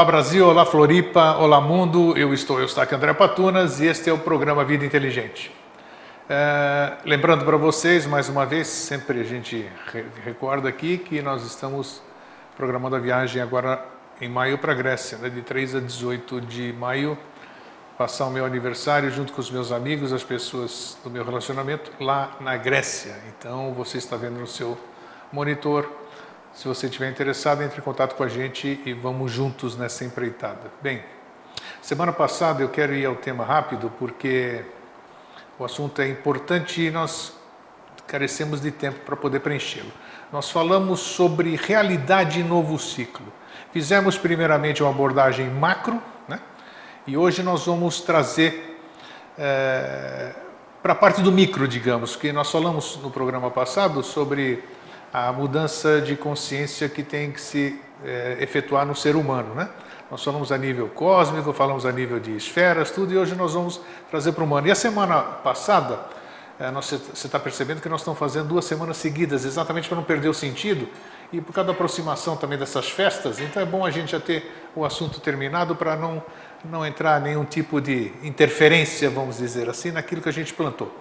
Olá 0.00 0.06
Brasil, 0.06 0.48
olá 0.48 0.64
Floripa, 0.64 1.36
olá 1.36 1.60
mundo, 1.60 2.16
eu 2.16 2.32
estou 2.32 2.58
Eustáquio 2.58 2.96
André 2.96 3.12
Patunas 3.12 3.80
e 3.80 3.86
este 3.86 4.08
é 4.08 4.12
o 4.14 4.16
programa 4.16 4.64
Vida 4.64 4.82
Inteligente. 4.82 5.54
É, 6.26 6.94
lembrando 7.04 7.44
para 7.44 7.58
vocês, 7.58 8.06
mais 8.06 8.26
uma 8.26 8.46
vez, 8.46 8.66
sempre 8.66 9.20
a 9.20 9.24
gente 9.24 9.68
recorda 10.24 10.70
aqui 10.70 10.96
que 10.96 11.20
nós 11.20 11.44
estamos 11.44 12.00
programando 12.56 12.96
a 12.96 12.98
viagem 12.98 13.42
agora 13.42 13.84
em 14.22 14.26
maio 14.26 14.56
para 14.56 14.72
a 14.72 14.74
Grécia, 14.74 15.18
né, 15.18 15.28
de 15.28 15.42
3 15.42 15.74
a 15.74 15.80
18 15.80 16.40
de 16.40 16.72
maio, 16.72 17.18
passar 17.98 18.24
o 18.24 18.30
meu 18.30 18.46
aniversário 18.46 19.10
junto 19.10 19.34
com 19.34 19.40
os 19.42 19.50
meus 19.50 19.70
amigos, 19.70 20.14
as 20.14 20.24
pessoas 20.24 20.96
do 21.04 21.10
meu 21.10 21.22
relacionamento 21.22 21.92
lá 22.00 22.38
na 22.40 22.56
Grécia. 22.56 23.18
Então 23.38 23.74
você 23.74 23.98
está 23.98 24.16
vendo 24.16 24.40
no 24.40 24.46
seu 24.46 24.78
monitor 25.30 25.99
se 26.52 26.66
você 26.66 26.86
estiver 26.86 27.10
interessado, 27.10 27.62
entre 27.62 27.78
em 27.78 27.82
contato 27.82 28.14
com 28.14 28.22
a 28.22 28.28
gente 28.28 28.80
e 28.84 28.92
vamos 28.92 29.30
juntos 29.30 29.76
nessa 29.76 30.04
empreitada. 30.04 30.70
Bem, 30.82 31.02
semana 31.80 32.12
passada 32.12 32.62
eu 32.62 32.68
quero 32.68 32.94
ir 32.94 33.06
ao 33.06 33.14
tema 33.14 33.44
rápido 33.44 33.90
porque 33.98 34.64
o 35.58 35.64
assunto 35.64 36.02
é 36.02 36.08
importante 36.08 36.82
e 36.82 36.90
nós 36.90 37.34
carecemos 38.06 38.60
de 38.60 38.70
tempo 38.70 39.00
para 39.00 39.14
poder 39.14 39.40
preenchê-lo. 39.40 39.92
Nós 40.32 40.50
falamos 40.50 41.00
sobre 41.00 41.54
realidade 41.56 42.40
e 42.40 42.42
novo 42.42 42.78
ciclo. 42.78 43.32
Fizemos 43.72 44.18
primeiramente 44.18 44.82
uma 44.82 44.90
abordagem 44.90 45.48
macro, 45.48 46.02
né? 46.26 46.40
e 47.06 47.16
hoje 47.16 47.42
nós 47.42 47.66
vamos 47.66 48.00
trazer 48.00 48.80
é, 49.38 50.34
para 50.82 50.92
a 50.92 50.96
parte 50.96 51.22
do 51.22 51.30
micro, 51.30 51.68
digamos, 51.68 52.16
que 52.16 52.32
nós 52.32 52.50
falamos 52.50 52.96
no 52.96 53.10
programa 53.10 53.50
passado 53.50 54.02
sobre 54.02 54.64
a 55.12 55.32
mudança 55.32 56.00
de 56.00 56.16
consciência 56.16 56.88
que 56.88 57.02
tem 57.02 57.32
que 57.32 57.40
se 57.40 57.80
é, 58.04 58.36
efetuar 58.40 58.86
no 58.86 58.94
ser 58.94 59.16
humano, 59.16 59.54
né? 59.54 59.68
Nós 60.10 60.24
falamos 60.24 60.50
a 60.50 60.58
nível 60.58 60.88
cósmico, 60.88 61.52
falamos 61.52 61.86
a 61.86 61.92
nível 61.92 62.18
de 62.18 62.36
esferas, 62.36 62.90
tudo, 62.90 63.12
e 63.12 63.16
hoje 63.16 63.34
nós 63.36 63.54
vamos 63.54 63.80
trazer 64.10 64.32
para 64.32 64.42
o 64.42 64.46
humano. 64.46 64.66
E 64.66 64.70
a 64.70 64.74
semana 64.74 65.20
passada, 65.20 66.00
é, 66.58 66.70
você 66.70 66.96
está 66.96 67.38
percebendo 67.38 67.80
que 67.80 67.88
nós 67.88 68.00
estamos 68.00 68.18
fazendo 68.18 68.48
duas 68.48 68.64
semanas 68.64 68.96
seguidas, 68.96 69.44
exatamente 69.44 69.88
para 69.88 69.96
não 69.96 70.04
perder 70.04 70.28
o 70.28 70.34
sentido 70.34 70.88
e 71.32 71.40
por 71.40 71.52
causa 71.52 71.68
da 71.68 71.72
aproximação 71.72 72.36
também 72.36 72.58
dessas 72.58 72.88
festas, 72.90 73.38
então 73.38 73.62
é 73.62 73.64
bom 73.64 73.86
a 73.86 73.90
gente 73.90 74.12
já 74.12 74.20
ter 74.20 74.50
o 74.74 74.84
assunto 74.84 75.20
terminado 75.20 75.76
para 75.76 75.94
não, 75.94 76.22
não 76.64 76.84
entrar 76.84 77.20
nenhum 77.20 77.44
tipo 77.44 77.80
de 77.80 78.12
interferência, 78.22 79.08
vamos 79.08 79.38
dizer 79.38 79.68
assim, 79.68 79.92
naquilo 79.92 80.20
que 80.20 80.28
a 80.28 80.32
gente 80.32 80.52
plantou. 80.52 80.92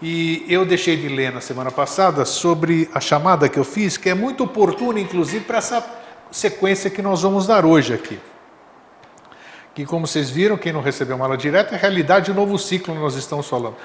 E 0.00 0.44
eu 0.48 0.64
deixei 0.64 0.96
de 0.96 1.08
ler 1.08 1.32
na 1.32 1.40
semana 1.40 1.72
passada 1.72 2.24
sobre 2.24 2.88
a 2.94 3.00
chamada 3.00 3.48
que 3.48 3.58
eu 3.58 3.64
fiz, 3.64 3.96
que 3.96 4.08
é 4.08 4.14
muito 4.14 4.44
oportuna, 4.44 5.00
inclusive, 5.00 5.44
para 5.44 5.58
essa 5.58 5.84
sequência 6.30 6.88
que 6.88 7.02
nós 7.02 7.22
vamos 7.22 7.46
dar 7.46 7.64
hoje 7.66 7.94
aqui. 7.94 8.20
Que, 9.74 9.84
como 9.84 10.06
vocês 10.06 10.30
viram, 10.30 10.56
quem 10.56 10.72
não 10.72 10.80
recebeu 10.80 11.16
uma 11.16 11.24
aula 11.24 11.36
direta, 11.36 11.74
é 11.74 11.78
realidade 11.78 12.32
do 12.32 12.36
novo 12.36 12.56
ciclo 12.58 12.94
que 12.94 13.00
nós 13.00 13.16
estamos 13.16 13.48
falando. 13.48 13.76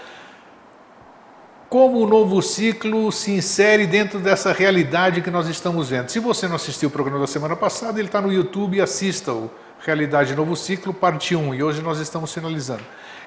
Como 1.68 2.00
o 2.00 2.07
novo 2.07 2.40
ciclo 2.44 3.12
se 3.12 3.31
insere 3.31 3.88
dentro 3.88 4.19
dessa 4.19 4.53
realidade 4.53 5.22
que 5.22 5.31
nós 5.31 5.47
estamos 5.47 5.90
vendo. 5.90 6.09
Se 6.09 6.19
você 6.19 6.47
não 6.47 6.57
assistiu 6.57 6.90
o 6.90 6.91
programa 6.91 7.22
da 7.22 7.28
semana 7.28 7.56
passada, 7.56 8.00
ele 8.00 8.07
está 8.07 8.22
no 8.22 8.31
YouTube, 8.31 8.79
assista 8.79 9.34
o 9.34 9.50
Realidade 9.79 10.35
Novo 10.35 10.56
Ciclo, 10.56 10.94
parte 10.94 11.35
1, 11.35 11.56
e 11.56 11.63
hoje 11.63 11.81
nós 11.81 12.00
estamos 12.00 12.31
finalizando. 12.31 12.84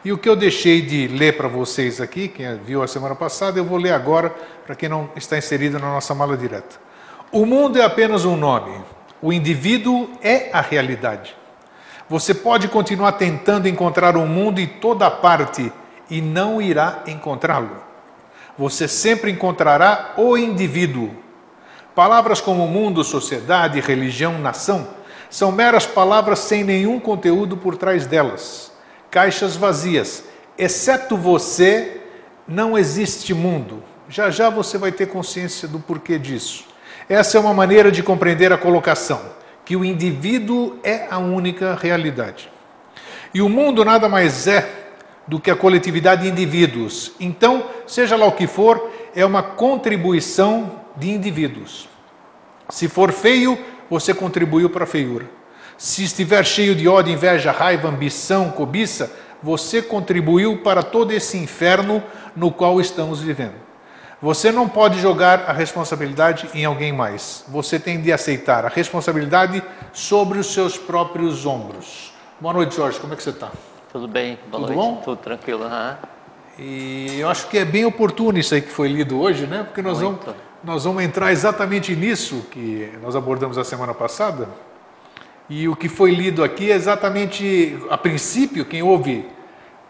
E 0.06 0.12
o 0.12 0.16
que 0.16 0.28
eu 0.28 0.36
deixei 0.36 0.82
de 0.82 1.08
ler 1.08 1.36
para 1.36 1.48
vocês 1.48 2.00
aqui, 2.00 2.28
quem 2.28 2.56
viu 2.58 2.80
a 2.80 2.86
semana 2.86 3.16
passada, 3.16 3.58
eu 3.58 3.64
vou 3.64 3.76
ler 3.76 3.92
agora 3.92 4.32
para 4.64 4.76
quem 4.76 4.88
não 4.88 5.10
está 5.16 5.36
inserido 5.36 5.80
na 5.80 5.88
nossa 5.88 6.14
mala 6.14 6.36
direta. 6.36 6.76
O 7.32 7.44
mundo 7.44 7.76
é 7.76 7.82
apenas 7.82 8.24
um 8.24 8.36
nome, 8.36 8.70
o 9.20 9.32
indivíduo 9.32 10.08
é 10.22 10.48
a 10.52 10.60
realidade. 10.60 11.34
Você 12.08 12.32
pode 12.32 12.68
continuar 12.68 13.14
tentando 13.14 13.66
encontrar 13.66 14.16
o 14.16 14.20
um 14.20 14.28
mundo 14.28 14.60
em 14.60 14.68
toda 14.68 15.10
parte 15.10 15.72
e 16.08 16.20
não 16.20 16.62
irá 16.62 17.02
encontrá-lo. 17.08 17.82
Você 18.56 18.86
sempre 18.86 19.32
encontrará 19.32 20.14
o 20.16 20.38
indivíduo. 20.38 21.16
Palavras 21.96 22.40
como 22.40 22.68
mundo, 22.68 23.02
sociedade, 23.02 23.80
religião, 23.80 24.38
nação 24.38 24.86
são 25.28 25.50
meras 25.50 25.84
palavras 25.84 26.38
sem 26.38 26.62
nenhum 26.62 27.00
conteúdo 27.00 27.56
por 27.56 27.76
trás 27.76 28.06
delas 28.06 28.75
caixas 29.10 29.56
vazias. 29.56 30.24
Exceto 30.58 31.16
você, 31.16 32.00
não 32.46 32.76
existe 32.76 33.34
mundo. 33.34 33.82
Já 34.08 34.30
já 34.30 34.48
você 34.48 34.78
vai 34.78 34.92
ter 34.92 35.06
consciência 35.06 35.66
do 35.66 35.78
porquê 35.78 36.18
disso. 36.18 36.64
Essa 37.08 37.38
é 37.38 37.40
uma 37.40 37.54
maneira 37.54 37.90
de 37.90 38.02
compreender 38.02 38.52
a 38.52 38.58
colocação, 38.58 39.20
que 39.64 39.76
o 39.76 39.84
indivíduo 39.84 40.78
é 40.82 41.06
a 41.10 41.18
única 41.18 41.74
realidade. 41.74 42.50
E 43.32 43.42
o 43.42 43.48
mundo 43.48 43.84
nada 43.84 44.08
mais 44.08 44.46
é 44.46 44.86
do 45.26 45.40
que 45.40 45.50
a 45.50 45.56
coletividade 45.56 46.22
de 46.22 46.28
indivíduos. 46.28 47.12
Então, 47.18 47.66
seja 47.86 48.16
lá 48.16 48.26
o 48.26 48.32
que 48.32 48.46
for, 48.46 48.90
é 49.14 49.24
uma 49.24 49.42
contribuição 49.42 50.80
de 50.96 51.10
indivíduos. 51.10 51.88
Se 52.70 52.88
for 52.88 53.12
feio, 53.12 53.58
você 53.90 54.14
contribuiu 54.14 54.70
para 54.70 54.84
a 54.84 54.86
feiura. 54.86 55.35
Se 55.78 56.04
estiver 56.04 56.44
cheio 56.44 56.74
de 56.74 56.88
ódio, 56.88 57.12
inveja, 57.12 57.52
raiva, 57.52 57.88
ambição, 57.88 58.50
cobiça, 58.50 59.12
você 59.42 59.82
contribuiu 59.82 60.62
para 60.62 60.82
todo 60.82 61.12
esse 61.12 61.36
inferno 61.36 62.02
no 62.34 62.50
qual 62.50 62.80
estamos 62.80 63.20
vivendo. 63.20 63.54
Você 64.20 64.50
não 64.50 64.66
pode 64.66 64.98
jogar 64.98 65.44
a 65.46 65.52
responsabilidade 65.52 66.48
em 66.54 66.64
alguém 66.64 66.90
mais. 66.90 67.44
Você 67.48 67.78
tem 67.78 68.00
de 68.00 68.10
aceitar 68.10 68.64
a 68.64 68.68
responsabilidade 68.68 69.62
sobre 69.92 70.38
os 70.38 70.54
seus 70.54 70.78
próprios 70.78 71.44
ombros. 71.44 72.12
Boa 72.40 72.54
noite, 72.54 72.74
Jorge. 72.74 72.98
Como 72.98 73.12
é 73.12 73.16
que 73.16 73.22
você 73.22 73.30
está? 73.30 73.50
Tudo 73.92 74.08
bem. 74.08 74.38
Boa 74.50 74.66
Tudo 74.66 74.74
noite. 74.74 74.76
bom? 74.76 75.02
Tudo 75.04 75.18
tranquilo. 75.18 75.64
Uhum. 75.64 75.94
E 76.58 77.20
eu 77.20 77.28
acho 77.28 77.48
que 77.48 77.58
é 77.58 77.64
bem 77.66 77.84
oportuno 77.84 78.38
isso 78.38 78.54
aí 78.54 78.62
que 78.62 78.70
foi 78.72 78.88
lido 78.88 79.20
hoje, 79.20 79.46
né? 79.46 79.62
Porque 79.64 79.82
nós 79.82 80.00
vamos, 80.00 80.20
nós 80.64 80.84
vamos 80.84 81.02
entrar 81.02 81.30
exatamente 81.30 81.94
nisso 81.94 82.46
que 82.50 82.90
nós 83.02 83.14
abordamos 83.14 83.58
a 83.58 83.64
semana 83.64 83.92
passada. 83.92 84.48
E 85.48 85.68
o 85.68 85.76
que 85.76 85.88
foi 85.88 86.10
lido 86.10 86.42
aqui 86.42 86.72
é 86.72 86.74
exatamente, 86.74 87.78
a 87.88 87.96
princípio, 87.96 88.64
quem 88.64 88.82
ouve 88.82 89.24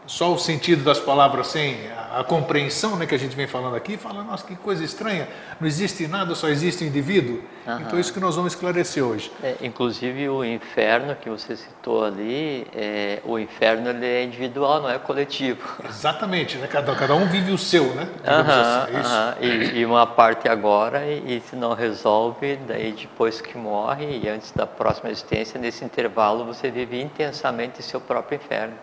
só 0.07 0.35
o 0.35 0.39
sentido 0.39 0.85
das 0.85 1.01
palavras 1.01 1.47
sem 1.49 1.77
a, 2.21 2.25
compreensão 2.25 2.97
né, 2.97 3.07
que 3.07 3.15
a 3.15 3.19
gente 3.19 3.37
vem 3.37 3.47
falando 3.47 3.77
aqui, 3.77 3.97
fala, 3.97 4.23
nossa, 4.23 4.47
que 4.47 4.57
coisa 4.57 4.85
estranha, 4.85 5.29
não 5.61 5.67
existe 5.67 6.07
nada, 6.07 6.35
só 6.35 6.49
existe 6.49 6.85
o 6.85 6.87
indivíduo. 6.87 7.41
Uhum. 7.67 7.81
Então, 7.81 7.99
é 7.99 8.01
isso 8.01 8.13
que 8.13 8.21
nós 8.21 8.37
vamos 8.37 8.55
esclarecer 8.55 9.05
hoje. 9.05 9.31
É, 9.43 9.57
inclusive, 9.63 10.29
o 10.29 10.45
inferno 10.45 11.15
que 11.17 11.29
você 11.29 11.57
citou 11.57 12.05
ali, 12.05 12.67
é, 12.75 13.21
o 13.25 13.39
inferno 13.39 13.91
ele 13.91 14.07
é 14.07 14.25
individual, 14.25 14.83
não 14.83 14.91
é 14.91 14.99
coletivo. 14.99 15.61
Exatamente, 15.89 16.57
né? 16.59 16.67
cada, 16.67 16.95
cada 16.95 17.15
um 17.15 17.27
vive 17.27 17.53
o 17.53 17.59
seu, 17.59 17.95
né? 17.95 18.09
Uhum, 18.25 18.93
assim, 18.93 19.45
é 19.45 19.47
e, 19.47 19.79
e, 19.81 19.87
uma 19.87 20.07
parte 20.07 20.49
agora, 20.49 21.05
e, 21.05 21.37
e 21.37 21.41
se 21.41 21.57
não 21.57 21.75
resolve, 21.75 22.59
daí 22.67 22.93
depois 22.93 23.41
que 23.41 23.57
morre 23.57 24.21
e 24.23 24.29
antes 24.29 24.53
da 24.53 24.67
próxima 24.67 25.11
existência, 25.11 25.61
nesse 25.61 25.85
intervalo 25.85 26.45
você 26.45 26.71
vive 26.71 27.01
intensamente 27.01 27.83
seu 27.83 28.01
próprio 28.01 28.37
inferno. 28.37 28.75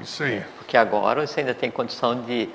Isso 0.00 0.22
aí. 0.22 0.42
Porque 0.58 0.76
agora 0.76 1.26
você 1.26 1.40
ainda 1.40 1.54
tem 1.54 1.70
condição 1.70 2.22
de, 2.22 2.48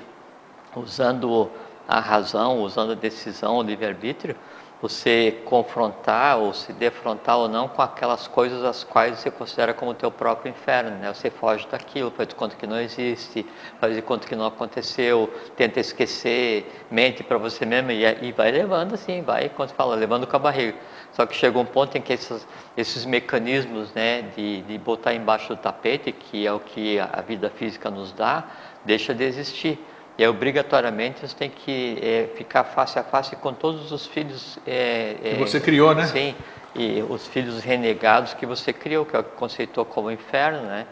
usando 0.75 1.49
a 1.87 1.99
razão, 1.99 2.61
usando 2.61 2.93
a 2.93 2.95
decisão, 2.95 3.57
o 3.57 3.63
livre-arbítrio, 3.63 4.35
você 4.83 5.41
confrontar 5.45 6.37
ou 6.37 6.53
se 6.53 6.73
defrontar 6.73 7.37
ou 7.37 7.47
não 7.47 7.69
com 7.69 7.81
aquelas 7.81 8.27
coisas 8.27 8.65
as 8.65 8.83
quais 8.83 9.17
você 9.17 9.31
considera 9.31 9.73
como 9.73 9.93
teu 9.93 10.11
próprio 10.11 10.49
inferno, 10.49 10.91
né? 10.97 11.13
Você 11.13 11.29
foge 11.29 11.65
daquilo, 11.71 12.11
faz 12.11 12.27
de 12.27 12.35
conta 12.35 12.57
que 12.57 12.67
não 12.67 12.77
existe, 12.77 13.45
faz 13.79 13.95
de 13.95 14.01
conta 14.01 14.27
que 14.27 14.35
não 14.35 14.45
aconteceu, 14.45 15.33
tenta 15.55 15.79
esquecer, 15.79 16.69
mente 16.91 17.23
para 17.23 17.37
você 17.37 17.65
mesmo 17.65 17.91
e, 17.91 18.03
e, 18.03 18.33
vai 18.33 18.51
levando 18.51 18.95
assim, 18.95 19.21
vai, 19.21 19.47
quando 19.47 19.71
fala, 19.71 19.95
levando 19.95 20.27
com 20.27 20.35
a 20.35 20.39
barriga. 20.39 20.77
Só 21.13 21.25
que 21.25 21.33
chega 21.33 21.57
um 21.57 21.65
ponto 21.65 21.97
em 21.97 22.01
que 22.01 22.11
esses, 22.11 22.45
esses 22.75 23.05
mecanismos, 23.05 23.93
né, 23.93 24.23
de, 24.35 24.63
de 24.63 24.77
botar 24.77 25.13
embaixo 25.13 25.55
do 25.55 25.61
tapete, 25.61 26.11
que 26.11 26.45
é 26.45 26.51
o 26.51 26.59
que 26.59 26.99
a 26.99 27.23
vida 27.25 27.49
física 27.49 27.89
nos 27.89 28.11
dá, 28.11 28.43
deixa 28.83 29.13
de 29.13 29.23
existir. 29.23 29.79
E 30.17 30.27
obrigatoriamente 30.27 31.27
você 31.27 31.35
tem 31.35 31.49
que 31.49 31.97
é, 32.01 32.29
ficar 32.35 32.63
face 32.63 32.99
a 32.99 33.03
face 33.03 33.35
com 33.35 33.53
todos 33.53 33.91
os 33.91 34.05
filhos. 34.05 34.59
É, 34.65 35.15
que 35.23 35.39
você 35.39 35.59
criou, 35.59 35.95
né? 35.95 36.05
Sim, 36.05 36.35
e 36.75 37.03
os 37.07 37.27
filhos 37.27 37.63
renegados 37.63 38.33
que 38.33 38.45
você 38.45 38.71
criou, 38.71 39.05
que 39.05 39.15
é 39.15 39.23
que 39.23 39.31
conceitou 39.31 39.85
como 39.85 40.11
inferno, 40.11 40.61
né? 40.61 40.85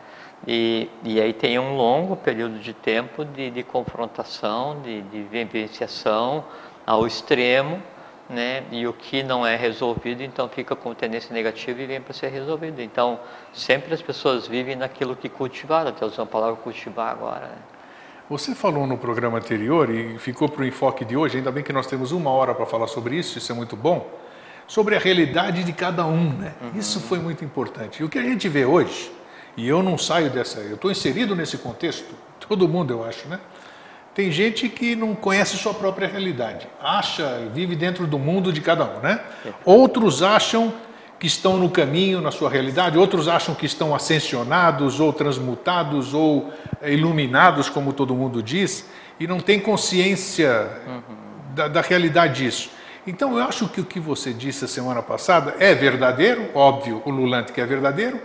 E, 0.48 0.90
e 1.04 1.22
aí 1.22 1.34
tem 1.34 1.60
um 1.60 1.76
longo 1.76 2.16
período 2.16 2.58
de 2.58 2.74
tempo 2.74 3.24
de, 3.24 3.52
de 3.52 3.62
confrontação, 3.62 4.82
de, 4.82 5.04
de 5.04 5.22
vivenciação 5.22 6.44
ao 6.86 7.06
extremo, 7.06 7.82
né? 8.28 8.64
E 8.72 8.88
o 8.88 8.94
que 8.94 9.22
não 9.22 9.46
é 9.46 9.56
resolvido, 9.56 10.24
então 10.24 10.50
fica 10.50 10.76
com 10.76 10.96
tendência 10.96 11.32
negativa 11.32 11.80
e 11.80 11.86
vem 11.86 12.02
para 12.02 12.14
ser 12.14 12.30
resolvido. 12.30 12.82
Então, 12.82 13.20
sempre 13.54 13.94
as 13.94 14.02
pessoas 14.02 14.48
vivem 14.48 14.76
naquilo 14.76 15.16
que 15.16 15.30
cultivaram, 15.30 15.90
até 15.90 16.04
usar 16.04 16.24
a 16.24 16.26
palavra 16.26 16.56
cultivar 16.56 17.12
agora. 17.12 17.48
Né? 17.48 17.58
Você 18.32 18.56
falou 18.56 18.88
no 18.88 18.98
programa 18.98 19.40
anterior 19.40 19.94
e 19.94 20.18
ficou 20.18 20.48
para 20.48 20.62
o 20.62 20.66
enfoque 20.66 21.04
de 21.04 21.18
hoje, 21.18 21.40
ainda 21.40 21.52
bem 21.52 21.62
que 21.62 21.74
nós 21.74 21.86
temos 21.86 22.14
uma 22.14 22.30
hora 22.30 22.56
para 22.56 22.66
falar 22.66 22.88
sobre 22.88 23.18
isso, 23.18 23.38
isso 23.38 23.52
é 23.52 23.54
muito 23.54 23.76
bom, 23.76 24.10
sobre 24.66 24.96
a 24.96 25.00
realidade 25.00 25.66
de 25.66 25.74
cada 25.74 26.06
um. 26.06 26.30
Né? 26.30 26.54
Uhum. 26.62 26.80
Isso 26.80 27.02
foi 27.02 27.20
muito 27.20 27.44
importante. 27.44 28.02
E 28.02 28.06
o 28.06 28.08
que 28.08 28.18
a 28.18 28.22
gente 28.22 28.48
vê 28.48 28.64
hoje, 28.64 29.12
e 29.58 29.68
eu 29.68 29.84
não 29.84 29.98
saio 29.98 30.30
dessa, 30.30 30.62
eu 30.62 30.76
estou 30.76 30.90
inserido 30.90 31.36
nesse 31.36 31.58
contexto, 31.58 32.16
todo 32.48 32.70
mundo 32.70 32.94
eu 32.94 33.04
acho, 33.04 33.28
né? 33.28 33.38
Tem 34.16 34.32
gente 34.32 34.70
que 34.70 34.96
não 34.96 35.14
conhece 35.14 35.58
sua 35.58 35.74
própria 35.74 36.08
realidade, 36.08 36.70
acha, 36.82 37.50
vive 37.54 37.76
dentro 37.76 38.08
do 38.08 38.18
mundo 38.18 38.54
de 38.54 38.62
cada 38.62 38.86
um, 38.86 39.00
né? 39.02 39.20
Outros 39.66 40.24
acham 40.24 40.74
que 41.22 41.28
estão 41.28 41.56
no 41.56 41.70
caminho 41.70 42.20
na 42.20 42.32
sua 42.32 42.50
realidade, 42.50 42.98
outros 42.98 43.28
acham 43.28 43.54
que 43.54 43.68
estão 43.68 43.94
ascensionados 43.94 45.00
ou 45.00 45.14
transmutados 45.14 46.16
ou 46.16 46.52
iluminados, 46.82 47.70
como 47.70 47.94
todo 47.94 48.16
mundo 48.16 48.42
diz, 48.42 48.90
e 49.20 49.28
não 49.28 49.40
tem 49.40 49.60
consciência 49.60 50.82
uhum. 50.88 51.02
da, 51.54 51.68
da 51.68 51.82
realidade 51.82 52.44
disso. 52.44 52.72
Então 53.06 53.38
eu 53.38 53.44
acho 53.44 53.70
que 53.70 53.80
o 53.80 53.86
que 53.86 54.00
você 54.00 54.34
disse 54.34 54.66
a 54.66 54.68
semana 54.68 55.04
passada 55.04 55.56
é 55.60 55.76
verdadeiro, 55.76 56.50
óbvio, 56.56 57.04
o 57.06 57.12
Lulante 57.12 57.54
que 57.54 57.62
é 57.62 57.68
verdadeiro, 57.68 58.20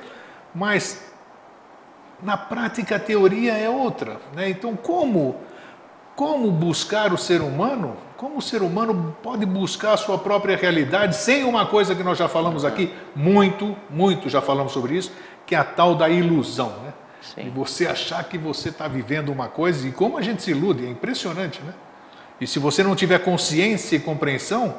mas 0.55 1.13
na 2.23 2.39
prática 2.39 2.97
a 2.97 2.99
teoria 2.99 3.53
é 3.53 3.69
outra. 3.69 4.17
Né? 4.35 4.49
Então 4.49 4.75
como 4.75 5.37
como 6.15 6.51
buscar 6.51 7.13
o 7.13 7.19
ser 7.19 7.43
humano? 7.43 7.95
Como 8.17 8.39
o 8.39 8.43
ser 8.43 8.63
humano 8.63 9.15
pode 9.23 9.45
buscar 9.45 9.93
a 9.93 9.97
sua 9.97 10.17
própria 10.17 10.57
realidade 10.57 11.17
sem 11.17 11.45
uma 11.45 11.67
coisa 11.67 11.95
que 11.95 12.03
nós 12.03 12.17
já 12.17 12.29
falamos 12.29 12.65
aqui, 12.65 12.93
muito, 13.15 13.77
muito 13.91 14.29
já 14.31 14.41
falamos 14.41 14.73
sobre 14.73 14.97
isso, 14.97 15.13
que 15.45 15.55
é 15.55 15.59
a 15.59 15.65
tal 15.65 15.95
da 15.95 16.09
ilusão, 16.09 16.71
né? 16.83 16.93
Sim. 17.21 17.47
E 17.47 17.51
você 17.51 17.87
achar 17.87 18.25
que 18.25 18.39
você 18.39 18.71
está 18.71 18.89
vivendo 18.89 19.31
uma 19.31 19.49
coisa, 19.49 19.87
e 19.87 19.93
como 19.93 20.17
a 20.17 20.23
gente 20.23 20.43
se 20.43 20.51
ilude, 20.51 20.87
é 20.87 20.89
impressionante, 20.89 21.61
né? 21.63 21.75
E 22.41 22.47
se 22.47 22.59
você 22.59 22.83
não 22.83 22.95
tiver 22.95 23.19
consciência 23.19 23.97
e 23.97 24.01
compreensão, 24.01 24.75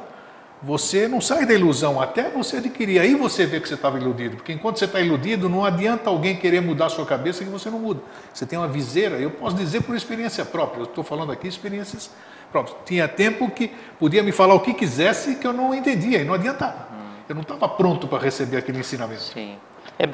você 0.62 1.06
não 1.06 1.20
sai 1.20 1.46
da 1.46 1.54
ilusão 1.54 2.00
até 2.00 2.28
você 2.28 2.56
adquirir. 2.56 3.00
Aí 3.00 3.14
você 3.14 3.46
vê 3.46 3.60
que 3.60 3.68
você 3.68 3.74
estava 3.74 3.98
iludido. 3.98 4.36
Porque 4.36 4.52
enquanto 4.52 4.78
você 4.78 4.84
está 4.84 5.00
iludido, 5.00 5.48
não 5.48 5.64
adianta 5.64 6.10
alguém 6.10 6.36
querer 6.36 6.60
mudar 6.60 6.86
a 6.86 6.88
sua 6.88 7.06
cabeça 7.06 7.44
que 7.44 7.50
você 7.50 7.70
não 7.70 7.78
muda. 7.78 8.00
Você 8.32 8.44
tem 8.44 8.58
uma 8.58 8.68
viseira, 8.68 9.16
eu 9.16 9.30
posso 9.30 9.56
dizer 9.56 9.82
por 9.82 9.94
experiência 9.94 10.44
própria. 10.44 10.80
Eu 10.80 10.84
estou 10.84 11.04
falando 11.04 11.30
aqui 11.30 11.46
experiências 11.46 12.10
próprias. 12.50 12.76
Tinha 12.84 13.06
tempo 13.06 13.50
que 13.50 13.68
podia 13.98 14.22
me 14.22 14.32
falar 14.32 14.54
o 14.54 14.60
que 14.60 14.74
quisesse 14.74 15.36
que 15.36 15.46
eu 15.46 15.52
não 15.52 15.74
entendia 15.74 16.18
e 16.20 16.24
não 16.24 16.34
adiantava. 16.34 16.88
Eu 17.28 17.34
não 17.34 17.42
estava 17.42 17.68
pronto 17.68 18.08
para 18.08 18.18
receber 18.18 18.56
aquele 18.56 18.78
ensinamento. 18.78 19.20
Sim. 19.20 19.56
É, 19.98 20.06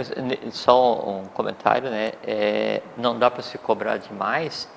só 0.50 0.94
um 1.08 1.24
comentário, 1.26 1.90
né? 1.90 2.12
É, 2.26 2.82
não 2.96 3.18
dá 3.18 3.30
para 3.30 3.42
se 3.42 3.56
cobrar 3.58 3.98
demais 3.98 4.68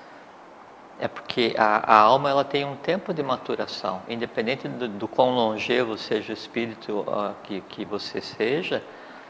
é 0.99 1.07
porque 1.07 1.53
a, 1.57 1.95
a, 1.95 1.99
alma 1.99 2.29
ela 2.29 2.43
tem 2.43 2.65
um 2.65 2.75
tempo 2.75 3.13
de 3.13 3.21
maturação, 3.21 4.01
independente 4.07 4.67
do, 4.67 4.87
do 4.87 5.07
quão 5.07 5.35
longevo 5.35 5.97
seja 5.97 6.31
o 6.31 6.33
espírito 6.33 7.01
uh, 7.01 7.35
que, 7.43 7.61
que 7.61 7.85
você 7.85 8.19
seja, 8.19 8.83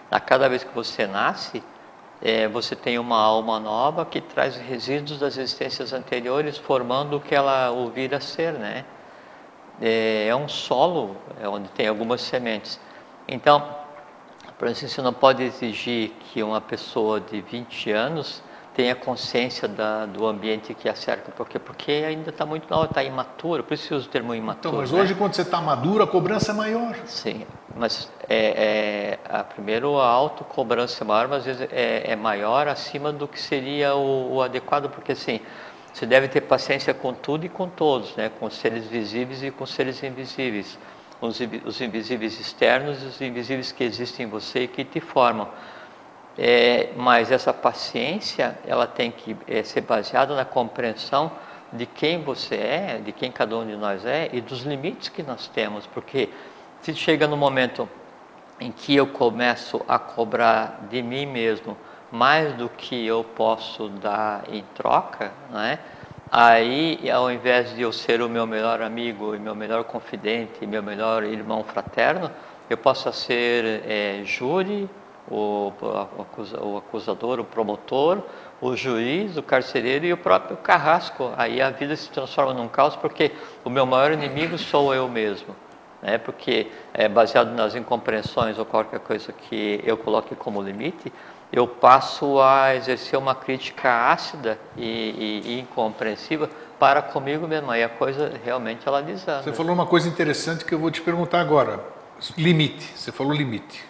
a 0.10 0.20
cada 0.20 0.48
vez 0.48 0.64
que 0.64 0.74
você 0.74 1.06
nasce, 1.06 1.62
é, 2.22 2.48
você 2.48 2.76
tem 2.76 2.98
uma 2.98 3.20
alma 3.20 3.60
nova 3.60 4.06
que 4.06 4.22
traz 4.22 4.56
resíduos 4.56 5.20
das 5.20 5.38
existências 5.38 5.94
anteriores, 5.94 6.58
formando 6.58 7.18
o 7.18 7.20
que 7.20 7.36
ela 7.36 7.72
o 7.72 7.90
vir 7.90 8.16
a 8.16 8.20
ser, 8.20 8.54
né? 8.54 8.86
É, 9.80 10.28
é 10.28 10.36
um 10.36 10.48
solo 10.48 11.16
é 11.40 11.48
onde 11.48 11.70
tem 11.70 11.88
algumas 11.88 12.22
sementes. 12.22 12.80
Então, 13.28 13.76
por 14.58 14.68
exemplo, 14.68 14.90
você 14.90 15.02
não 15.02 15.14
pode 15.14 15.44
exigir 15.44 16.12
que 16.32 16.42
uma 16.42 16.60
pessoa 16.60 17.20
de 17.20 17.42
20 17.42 17.92
anos 17.92 18.42
tenha 18.78 18.94
consciência 18.94 19.68
da, 19.68 20.06
do 20.06 20.28
ambiente 20.28 20.72
que 20.76 20.88
a 20.88 20.94
cerca. 20.94 21.32
Por 21.32 21.50
quê? 21.50 21.58
Porque 21.58 21.92
ainda 22.08 22.30
está 22.30 22.46
muito 22.46 22.70
nova, 22.70 22.86
está 22.86 23.04
imaturo, 23.04 23.64
por 23.64 23.74
isso 23.74 23.92
eu 23.92 23.98
uso 23.98 24.08
o 24.08 24.12
termo 24.12 24.36
imaturo. 24.36 24.76
Então, 24.76 24.80
mas 24.80 24.94
hoje, 24.94 25.14
né? 25.14 25.20
quando 25.20 25.34
você 25.34 25.42
está 25.42 25.60
maduro, 25.60 26.04
a 26.04 26.08
cobrança 26.08 26.52
é 26.52 26.54
maior. 26.54 26.96
Sim, 27.08 27.44
mas 27.76 28.08
é, 28.30 29.18
é, 29.18 29.20
a, 29.28 29.44
primeiro 29.44 30.00
a 30.00 30.06
autocobrança 30.08 31.04
é 31.04 31.08
maior, 31.08 31.28
mas 31.28 31.40
às 31.40 31.46
vezes 31.46 31.68
é, 31.72 32.12
é 32.12 32.16
maior 32.16 32.68
acima 32.68 33.12
do 33.12 33.28
que 33.28 33.40
seria 33.40 33.96
o, 33.96 34.36
o, 34.36 34.42
adequado, 34.44 34.90
porque 34.90 35.14
assim, 35.14 35.40
você 35.92 36.06
deve 36.06 36.28
ter 36.28 36.42
paciência 36.42 36.94
com 36.94 37.16
tudo 37.16 37.48
e 37.48 37.50
com 37.50 37.68
todos, 37.68 38.16
né? 38.16 38.30
com 38.40 38.48
seres 38.52 38.86
visíveis 38.86 39.42
e 39.42 39.50
com 39.50 39.66
seres 39.66 40.04
invisíveis. 40.04 40.78
Os, 41.20 41.40
os 41.66 41.82
invisíveis 41.82 42.40
externos 42.40 43.02
e 43.02 43.08
os 43.08 43.20
invisíveis 43.22 43.72
que 43.72 43.84
existem 43.84 44.28
em 44.28 44.30
você 44.30 44.66
e 44.66 44.68
que 44.68 44.86
te 44.86 45.00
formam. 45.00 45.48
É, 46.38 46.90
mas 46.96 47.32
essa 47.32 47.52
paciência 47.52 48.60
ela 48.66 48.86
tem 48.86 49.10
que 49.10 49.36
é, 49.48 49.64
ser 49.64 49.82
baseada 49.82 50.36
na 50.36 50.46
compreensão 50.46 51.32
de 51.74 51.86
quem 51.86 52.22
você 52.22 52.56
é, 52.56 53.02
de 53.04 53.12
quem 53.12 53.32
cada 53.32 53.58
um 53.58 53.66
de 53.66 53.76
nós 53.76 54.06
é 54.06 54.30
e 54.32 54.40
dos 54.40 54.62
limites 54.62 55.10
que 55.10 55.24
nós 55.24 55.48
temos, 55.48 55.88
porque 55.88 56.30
se 56.82 56.94
chega 56.94 57.28
no 57.28 57.36
momento 57.36 57.90
em 58.60 58.72
que 58.72 58.96
eu 58.96 59.08
começo 59.08 59.82
a 59.88 59.98
cobrar 59.98 60.88
de 60.90 61.02
mim 61.02 61.26
mesmo 61.26 61.76
mais 62.12 62.54
do 62.54 62.70
que 62.70 63.06
eu 63.06 63.24
posso 63.24 63.90
dar 63.90 64.44
em 64.50 64.64
troca, 64.76 65.32
né? 65.50 65.80
aí 66.32 67.10
ao 67.12 67.32
invés 67.32 67.76
de 67.76 67.82
eu 67.82 67.92
ser 67.92 68.22
o 68.22 68.30
meu 68.30 68.46
melhor 68.46 68.82
amigo, 68.82 69.38
meu 69.40 69.56
melhor 69.56 69.84
confidente, 69.84 70.66
meu 70.66 70.84
melhor 70.84 71.24
irmão 71.24 71.64
fraterno, 71.64 72.32
eu 72.70 72.78
posso 72.78 73.12
ser 73.12 73.84
é, 73.88 74.22
júri, 74.24 74.90
o, 75.30 75.74
o 76.62 76.78
acusador, 76.78 77.40
o 77.40 77.44
promotor, 77.44 78.22
o 78.62 78.76
juiz, 78.76 79.38
o 79.38 79.44
carcereiro 79.44 80.06
e 80.06 80.14
o 80.14 80.18
próprio 80.18 80.58
carrasco. 80.58 81.32
Aí 81.38 81.62
a 81.62 81.70
vida 81.70 81.96
se 81.96 82.10
transforma 82.10 82.54
num 82.54 82.68
caos 82.68 82.96
porque 82.96 83.32
o 83.64 83.70
meu 83.70 83.86
maior 83.86 84.12
inimigo 84.12 84.58
sou 84.58 84.94
eu 84.94 85.08
mesmo. 85.08 85.56
Né? 86.02 86.18
Porque 86.18 86.68
é, 86.94 87.08
baseado 87.08 87.54
nas 87.54 87.76
incompreensões 87.76 88.58
ou 88.58 88.66
qualquer 88.66 89.00
coisa 89.00 89.32
que 89.34 89.82
eu 89.84 89.98
coloque 89.98 90.36
como 90.36 90.62
limite, 90.62 91.12
eu 91.52 91.68
passo 91.68 92.42
a 92.42 92.76
exercer 92.76 93.18
uma 93.18 93.34
crítica 93.34 94.12
ácida 94.12 94.60
e, 94.76 94.84
e, 94.84 95.42
e 95.46 95.60
incompreensiva 95.62 96.50
para 96.80 97.02
comigo 97.02 97.48
mesmo. 97.48 97.72
Aí 97.72 97.84
a 97.84 97.90
coisa 97.90 98.34
realmente 98.44 98.88
ela 98.88 99.02
desanda. 99.02 99.44
Você 99.44 99.54
falou 99.54 99.74
uma 99.74 99.86
coisa 99.86 100.08
interessante 100.08 100.66
que 100.66 100.74
eu 100.74 100.80
vou 100.80 100.92
te 100.92 101.02
perguntar 101.02 101.40
agora. 101.40 101.80
Limite. 102.38 102.86
Você 102.96 103.12
falou 103.12 103.34
limite. 103.34 103.86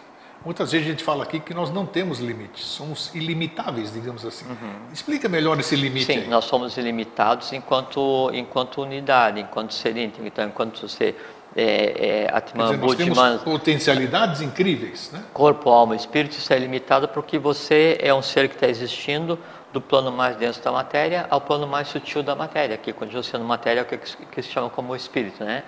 Muitas 0.47 0.71
vezes 0.71 0.87
a 0.87 0.91
gente 0.91 1.03
fala 1.03 1.23
aqui 1.23 1.41
que 1.41 1.53
nós 1.53 1.69
não 1.69 1.85
temos 1.85 2.19
limites, 2.19 2.63
somos 2.63 3.13
ilimitáveis, 3.13 3.91
digamos 3.91 4.25
assim. 4.25 4.45
Uhum. 4.45 4.93
Explica 4.93 5.27
melhor 5.27 5.59
esse 5.59 5.75
limite. 5.75 6.05
Sim, 6.05 6.19
aí. 6.19 6.27
nós 6.29 6.45
somos 6.45 6.77
ilimitados 6.77 7.51
enquanto, 7.51 8.31
enquanto 8.33 8.81
unidade, 8.81 9.41
enquanto 9.41 9.73
ser 9.73 9.97
íntegro. 9.97 10.25
Então, 10.25 10.45
enquanto 10.47 10.87
você 10.87 11.13
é, 11.53 12.27
é, 12.29 12.29
Atman 12.33 12.77
dizer, 12.77 12.77
nós 12.77 12.95
temos 12.95 13.41
potencialidades 13.43 14.39
incríveis, 14.39 15.11
né? 15.11 15.21
Corpo, 15.33 15.69
alma, 15.69 15.97
espírito, 15.97 16.37
isso 16.37 16.53
é 16.53 16.57
limitado 16.57 17.09
porque 17.09 17.37
você 17.37 17.97
é 17.99 18.13
um 18.13 18.21
ser 18.21 18.47
que 18.47 18.55
está 18.55 18.69
existindo 18.69 19.37
do 19.73 19.81
plano 19.81 20.13
mais 20.13 20.37
denso 20.37 20.63
da 20.63 20.71
matéria 20.71 21.27
ao 21.29 21.41
plano 21.41 21.67
mais 21.67 21.89
sutil 21.89 22.23
da 22.23 22.37
matéria, 22.37 22.77
que 22.77 22.93
quando 22.93 23.11
você 23.11 23.37
matéria 23.37 23.81
é 23.81 23.83
o 23.83 23.85
que, 23.85 23.97
que 23.97 24.41
se 24.41 24.47
chama 24.47 24.69
como 24.69 24.95
espírito, 24.95 25.43
né? 25.43 25.63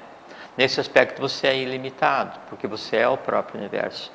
Nesse 0.58 0.80
aspecto 0.80 1.20
você 1.20 1.48
é 1.48 1.58
ilimitado, 1.58 2.40
porque 2.48 2.66
você 2.66 2.96
é 2.96 3.10
o 3.10 3.18
próprio 3.18 3.60
universo. 3.60 4.10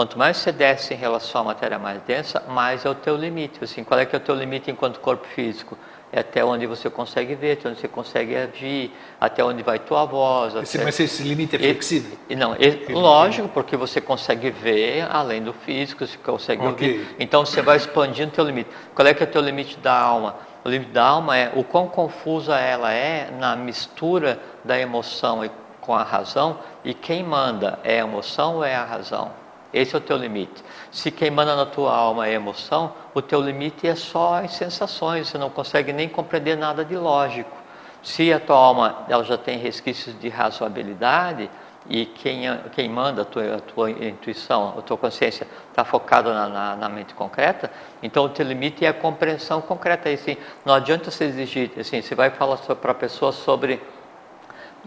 Quanto 0.00 0.18
mais 0.18 0.38
você 0.38 0.50
desce 0.50 0.94
em 0.94 0.96
relação 0.96 1.42
à 1.42 1.44
matéria 1.44 1.78
mais 1.78 2.00
densa, 2.04 2.42
mais 2.48 2.86
é 2.86 2.88
o 2.88 2.94
teu 2.94 3.14
limite. 3.18 3.62
Assim, 3.62 3.84
qual 3.84 4.00
é 4.00 4.06
que 4.06 4.16
é 4.16 4.18
o 4.18 4.22
teu 4.22 4.34
limite 4.34 4.70
enquanto 4.70 4.98
corpo 4.98 5.26
físico? 5.26 5.76
É 6.10 6.20
até 6.20 6.42
onde 6.42 6.66
você 6.66 6.88
consegue 6.88 7.34
ver, 7.34 7.58
até 7.58 7.68
onde 7.68 7.80
você 7.80 7.86
consegue 7.86 8.34
agir, 8.34 8.90
até 9.20 9.44
onde 9.44 9.62
vai 9.62 9.78
tua 9.78 10.06
voz. 10.06 10.54
Esse, 10.54 10.78
até... 10.78 10.86
Mas 10.86 10.98
esse 10.98 11.22
limite 11.22 11.56
é 11.56 11.58
flexível? 11.58 12.16
E, 12.30 12.34
não, 12.34 12.56
e, 12.58 12.90
lógico, 12.94 13.46
porque 13.50 13.76
você 13.76 14.00
consegue 14.00 14.48
ver 14.48 15.06
além 15.10 15.42
do 15.42 15.52
físico, 15.52 16.06
você 16.06 16.16
consegue 16.16 16.66
okay. 16.66 16.92
ouvir. 16.92 17.16
Então 17.18 17.44
você 17.44 17.60
vai 17.60 17.76
expandindo 17.76 18.28
o 18.28 18.34
teu 18.34 18.46
limite. 18.46 18.70
Qual 18.94 19.06
é 19.06 19.12
que 19.12 19.22
é 19.22 19.26
o 19.26 19.30
teu 19.30 19.42
limite 19.42 19.78
da 19.80 20.00
alma? 20.00 20.36
O 20.64 20.70
limite 20.70 20.92
da 20.92 21.04
alma 21.04 21.36
é 21.36 21.52
o 21.54 21.62
quão 21.62 21.86
confusa 21.86 22.58
ela 22.58 22.90
é 22.90 23.30
na 23.38 23.54
mistura 23.54 24.40
da 24.64 24.80
emoção 24.80 25.46
com 25.82 25.94
a 25.94 26.02
razão 26.02 26.58
e 26.82 26.94
quem 26.94 27.22
manda 27.22 27.78
é 27.84 27.96
a 27.96 28.04
emoção 28.04 28.56
ou 28.56 28.64
é 28.64 28.74
a 28.74 28.84
razão? 28.86 29.38
Esse 29.72 29.94
é 29.94 29.98
o 29.98 30.00
teu 30.00 30.16
limite. 30.16 30.64
Se 30.90 31.10
quem 31.10 31.30
manda 31.30 31.54
na 31.54 31.64
tua 31.64 31.94
alma 31.94 32.26
é 32.26 32.32
emoção, 32.32 32.92
o 33.14 33.22
teu 33.22 33.40
limite 33.40 33.86
é 33.86 33.94
só 33.94 34.42
as 34.42 34.52
sensações, 34.54 35.28
você 35.28 35.38
não 35.38 35.48
consegue 35.48 35.92
nem 35.92 36.08
compreender 36.08 36.56
nada 36.56 36.84
de 36.84 36.96
lógico. 36.96 37.56
Se 38.02 38.32
a 38.32 38.40
tua 38.40 38.56
alma 38.56 39.04
ela 39.08 39.22
já 39.22 39.38
tem 39.38 39.58
resquícios 39.58 40.18
de 40.18 40.28
razoabilidade 40.28 41.48
e 41.88 42.06
quem, 42.06 42.42
quem 42.72 42.88
manda 42.88 43.22
a 43.22 43.24
tua, 43.24 43.56
a 43.56 43.60
tua 43.60 43.90
intuição, 43.90 44.74
a 44.76 44.82
tua 44.82 44.96
consciência 44.96 45.46
está 45.70 45.84
focada 45.84 46.32
na, 46.32 46.48
na, 46.48 46.76
na, 46.76 46.88
mente 46.88 47.14
concreta, 47.14 47.70
então 48.02 48.24
o 48.24 48.28
teu 48.28 48.46
limite 48.46 48.84
é 48.84 48.88
a 48.88 48.94
compreensão 48.94 49.60
concreta. 49.60 50.10
E, 50.10 50.14
assim, 50.14 50.36
não 50.64 50.74
adianta 50.74 51.10
você 51.10 51.24
exigir, 51.24 51.70
assim, 51.78 52.02
você 52.02 52.14
vai 52.14 52.30
falar 52.30 52.56
para 52.56 52.92
a 52.92 52.94
pessoa 52.94 53.32
sobre 53.32 53.80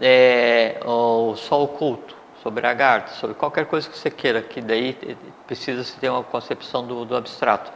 é, 0.00 0.80
o 0.84 1.34
sol 1.36 1.64
oculto 1.64 2.13
sobre 2.44 2.66
a 2.66 2.74
garta, 2.74 3.12
sobre 3.14 3.34
qualquer 3.34 3.64
coisa 3.64 3.88
que 3.88 3.98
você 3.98 4.10
queira, 4.10 4.42
que 4.42 4.60
daí 4.60 5.16
precisa 5.46 5.82
se 5.82 5.96
ter 5.98 6.10
uma 6.10 6.22
concepção 6.22 6.86
do, 6.86 7.06
do 7.06 7.16
abstrato. 7.16 7.72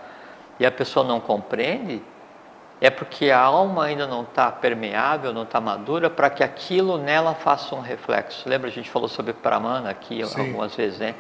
E 0.61 0.67
a 0.67 0.71
pessoa 0.71 1.07
não 1.07 1.21
compreende, 1.21 2.03
é 2.79 2.91
porque 2.91 3.31
a 3.31 3.41
alma 3.41 3.85
ainda 3.85 4.07
não 4.07 4.23
está 4.23 4.53
permeável, 4.53 5.33
não 5.33 5.45
está 5.45 5.59
madura, 5.59 6.11
para 6.11 6.29
que 6.29 6.45
aquilo 6.45 6.99
nela 6.99 7.35
faça 7.35 7.75
um 7.75 7.81
reflexo. 7.81 8.47
Lembra, 8.47 8.69
a 8.69 8.73
gente 8.73 8.91
falou 8.91 9.09
sobre 9.09 9.33
Pramana 9.33 9.89
aqui 9.89 10.25
Sim. 10.27 10.41
algumas 10.41 10.77
vezes, 10.77 10.99
né? 10.99 11.15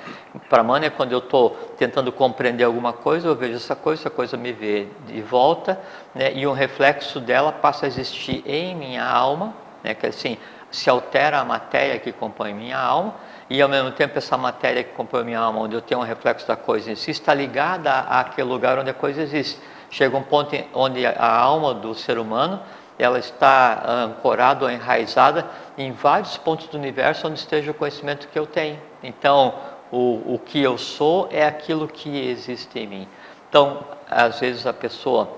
Pramana 0.50 0.86
é 0.86 0.90
quando 0.90 1.12
eu 1.12 1.18
estou 1.18 1.50
tentando 1.78 2.12
compreender 2.12 2.64
alguma 2.64 2.92
coisa, 2.92 3.28
eu 3.28 3.34
vejo 3.34 3.56
essa 3.56 3.74
coisa, 3.74 4.02
essa 4.02 4.10
coisa 4.10 4.36
me 4.36 4.52
vê 4.52 4.88
de 5.06 5.22
volta, 5.22 5.80
né? 6.14 6.32
e 6.34 6.46
um 6.46 6.52
reflexo 6.52 7.18
dela 7.18 7.50
passa 7.50 7.86
a 7.86 7.88
existir 7.88 8.42
em 8.46 8.74
minha 8.76 9.04
alma, 9.04 9.54
né? 9.82 9.94
que 9.94 10.06
assim, 10.06 10.36
se 10.70 10.90
altera 10.90 11.38
a 11.38 11.44
matéria 11.44 11.98
que 11.98 12.12
compõe 12.12 12.52
minha 12.52 12.78
alma, 12.78 13.14
e 13.50 13.62
ao 13.62 13.68
mesmo 13.68 13.90
tempo 13.92 14.18
essa 14.18 14.36
matéria 14.36 14.84
que 14.84 14.92
compõe 14.92 15.24
minha 15.24 15.40
alma, 15.40 15.60
onde 15.60 15.74
eu 15.74 15.80
tenho 15.80 16.00
um 16.00 16.04
reflexo 16.04 16.46
da 16.46 16.56
coisa 16.56 16.90
em 16.90 16.94
si, 16.94 17.10
está 17.10 17.32
ligada 17.32 17.90
àquele 17.90 18.48
lugar 18.48 18.78
onde 18.78 18.90
a 18.90 18.94
coisa 18.94 19.22
existe. 19.22 19.58
Chega 19.90 20.16
um 20.16 20.22
ponto 20.22 20.54
onde 20.74 21.06
a 21.06 21.34
alma 21.34 21.72
do 21.72 21.94
ser 21.94 22.18
humano 22.18 22.60
ela 22.98 23.18
está 23.18 23.82
ancorada 23.86 24.64
ou 24.64 24.70
enraizada 24.70 25.46
em 25.78 25.92
vários 25.92 26.36
pontos 26.36 26.66
do 26.66 26.76
universo 26.76 27.26
onde 27.26 27.38
esteja 27.38 27.70
o 27.70 27.74
conhecimento 27.74 28.28
que 28.28 28.38
eu 28.38 28.46
tenho. 28.46 28.78
Então, 29.02 29.54
o, 29.90 30.34
o 30.34 30.40
que 30.44 30.60
eu 30.60 30.76
sou 30.76 31.28
é 31.30 31.46
aquilo 31.46 31.88
que 31.88 32.28
existe 32.28 32.78
em 32.78 32.86
mim. 32.86 33.08
Então, 33.48 33.78
às 34.10 34.40
vezes 34.40 34.66
a 34.66 34.72
pessoa 34.72 35.28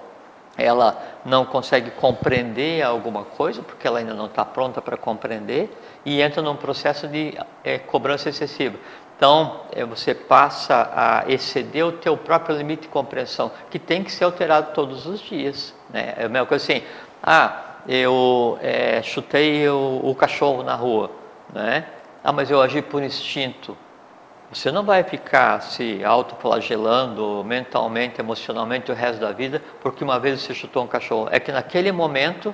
ela 0.57 1.01
não 1.25 1.45
consegue 1.45 1.91
compreender 1.93 2.83
alguma 2.83 3.25
coisa 3.25 3.63
porque 3.63 3.87
ela 3.87 3.99
ainda 3.99 4.15
não 4.15 4.27
está 4.27 4.45
pronta 4.45 4.83
para 4.83 4.97
compreender 4.97 5.71
e 6.05 6.21
entra 6.21 6.43
num 6.43 6.57
processo 6.57 7.09
de 7.09 7.39
é, 7.65 7.79
cobrança 7.79 8.29
excessiva. 8.29 8.77
Então, 9.17 9.61
é, 9.73 9.85
você 9.85 10.15
passa 10.15 10.91
a 10.95 11.31
exceder 11.31 11.87
o 11.87 11.93
teu 11.93 12.17
próprio 12.17 12.57
limite 12.57 12.83
de 12.83 12.89
compreensão, 12.89 13.53
que 13.71 13.79
tem 13.79 14.03
que 14.03 14.11
ser 14.11 14.25
alterado 14.25 14.73
todos 14.73 15.07
os 15.07 15.21
dias. 15.21 15.75
Né? 15.91 16.15
É 16.17 16.25
a 16.25 16.29
mesma 16.29 16.47
coisa 16.47 16.65
assim, 16.65 16.83
ah, 17.23 17.75
eu 17.87 18.59
é, 18.63 19.03
chutei 19.03 19.69
o, 19.69 20.01
o, 20.03 20.15
cachorro 20.15 20.63
na 20.63 20.75
rua, 20.75 21.11
né? 21.53 21.85
ah, 22.25 22.33
mas 22.33 22.51
eu 22.51 22.63
agi 22.63 22.81
por 22.81 23.03
instinto. 23.03 23.77
Você 24.53 24.73
não 24.73 24.83
vai 24.83 25.05
ficar 25.05 25.61
se 25.63 26.03
autoflagelando 26.05 27.45
mentalmente, 27.45 28.21
emocionalmente 28.21 28.91
o 28.91 28.95
resto 28.95 29.21
da 29.21 29.31
vida, 29.31 29.63
porque 29.81 30.03
uma 30.03 30.19
vez 30.19 30.41
você 30.41 30.53
chutou 30.53 30.83
um 30.83 30.89
cachorro. 30.89 31.29
É 31.31 31.39
que 31.39 31.53
naquele 31.53 31.93
momento 31.93 32.53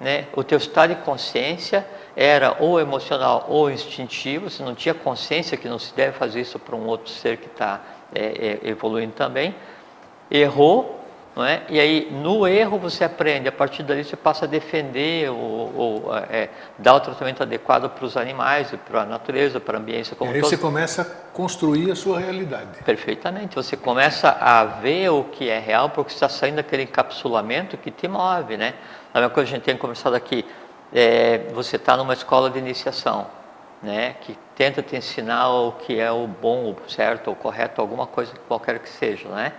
né, 0.00 0.26
o 0.34 0.42
teu 0.42 0.56
estado 0.56 0.94
de 0.94 1.02
consciência 1.02 1.86
era 2.16 2.56
ou 2.60 2.80
emocional 2.80 3.44
ou 3.48 3.70
instintivo, 3.70 4.48
você 4.48 4.62
não 4.62 4.74
tinha 4.74 4.94
consciência 4.94 5.56
que 5.58 5.68
não 5.68 5.78
se 5.78 5.94
deve 5.94 6.12
fazer 6.12 6.40
isso 6.40 6.58
para 6.58 6.74
um 6.74 6.86
outro 6.86 7.10
ser 7.12 7.36
que 7.36 7.46
está 7.46 7.80
é, 8.14 8.60
é, 8.64 8.68
evoluindo 8.68 9.12
também, 9.12 9.54
errou, 10.30 11.03
não 11.34 11.44
é? 11.44 11.62
e 11.68 11.80
aí 11.80 12.08
no 12.12 12.46
erro 12.46 12.78
você 12.78 13.04
aprende, 13.04 13.48
a 13.48 13.52
partir 13.52 13.82
dali 13.82 14.04
você 14.04 14.16
passa 14.16 14.44
a 14.44 14.48
defender 14.48 15.30
ou, 15.30 15.76
ou 15.76 16.16
é, 16.30 16.48
dar 16.78 16.94
o 16.94 17.00
tratamento 17.00 17.42
adequado 17.42 17.90
para 17.90 18.04
os 18.04 18.16
animais, 18.16 18.72
para 18.88 19.02
a 19.02 19.06
natureza, 19.06 19.58
para 19.58 19.76
a 19.76 19.80
ambiência 19.80 20.14
como 20.14 20.30
e 20.30 20.34
aí 20.34 20.40
todo. 20.40 20.50
você 20.50 20.56
começa 20.56 21.02
a 21.02 21.04
construir 21.32 21.90
a 21.90 21.96
sua 21.96 22.20
realidade. 22.20 22.82
Perfeitamente, 22.84 23.56
você 23.56 23.76
começa 23.76 24.30
a 24.30 24.64
ver 24.64 25.08
o 25.08 25.24
que 25.24 25.48
é 25.48 25.58
real, 25.58 25.90
porque 25.90 26.12
está 26.12 26.28
saindo 26.28 26.56
daquele 26.56 26.84
encapsulamento 26.84 27.76
que 27.76 27.90
te 27.90 28.06
move, 28.06 28.56
né? 28.56 28.74
A 29.12 29.18
mesma 29.18 29.34
coisa 29.34 29.48
que 29.48 29.54
a 29.54 29.56
gente 29.56 29.64
tem 29.64 29.76
conversado 29.76 30.14
aqui, 30.14 30.44
é, 30.92 31.48
você 31.52 31.76
está 31.76 31.96
numa 31.96 32.12
escola 32.12 32.48
de 32.48 32.58
iniciação, 32.58 33.26
né, 33.82 34.16
que 34.22 34.38
tenta 34.56 34.80
te 34.82 34.96
ensinar 34.96 35.50
o 35.50 35.72
que 35.72 36.00
é 36.00 36.10
o 36.10 36.26
bom, 36.26 36.70
o 36.72 36.90
certo, 36.90 37.30
o 37.30 37.34
correto, 37.34 37.80
alguma 37.80 38.06
coisa 38.06 38.32
qualquer 38.48 38.78
que 38.78 38.88
seja, 38.88 39.28
né? 39.28 39.52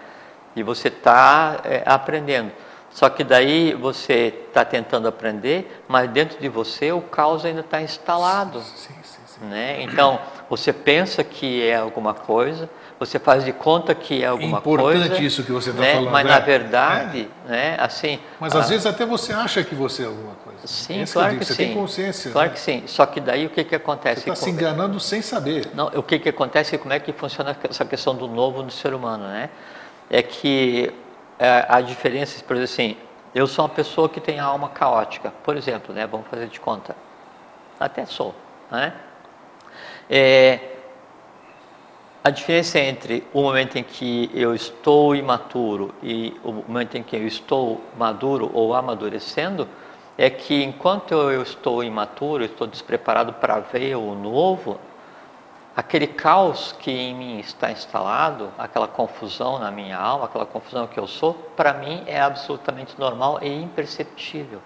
E 0.56 0.64
você 0.64 0.88
está 0.88 1.60
é, 1.64 1.84
aprendendo. 1.86 2.52
Só 2.92 3.10
que 3.10 3.26
daí 3.26 3.74
você 3.74 4.34
está 4.48 4.64
tentando 4.64 5.08
aprender, 5.08 5.84
mas 5.88 6.10
dentro 6.10 6.40
de 6.40 6.48
você 6.48 6.94
o 6.94 7.02
caos 7.02 7.44
ainda 7.44 7.60
está 7.60 7.82
instalado. 7.82 8.62
Sim, 8.62 8.94
sim, 9.04 9.20
sim. 9.26 9.46
Né? 9.48 9.82
Então, 9.82 10.18
você 10.50 10.72
pensa 10.72 11.22
que 11.22 11.62
é 11.68 11.76
alguma 11.76 12.14
coisa, 12.14 12.70
você 12.98 13.20
faz 13.20 13.44
de 13.44 13.52
conta 13.52 13.94
que 13.94 14.24
é 14.24 14.28
alguma 14.28 14.60
Importante 14.60 14.82
coisa. 14.82 15.00
Importante 15.06 15.26
isso 15.26 15.44
que 15.44 15.52
você 15.52 15.72
está 15.72 15.82
né? 15.82 15.94
falando. 15.96 16.12
Mas 16.12 16.26
é, 16.26 16.30
na 16.30 16.40
verdade, 16.40 17.28
é. 17.46 17.52
né, 17.52 17.78
assim. 17.80 18.20
Mas 18.40 18.56
às 18.56 18.70
vezes 18.70 18.86
até 18.86 19.06
você 19.06 19.34
acha 19.34 19.62
que 19.62 19.76
você 19.76 20.04
é 20.04 20.06
alguma 20.06 20.36
coisa. 20.36 20.66
Sim, 20.66 21.02
Esse 21.02 21.14
claro 21.14 21.34
que, 21.34 21.40
que 21.40 21.46
você 21.46 21.54
sim. 21.54 21.66
tem 21.66 21.74
consciência. 21.74 22.32
Claro 22.32 22.48
né? 22.48 22.54
que 22.54 22.60
sim. 22.62 22.84
Só 22.88 23.06
que 23.06 23.20
daí 23.20 23.46
o 23.46 23.50
que 23.50 23.66
que 23.66 23.76
acontece? 23.76 24.22
Você 24.22 24.30
está 24.30 24.46
se 24.46 24.50
enganando 24.50 25.00
sem 25.02 25.22
saber. 25.22 25.68
Não, 25.74 25.88
o 25.88 26.02
que 26.02 26.18
que 26.18 26.30
acontece? 26.30 26.78
Como 26.78 26.94
é 26.94 27.00
que 27.00 27.12
funciona 27.12 27.58
essa 27.70 27.84
questão 27.84 28.16
do 28.16 28.30
novo 28.30 28.64
no 28.64 28.72
ser 28.72 28.94
humano, 28.94 29.28
né? 29.28 29.50
É 30.10 30.22
que 30.22 30.94
é, 31.40 31.66
a 31.68 31.82
diferença, 31.82 32.42
por 32.44 32.56
exemplo, 32.56 32.74
assim, 32.74 32.98
eu 33.34 33.48
sou 33.48 33.66
uma 33.66 33.74
pessoa 33.74 34.08
que 34.08 34.22
tem 34.22 34.40
alma 34.40 34.70
caótica, 34.70 35.34
por 35.44 35.58
exemplo, 35.58 35.94
né? 35.94 36.08
Vamos 36.08 36.28
fazer 36.28 36.48
de 36.48 36.60
conta. 36.60 36.96
Até 37.80 38.06
sou, 38.06 38.34
né? 38.72 38.94
É, 40.10 40.60
a 42.24 42.30
diferença 42.30 42.80
entre 42.80 43.24
o 43.34 43.42
momento 43.42 43.78
em 43.78 43.84
que 43.84 44.32
eu 44.34 44.56
estou 44.56 45.16
imaturo 45.16 45.94
e 46.02 46.36
o 46.44 46.52
momento 46.54 46.98
em 46.98 47.04
que 47.04 47.16
eu 47.16 47.28
estou 47.28 47.82
maduro 47.98 48.50
ou 48.54 48.74
amadurecendo 48.74 49.68
é 50.18 50.30
que 50.30 50.64
enquanto 50.64 51.14
eu 51.14 51.42
estou 51.42 51.84
imaturo, 51.84 52.44
estou 52.44 52.66
despreparado 52.66 53.34
para 53.34 53.60
ver 53.60 53.96
o 53.96 54.16
novo, 54.16 54.80
aquele 55.76 56.08
caos 56.08 56.74
que 56.80 56.92
em 56.92 57.14
mim 57.14 57.40
está 57.40 57.72
instalado, 57.72 58.52
aquela 58.58 58.88
confusão 58.88 59.60
na 59.60 59.70
minha 59.70 59.98
alma, 59.98 60.26
aquela 60.26 60.46
confusão 60.46 60.88
que 60.88 61.00
eu 61.00 61.08
sou, 61.08 61.34
para 61.56 61.74
mim 61.74 62.04
é 62.08 62.20
absolutamente 62.20 62.98
normal 62.98 63.40
e 63.42 63.50
imperceptível. 63.62 64.62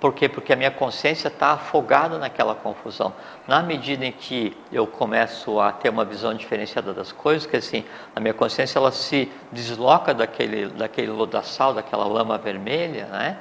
Por 0.00 0.12
quê? 0.12 0.28
Porque 0.28 0.52
a 0.52 0.56
minha 0.56 0.70
consciência 0.70 1.28
está 1.28 1.52
afogada 1.52 2.18
naquela 2.18 2.54
confusão. 2.54 3.12
Na 3.46 3.62
medida 3.62 4.04
em 4.04 4.12
que 4.12 4.56
eu 4.72 4.86
começo 4.86 5.60
a 5.60 5.72
ter 5.72 5.88
uma 5.88 6.04
visão 6.04 6.34
diferenciada 6.34 6.92
das 6.92 7.12
coisas, 7.12 7.46
que 7.46 7.56
assim, 7.56 7.84
a 8.14 8.18
minha 8.18 8.34
consciência 8.34 8.78
ela 8.78 8.90
se 8.90 9.30
desloca 9.52 10.12
daquele, 10.12 10.68
daquele 10.68 11.10
lodaçal, 11.10 11.74
daquela 11.74 12.06
lama 12.06 12.38
vermelha, 12.38 13.06
né? 13.06 13.38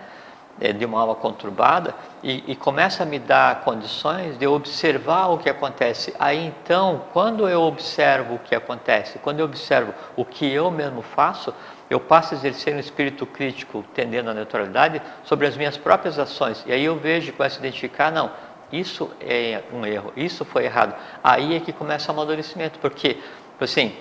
É, 0.59 0.73
de 0.73 0.83
uma 0.85 0.99
alma 0.99 1.13
conturbada 1.13 1.93
e, 2.23 2.43
e, 2.47 2.55
começa 2.55 3.03
a 3.03 3.05
me 3.05 3.19
dar 3.19 3.61
condições 3.61 4.39
de 4.39 4.47
observar 4.47 5.27
o 5.27 5.37
que 5.37 5.47
acontece. 5.47 6.15
Aí 6.17 6.47
então, 6.47 7.03
quando 7.13 7.47
eu 7.47 7.61
observo 7.61 8.33
o 8.33 8.39
que 8.39 8.55
acontece, 8.55 9.19
quando 9.19 9.39
eu 9.39 9.45
observo 9.45 9.93
o 10.15 10.25
que 10.25 10.51
eu 10.51 10.71
mesmo 10.71 11.03
faço, 11.03 11.53
eu 11.91 11.99
passo 11.99 12.33
a 12.33 12.37
exercer 12.37 12.75
um 12.75 12.79
espírito 12.79 13.23
crítico, 13.27 13.85
tendendo 13.93 14.31
à 14.31 14.33
neutralidade, 14.33 14.99
sobre 15.23 15.45
as 15.45 15.55
minhas 15.55 15.77
próprias 15.77 16.17
ações. 16.17 16.63
E 16.65 16.71
aí 16.71 16.83
eu 16.83 16.97
vejo, 16.97 17.33
começo 17.33 17.57
a 17.57 17.59
identificar, 17.59 18.11
não, 18.11 18.31
isso 18.71 19.11
é 19.21 19.61
um 19.71 19.85
erro, 19.85 20.11
isso 20.17 20.43
foi 20.43 20.65
errado. 20.65 20.95
Aí 21.23 21.55
é 21.55 21.59
que 21.59 21.71
começa 21.71 22.11
o 22.11 22.15
amadurecimento, 22.15 22.79
porque, 22.79 23.17
assim, 23.61 23.95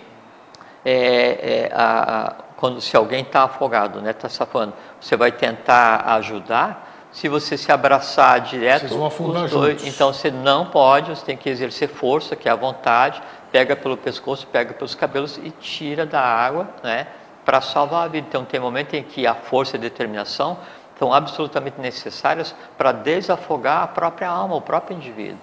é, 0.84 1.68
é, 1.68 1.70
a, 1.75 2.28
a, 2.28 2.34
quando, 2.56 2.80
se 2.80 2.96
alguém 2.96 3.22
está 3.22 3.44
afogado, 3.44 4.00
né, 4.00 4.10
está 4.10 4.28
safando, 4.28 4.72
você 5.00 5.16
vai 5.16 5.30
tentar 5.30 6.04
ajudar, 6.16 7.08
se 7.12 7.28
você 7.28 7.56
se 7.56 7.70
abraçar 7.70 8.40
direto, 8.40 8.86
os 8.86 9.50
dois, 9.50 9.86
então 9.86 10.12
você 10.12 10.30
não 10.30 10.66
pode, 10.66 11.10
você 11.10 11.25
tem 11.25 11.36
que 11.36 11.48
exercer 11.48 11.88
força, 11.88 12.36
que 12.36 12.48
é 12.48 12.52
a 12.52 12.56
vontade, 12.56 13.22
pega 13.50 13.75
pelo 13.75 13.96
pescoço, 13.96 14.46
pega 14.46 14.75
pelos 14.75 14.94
cabelos 14.94 15.38
e 15.38 15.50
tira 15.50 16.04
da 16.04 16.20
água, 16.20 16.68
né? 16.82 17.06
para 17.46 17.60
salvar 17.60 18.04
a 18.04 18.08
vida. 18.08 18.26
Então, 18.28 18.44
tem 18.44 18.58
momento 18.58 18.94
em 18.94 19.04
que 19.04 19.25
a 19.26 19.34
força 19.34 19.76
e 19.76 19.78
a 19.78 19.80
determinação 19.80 20.58
são 20.98 21.14
absolutamente 21.14 21.80
necessárias 21.80 22.54
para 22.76 22.90
desafogar 22.90 23.82
a 23.82 23.86
própria 23.86 24.28
alma, 24.28 24.56
o 24.56 24.60
próprio 24.60 24.96
indivíduo. 24.96 25.38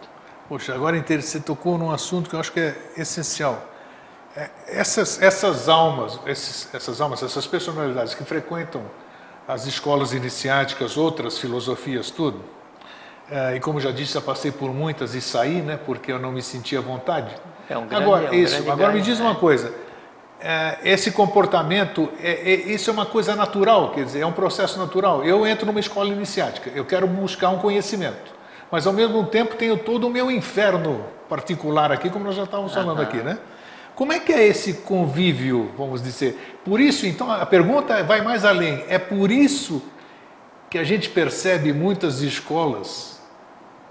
Poxa, 0.50 0.76
agora 0.76 1.02
você 1.02 1.40
tocou 1.40 1.78
num 1.78 1.90
assunto 1.90 2.30
que 2.30 2.36
eu 2.36 2.40
acho 2.40 2.52
que 2.52 2.60
é 2.60 2.76
essencial. 2.98 3.73
É, 4.36 4.50
essas, 4.68 5.22
essas 5.22 5.70
almas, 5.70 6.20
esses, 6.26 6.74
essas 6.74 7.00
almas, 7.00 7.22
essas 7.22 7.46
personalidades 7.46 8.16
que 8.16 8.24
frequentam 8.24 8.82
as 9.48 9.68
escolas 9.68 10.12
iniciáticas, 10.12 10.98
outras 10.98 11.38
filosofias, 11.38 12.10
tudo, 12.10 12.42
é, 13.30 13.56
e 13.56 13.60
como 13.60 13.80
já 13.80 13.92
disse, 13.92 14.14
já 14.14 14.22
passei 14.22 14.52
por 14.52 14.74
muitas 14.74 15.14
e 15.14 15.22
saí, 15.22 15.62
né, 15.62 15.78
porque 15.86 16.12
eu 16.12 16.18
não 16.18 16.32
me 16.32 16.42
sentia 16.42 16.80
à 16.80 16.82
vontade. 16.82 17.36
É 17.70 17.78
um 17.78 17.86
grande, 17.86 18.04
agora, 18.04 18.26
é 18.26 18.32
um 18.32 18.34
isso, 18.34 18.72
agora 18.72 18.94
me 18.94 19.02
diz 19.02 19.20
uma 19.20 19.36
coisa, 19.36 19.72
é, 20.42 20.80
esse 20.84 21.12
comportamento, 21.12 22.10
é, 22.20 22.54
isso 22.54 22.90
é 22.90 22.94
uma 22.94 23.06
coisa 23.06 23.36
natural, 23.36 23.92
quer 23.92 24.04
dizer, 24.04 24.22
é 24.22 24.26
um 24.26 24.34
processo 24.34 24.80
natural. 24.80 25.24
Eu 25.24 25.46
entro 25.46 25.66
numa 25.66 25.80
escola 25.80 26.10
iniciática, 26.10 26.72
eu 26.74 26.86
quero 26.86 27.06
buscar 27.06 27.50
um 27.50 27.60
conhecimento, 27.60 28.34
mas 28.72 28.88
ao 28.88 28.94
mesmo 28.94 29.24
tempo 29.28 29.56
tenho 29.56 29.78
todo 29.78 30.08
o 30.08 30.10
meu 30.10 30.32
inferno 30.32 31.06
particular 31.30 31.92
aqui, 31.92 32.10
como 32.10 32.26
nós 32.26 32.36
já 32.36 32.44
estávamos 32.44 32.74
falando 32.74 33.02
aqui, 33.02 33.18
né? 33.18 33.38
Como 33.96 34.12
é 34.12 34.20
que 34.20 34.32
é 34.34 34.48
esse 34.48 34.74
convívio, 34.74 35.72
vamos 35.78 36.02
dizer? 36.02 36.60
Por 36.66 36.80
isso, 36.80 37.06
então, 37.06 37.32
a 37.32 37.46
pergunta 37.46 38.04
vai 38.04 38.22
mais 38.22 38.44
além. 38.44 38.84
É 38.88 38.98
por 38.98 39.32
isso 39.32 39.84
que 40.70 40.78
a 40.78 40.84
gente 40.84 41.10
percebe 41.10 41.72
muitas 41.72 42.22
escolas 42.22 43.14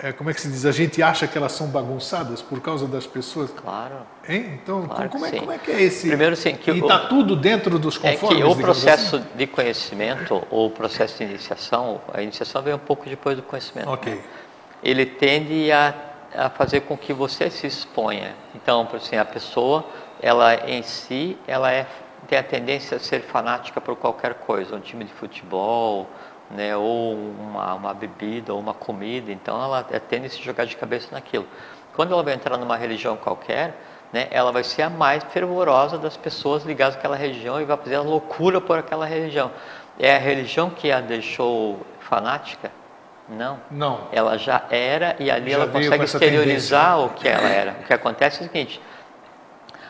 é, 0.02 0.10
como 0.10 0.28
é 0.30 0.34
que 0.34 0.40
se 0.40 0.48
diz? 0.48 0.66
A 0.66 0.72
gente 0.72 1.00
acha 1.00 1.28
que 1.28 1.38
elas 1.38 1.52
são 1.52 1.68
bagunçadas 1.68 2.42
por 2.42 2.60
causa 2.60 2.88
das 2.88 3.06
pessoas. 3.06 3.52
Claro. 3.52 3.98
Hein? 4.28 4.58
Então, 4.60 4.82
Claro 4.88 5.08
como, 5.08 5.24
é, 5.24 5.30
sim. 5.30 5.38
como 5.38 5.52
é 5.52 5.58
que 5.58 5.70
é 5.70 5.80
esse? 5.80 6.08
Primeiro, 6.08 6.34
sim, 6.34 6.56
que 6.56 6.72
e 6.72 6.80
está 6.80 7.06
tudo 7.06 7.36
dentro 7.36 7.78
dos 7.78 7.96
É 8.02 8.10
conformes. 8.16 8.42
que 8.42 8.50
o 8.50 8.56
processo 8.56 9.16
assim? 9.16 9.26
de 9.36 9.46
conhecimento, 9.46 10.42
ou 10.50 10.66
o 10.66 10.70
processo 10.72 11.18
de 11.18 11.24
iniciação, 11.30 12.00
a 12.12 12.20
iniciação 12.20 12.60
vem 12.62 12.74
um 12.74 12.78
pouco 12.78 13.08
depois 13.08 13.36
do 13.36 13.44
conhecimento. 13.44 13.88
Ok. 13.90 14.12
né? 14.12 14.20
Ele 14.82 15.06
tende 15.06 15.70
a, 15.70 15.94
a 16.34 16.48
fazer 16.50 16.82
com 16.82 16.96
que 16.96 17.12
você 17.12 17.50
se 17.50 17.66
exponha. 17.66 18.34
Então, 18.54 18.86
por 18.86 18.96
assim, 18.96 19.16
a 19.16 19.24
pessoa, 19.24 19.84
ela 20.20 20.54
em 20.68 20.82
si, 20.82 21.36
ela 21.46 21.70
é, 21.70 21.86
tem 22.26 22.38
a 22.38 22.42
tendência 22.42 22.96
a 22.96 23.00
ser 23.00 23.20
fanática 23.22 23.80
por 23.80 23.96
qualquer 23.96 24.34
coisa, 24.34 24.74
um 24.74 24.80
time 24.80 25.04
de 25.04 25.12
futebol, 25.12 26.08
né, 26.50 26.76
ou 26.76 27.14
uma, 27.14 27.74
uma 27.74 27.94
bebida, 27.94 28.52
ou 28.52 28.60
uma 28.60 28.74
comida. 28.74 29.32
Então, 29.32 29.62
ela 29.62 29.86
é, 29.90 29.98
tende 29.98 30.26
a 30.26 30.30
se 30.30 30.42
jogar 30.42 30.64
de 30.64 30.76
cabeça 30.76 31.08
naquilo. 31.12 31.46
Quando 31.94 32.12
ela 32.12 32.22
vai 32.22 32.34
entrar 32.34 32.56
numa 32.56 32.76
religião 32.76 33.16
qualquer, 33.16 33.74
né, 34.12 34.28
ela 34.30 34.52
vai 34.52 34.64
ser 34.64 34.82
a 34.82 34.90
mais 34.90 35.24
fervorosa 35.24 35.98
das 35.98 36.16
pessoas 36.16 36.64
ligadas 36.64 36.96
àquela 36.96 37.16
religião 37.16 37.60
e 37.60 37.64
vai 37.64 37.76
fazer 37.76 37.96
a 37.96 38.02
loucura 38.02 38.60
por 38.60 38.78
aquela 38.78 39.06
religião. 39.06 39.50
É 39.98 40.16
a 40.16 40.18
religião 40.18 40.70
que 40.70 40.90
a 40.90 41.00
deixou 41.00 41.80
fanática? 42.00 42.70
Não. 43.32 43.60
Não. 43.70 44.08
Ela 44.12 44.36
já 44.36 44.64
era 44.70 45.16
e 45.18 45.30
ali 45.30 45.50
Já 45.50 45.56
ela 45.56 45.66
consegue 45.68 46.04
exteriorizar 46.04 47.00
o 47.00 47.10
que 47.10 47.28
ela 47.28 47.48
era. 47.48 47.72
O 47.80 47.84
que 47.84 47.92
acontece 47.92 48.42
é 48.42 48.46
o 48.46 48.48
seguinte: 48.48 48.80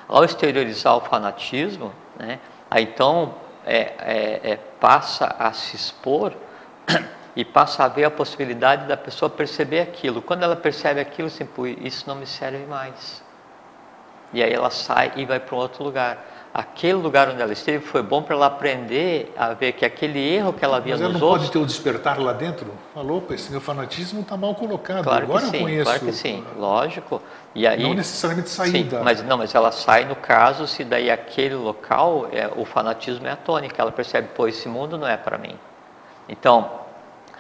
ao 0.09 0.25
exteriorizar 0.25 0.97
o 0.97 1.01
fanatismo, 1.01 1.93
né, 2.19 2.39
aí 2.71 2.85
então 2.85 3.35
é, 3.67 3.93
é, 3.99 4.41
é, 4.53 4.59
passa 4.81 5.35
a 5.39 5.53
se 5.53 5.77
expor 5.77 6.33
e 7.35 7.45
passa 7.45 7.85
a 7.85 7.89
ver 7.89 8.05
a 8.05 8.11
possibilidade 8.11 8.87
da 8.87 8.97
pessoa 8.97 9.29
perceber 9.31 9.81
aquilo. 9.81 10.21
Quando 10.23 10.43
ela 10.43 10.57
percebe 10.57 11.01
aquilo, 11.01 11.29
assim, 11.29 11.47
"Pô, 11.47 11.67
isso 11.67 12.05
não 12.07 12.15
me 12.15 12.27
serve 12.27 12.67
mais. 12.67 13.23
E 14.33 14.43
aí 14.43 14.53
ela 14.53 14.71
sai 14.71 15.13
e 15.17 15.25
vai 15.27 15.39
para 15.39 15.55
um 15.55 15.59
outro 15.59 15.85
lugar. 15.85 16.19
Aquele 16.55 16.95
lugar 16.95 17.31
onde 17.31 17.41
ela 17.41 17.53
esteve 17.53 17.83
foi 17.83 18.03
bom 18.03 18.23
para 18.23 18.35
ela 18.37 18.47
aprender 18.47 19.33
a 19.39 19.55
ver 19.55 19.73
que 19.73 19.87
aquele 19.87 20.19
erro 20.19 20.53
que 20.53 20.63
ela 20.63 20.81
via 20.81 20.93
Mas 20.93 21.01
ela 21.01 21.13
nos 21.13 21.21
não 21.21 21.29
outros 21.29 21.49
pode 21.49 21.53
ter 21.59 21.65
o 21.65 21.67
despertar 21.67 22.19
lá 22.21 22.35
dentro? 22.35 22.67
Falou, 22.93 23.25
esse 23.31 23.51
meu 23.51 23.61
fanatismo 23.61 24.21
está 24.21 24.37
mal 24.37 24.55
colocado. 24.55 25.03
Claro 25.03 25.25
Agora 25.25 25.45
que 25.45 25.51
sim, 25.51 25.57
eu 25.57 25.63
conheço. 25.63 25.85
claro 25.85 26.01
que 26.01 26.13
sim, 26.13 26.45
lógico. 26.59 27.23
E 27.55 27.67
aí, 27.67 27.83
Não 27.83 27.95
necessariamente 27.95 28.51
sair 28.51 28.71
sim, 28.71 28.89
mas 29.03 29.23
não, 29.23 29.39
mas 29.39 29.55
ela 29.55 29.73
sai 29.73 30.05
no 30.05 30.15
caso 30.15 30.67
se 30.67 30.85
daí 30.85 31.11
aquele 31.11 31.55
local, 31.55 32.29
é, 32.31 32.51
o 32.55 32.67
fanatismo 32.67 33.27
é 33.27 33.31
a 33.31 33.37
tônica, 33.37 33.81
ela 33.81 33.93
percebe, 33.93 34.29
pô, 34.35 34.47
esse 34.47 34.69
mundo 34.69 34.99
não 34.99 35.09
é 35.09 35.17
para 35.17 35.39
mim. 35.39 35.59
Então, 36.29 36.71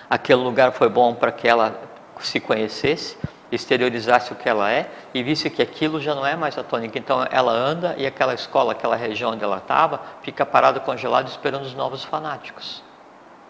aquele 0.08 0.40
lugar 0.40 0.72
foi 0.72 0.88
bom 0.88 1.14
para 1.14 1.30
que 1.30 1.46
ela 1.46 1.78
se 2.20 2.40
conhecesse, 2.40 3.16
exteriorizasse 3.54 4.32
o 4.32 4.36
que 4.36 4.48
ela 4.48 4.70
é 4.70 4.90
e 5.12 5.22
visse 5.22 5.50
que 5.50 5.60
aquilo 5.60 6.00
já 6.00 6.14
não 6.14 6.26
é 6.26 6.34
mais 6.34 6.56
a 6.56 6.62
tônica. 6.62 6.98
Então, 6.98 7.26
ela 7.30 7.52
anda 7.52 7.94
e 7.98 8.06
aquela 8.06 8.34
escola, 8.34 8.72
aquela 8.72 8.96
região 8.96 9.32
onde 9.32 9.44
ela 9.44 9.58
estava, 9.58 10.00
fica 10.22 10.44
parada, 10.46 10.80
congelada, 10.80 11.28
esperando 11.28 11.62
os 11.62 11.74
novos 11.74 12.02
fanáticos. 12.02 12.82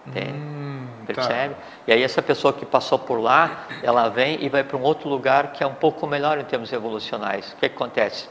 Entende? 0.06 0.32
Hum, 0.32 0.86
tá. 1.06 1.14
Percebe? 1.14 1.56
E 1.86 1.92
aí 1.92 2.02
essa 2.02 2.20
pessoa 2.20 2.52
que 2.52 2.66
passou 2.66 2.98
por 2.98 3.20
lá, 3.20 3.66
ela 3.82 4.08
vem 4.08 4.42
e 4.42 4.48
vai 4.48 4.64
para 4.64 4.76
um 4.76 4.82
outro 4.82 5.08
lugar 5.08 5.52
que 5.52 5.62
é 5.62 5.66
um 5.66 5.74
pouco 5.74 6.06
melhor 6.06 6.38
em 6.38 6.44
termos 6.44 6.72
evolucionais. 6.72 7.52
O 7.52 7.56
que, 7.56 7.68
que 7.68 7.74
acontece? 7.76 8.28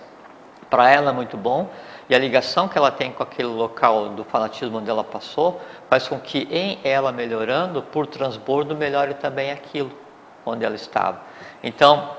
Para 0.69 0.89
ela 0.89 1.11
é 1.11 1.13
muito 1.13 1.37
bom 1.37 1.69
e 2.09 2.15
a 2.15 2.19
ligação 2.19 2.67
que 2.67 2.77
ela 2.77 2.91
tem 2.91 3.11
com 3.11 3.23
aquele 3.23 3.49
local 3.49 4.09
do 4.09 4.23
fanatismo 4.23 4.77
onde 4.77 4.89
ela 4.89 5.03
passou 5.03 5.61
faz 5.89 6.07
com 6.07 6.19
que 6.19 6.47
em 6.51 6.79
ela 6.83 7.11
melhorando, 7.11 7.81
por 7.81 8.07
transbordo, 8.07 8.75
melhore 8.75 9.13
também 9.15 9.51
aquilo 9.51 9.91
onde 10.45 10.65
ela 10.65 10.75
estava. 10.75 11.21
Então, 11.63 12.17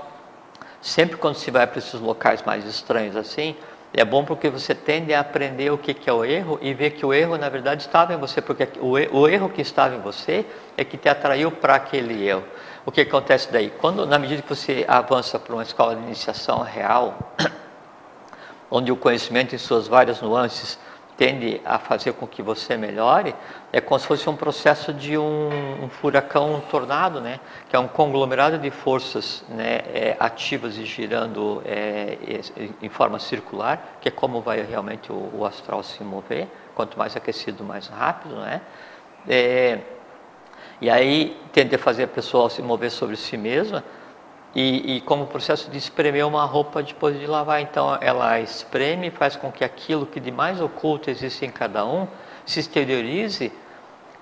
sempre 0.81 1.17
quando 1.17 1.37
se 1.37 1.51
vai 1.51 1.67
para 1.67 1.79
esses 1.79 2.01
locais 2.01 2.43
mais 2.43 2.65
estranhos 2.65 3.17
assim, 3.17 3.57
é 3.95 4.05
bom 4.05 4.25
porque 4.25 4.49
você 4.49 4.75
tende 4.75 5.13
a 5.13 5.21
aprender 5.21 5.71
o 5.71 5.77
que, 5.77 5.95
é 6.09 6.13
o 6.13 6.25
erro 6.25 6.59
e 6.63 6.73
ver 6.73 6.93
que 6.93 7.05
o 7.05 7.13
erro 7.13 7.37
na 7.37 7.49
verdade 7.49 7.83
estava 7.83 8.15
em 8.15 8.17
você, 8.17 8.41
porque 8.41 8.67
o, 8.81 8.93
o 9.19 9.29
erro 9.29 9.51
que 9.51 9.61
estava 9.61 9.95
em 9.95 10.01
você 10.01 10.47
é 10.77 10.85
que 10.85 10.97
te 10.97 11.09
atraiu 11.09 11.51
para 11.51 11.75
aquele 11.75 12.27
erro. 12.27 12.45
O 12.87 12.91
que 12.91 13.03
acontece 13.03 13.53
daí? 13.53 13.71
Quando, 13.71 14.07
na 14.07 14.19
medida 14.19 14.41
que 14.41 14.49
você 14.49 14.85
avança 14.89 15.39
para 15.39 15.53
uma 15.53 15.63
escola 15.63 15.95
de 15.95 16.03
iniciação 16.03 16.63
real, 16.63 17.19
onde 18.71 18.91
o 18.91 18.97
conhecimento 18.97 19.55
em 19.55 19.59
suas 19.59 19.87
várias 19.87 20.23
nuances 20.23 20.79
tende 21.23 21.61
a 21.65 21.79
fazer 21.79 22.15
com 22.15 22.27
que 22.27 22.43
você 22.43 22.77
melhore, 22.77 23.33
é 23.73 23.81
como 23.81 23.97
se 24.01 24.09
fosse 24.09 24.29
um 24.29 24.35
processo 24.35 24.93
de 24.93 25.17
um, 25.17 25.85
um 25.85 25.89
furacão, 25.89 26.57
um 26.57 26.61
tornado, 26.63 27.21
né? 27.21 27.39
que 27.69 27.77
é 27.77 27.79
um 27.79 27.87
conglomerado 27.87 28.59
de 28.59 28.73
forças 28.73 29.45
né, 29.49 29.83
é, 29.95 30.17
ativas 30.19 30.77
e 30.77 30.85
girando 30.85 31.63
é, 31.65 32.19
em- 32.83 32.89
forma 32.89 33.21
circular, 33.21 33.99
que 34.01 34.09
é 34.09 34.11
como 34.11 34.41
vai 34.41 34.63
realmente 34.63 35.13
o, 35.13 35.31
o 35.33 35.47
astral 35.47 35.85
se 35.85 36.03
mover, 36.03 36.49
quanto 36.75 36.99
mais 36.99 37.15
aquecido, 37.15 37.63
mais 37.63 37.87
rápido, 37.87 38.35
né? 38.41 38.61
É, 39.29 39.79
e 40.81 40.91
aí 40.91 41.41
tende 41.53 41.77
a 41.77 41.79
fazer 41.79 42.03
a 42.03 42.09
pessoa 42.09 42.51
se 42.51 42.61
mover 42.61 42.91
sobre 42.91 43.15
si 43.15 43.37
mesma 43.37 43.85
e, 44.55 44.97
e 44.97 45.01
como 45.01 45.27
processo 45.27 45.71
de 45.71 45.79
espremer 45.79 46.27
uma 46.27 46.45
roupa 46.45 46.83
depois 46.83 47.19
de 47.19 47.27
lavar. 47.27 47.61
Então 47.61 47.97
ela 48.01 48.41
espreme 48.41 49.11
faz 49.11 49.37
com 49.37 49.51
que 49.51 49.65
aquilo 49.65 50.07
que 50.07 50.21
de 50.21 50.31
mais 50.31 50.61
oculto 50.61 51.11
existe 51.11 51.45
em 51.45 51.51
cada 51.51 51.85
um 51.85 52.07
se 52.45 52.61
exteriorize 52.61 53.53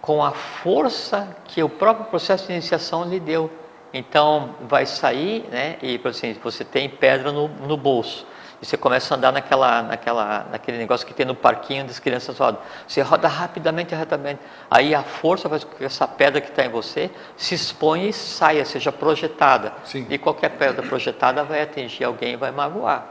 com 0.01 0.25
a 0.25 0.31
força 0.31 1.37
que 1.45 1.63
o 1.63 1.69
próprio 1.69 2.07
processo 2.07 2.47
de 2.47 2.53
iniciação 2.53 3.05
lhe 3.05 3.21
deu. 3.21 3.51
Então 3.93 4.55
vai 4.63 4.87
sair, 4.87 5.45
né? 5.51 5.77
E 5.83 5.99
por 5.99 6.11
assim, 6.11 6.33
você 6.43 6.65
tem 6.65 6.89
pedra 6.89 7.33
no, 7.33 7.49
no 7.49 7.77
bolso. 7.77 8.27
E 8.63 8.67
você 8.67 8.77
começa 8.77 9.15
a 9.15 9.17
andar 9.17 9.33
naquela, 9.33 9.83
naquela, 9.83 10.47
naquele 10.51 10.77
negócio 10.77 11.07
que 11.07 11.15
tem 11.15 11.25
no 11.25 11.35
parquinho 11.35 11.85
das 11.87 11.99
crianças 11.99 12.39
rodam. 12.39 12.61
Você 12.87 13.01
roda 13.01 13.27
rapidamente, 13.27 13.95
rapidamente. 13.95 14.41
Aí 14.71 14.95
a 14.95 15.03
força 15.03 15.49
faz 15.49 15.65
com 15.65 15.75
que 15.77 15.85
essa 15.85 16.07
pedra 16.07 16.43
que 16.43 16.51
está 16.51 16.65
em 16.65 16.69
você 16.69 17.11
se 17.37 17.55
exponha 17.55 18.09
e 18.09 18.13
saia, 18.13 18.65
seja 18.67 18.93
projetada. 18.93 19.73
Sim. 19.85 20.07
E 20.11 20.19
qualquer 20.19 20.51
pedra 20.51 20.83
projetada 20.83 21.43
vai 21.43 21.63
atingir 21.63 22.05
alguém 22.05 22.35
e 22.35 22.37
vai 22.37 22.51
magoar. 22.51 23.07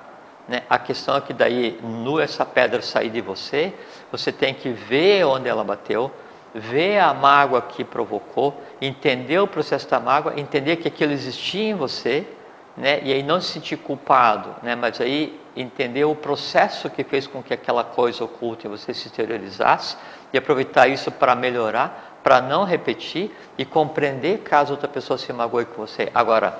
Né? 0.47 0.61
A 0.69 0.77
questão 0.77 1.15
é 1.15 1.21
que 1.21 1.33
daí, 1.33 1.79
no 1.81 2.19
essa 2.19 2.45
pedra 2.45 2.81
sair 2.83 3.09
de 3.09 3.21
você, 3.21 3.73
você 4.11 4.31
tem 4.31 4.53
que 4.53 4.69
ver 4.69 5.23
onde 5.25 5.47
ela 5.47 5.63
bateu, 5.63 6.11
ver 6.53 6.99
a 6.99 7.13
mágoa 7.13 7.61
que 7.61 7.83
provocou, 7.83 8.59
entender 8.79 9.39
o 9.39 9.47
processo 9.47 9.89
da 9.89 9.99
mágoa, 9.99 10.39
entender 10.39 10.77
que 10.77 10.87
aquilo 10.87 11.11
existia 11.11 11.69
em 11.69 11.75
você, 11.75 12.27
né? 12.75 13.01
E 13.03 13.13
aí 13.13 13.23
não 13.23 13.41
se 13.41 13.53
sentir 13.53 13.77
culpado, 13.77 14.55
né? 14.61 14.75
Mas 14.75 15.01
aí 15.01 15.39
entender 15.55 16.05
o 16.05 16.15
processo 16.15 16.89
que 16.89 17.03
fez 17.03 17.27
com 17.27 17.43
que 17.43 17.53
aquela 17.53 17.83
coisa 17.83 18.23
oculta 18.23 18.67
em 18.67 18.69
você 18.69 18.93
se 18.93 19.07
exteriorizasse 19.07 19.97
e 20.31 20.37
aproveitar 20.37 20.87
isso 20.87 21.11
para 21.11 21.35
melhorar, 21.35 22.19
para 22.23 22.41
não 22.41 22.63
repetir 22.63 23.31
e 23.57 23.65
compreender 23.65 24.39
caso 24.39 24.73
outra 24.73 24.87
pessoa 24.87 25.17
se 25.17 25.31
magoe 25.33 25.65
com 25.65 25.85
você. 25.85 26.09
Agora, 26.13 26.57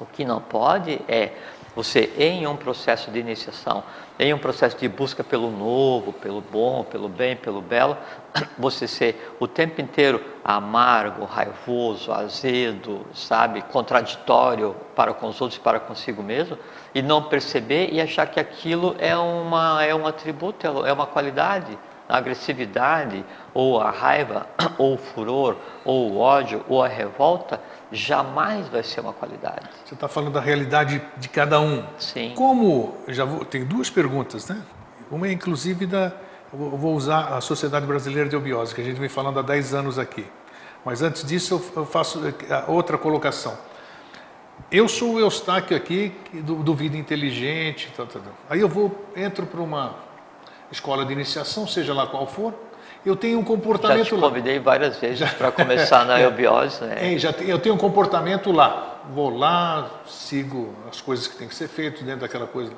o 0.00 0.06
que 0.06 0.24
não 0.24 0.40
pode 0.40 1.00
é 1.08 1.32
você, 1.78 2.12
em 2.18 2.44
um 2.44 2.56
processo 2.56 3.08
de 3.08 3.20
iniciação, 3.20 3.84
em 4.18 4.34
um 4.34 4.38
processo 4.38 4.76
de 4.76 4.88
busca 4.88 5.22
pelo 5.22 5.48
novo, 5.48 6.12
pelo 6.12 6.40
bom, 6.40 6.82
pelo 6.82 7.08
bem, 7.08 7.36
pelo 7.36 7.62
belo, 7.62 7.96
você 8.58 8.88
ser 8.88 9.36
o 9.38 9.46
tempo 9.46 9.80
inteiro 9.80 10.20
amargo, 10.44 11.24
raivoso, 11.24 12.10
azedo, 12.10 13.06
sabe, 13.14 13.62
contraditório 13.62 14.74
para 14.96 15.14
com 15.14 15.28
os 15.28 15.40
outros 15.40 15.56
e 15.56 15.62
para 15.62 15.78
consigo 15.78 16.20
mesmo, 16.20 16.58
e 16.92 17.00
não 17.00 17.22
perceber 17.22 17.90
e 17.92 18.00
achar 18.00 18.26
que 18.26 18.40
aquilo 18.40 18.96
é, 18.98 19.16
uma, 19.16 19.80
é 19.84 19.94
um 19.94 20.04
atributo, 20.04 20.66
é 20.84 20.92
uma 20.92 21.06
qualidade. 21.06 21.78
A 22.08 22.16
agressividade, 22.16 23.22
ou 23.52 23.78
a 23.80 23.90
raiva, 23.90 24.46
ou 24.78 24.94
o 24.94 24.98
furor, 24.98 25.56
ou 25.84 26.10
o 26.10 26.18
ódio, 26.18 26.64
ou 26.66 26.82
a 26.82 26.88
revolta, 26.88 27.60
jamais 27.90 28.68
vai 28.68 28.82
ser 28.82 29.00
uma 29.00 29.12
qualidade. 29.12 29.68
Você 29.84 29.94
está 29.94 30.08
falando 30.08 30.32
da 30.34 30.40
realidade 30.40 31.02
de 31.16 31.28
cada 31.28 31.60
um. 31.60 31.84
Sim. 31.98 32.32
Como, 32.36 32.96
já 33.08 33.24
vou, 33.24 33.44
tem 33.44 33.64
duas 33.64 33.88
perguntas, 33.90 34.48
né? 34.48 34.60
Uma 35.10 35.26
é 35.28 35.32
inclusive 35.32 35.86
da, 35.86 36.12
vou- 36.52 36.94
usar 36.94 37.34
a 37.34 37.40
Sociedade 37.40 37.86
Brasileira 37.86 38.28
de 38.28 38.36
Obiose, 38.36 38.74
que 38.74 38.80
a 38.80 38.84
gente 38.84 39.00
vem 39.00 39.08
falando 39.08 39.38
há 39.38 39.42
10 39.42 39.72
anos 39.74 39.98
aqui. 39.98 40.26
Mas 40.84 41.00
antes 41.02 41.24
disso 41.24 41.62
eu- 41.74 41.86
faço 41.86 42.20
eh, 42.26 42.64
outra 42.68 42.98
colocação. 42.98 43.56
Eu 44.70 44.86
sou 44.86 45.14
o 45.14 45.20
Eustáquio 45.20 45.74
aqui, 45.76 46.12
do, 46.34 46.56
do 46.56 46.74
Vida 46.74 46.96
Inteligente, 46.96 47.90
tal, 47.96 48.06
tal, 48.06 48.20
tal. 48.20 48.32
aí 48.50 48.60
eu 48.60 48.68
vou, 48.68 49.06
entro 49.16 49.46
para 49.46 49.60
uma 49.62 49.94
escola 50.70 51.06
de 51.06 51.12
iniciação, 51.12 51.66
seja 51.66 51.94
lá 51.94 52.06
qual 52.06 52.26
for, 52.26 52.52
eu 53.04 53.16
tenho 53.16 53.38
um 53.38 53.42
Já 53.42 53.46
comportamento 53.46 54.06
te 54.06 54.14
lá. 54.14 54.28
convidei 54.28 54.58
várias 54.58 54.96
vezes 54.98 55.30
para 55.32 55.50
começar 55.50 56.04
na 56.04 56.18
eubiose, 56.20 56.84
né? 56.84 57.14
É, 57.14 57.18
já 57.18 57.30
eu 57.30 57.58
tenho 57.58 57.74
um 57.74 57.78
comportamento 57.78 58.52
lá. 58.52 59.02
Vou 59.10 59.36
lá, 59.36 60.02
sigo 60.06 60.74
as 60.90 61.00
coisas 61.00 61.26
que 61.26 61.36
tem 61.36 61.48
que 61.48 61.54
ser 61.54 61.68
feito 61.68 62.04
dentro 62.04 62.20
daquela 62.20 62.46
coisa. 62.46 62.72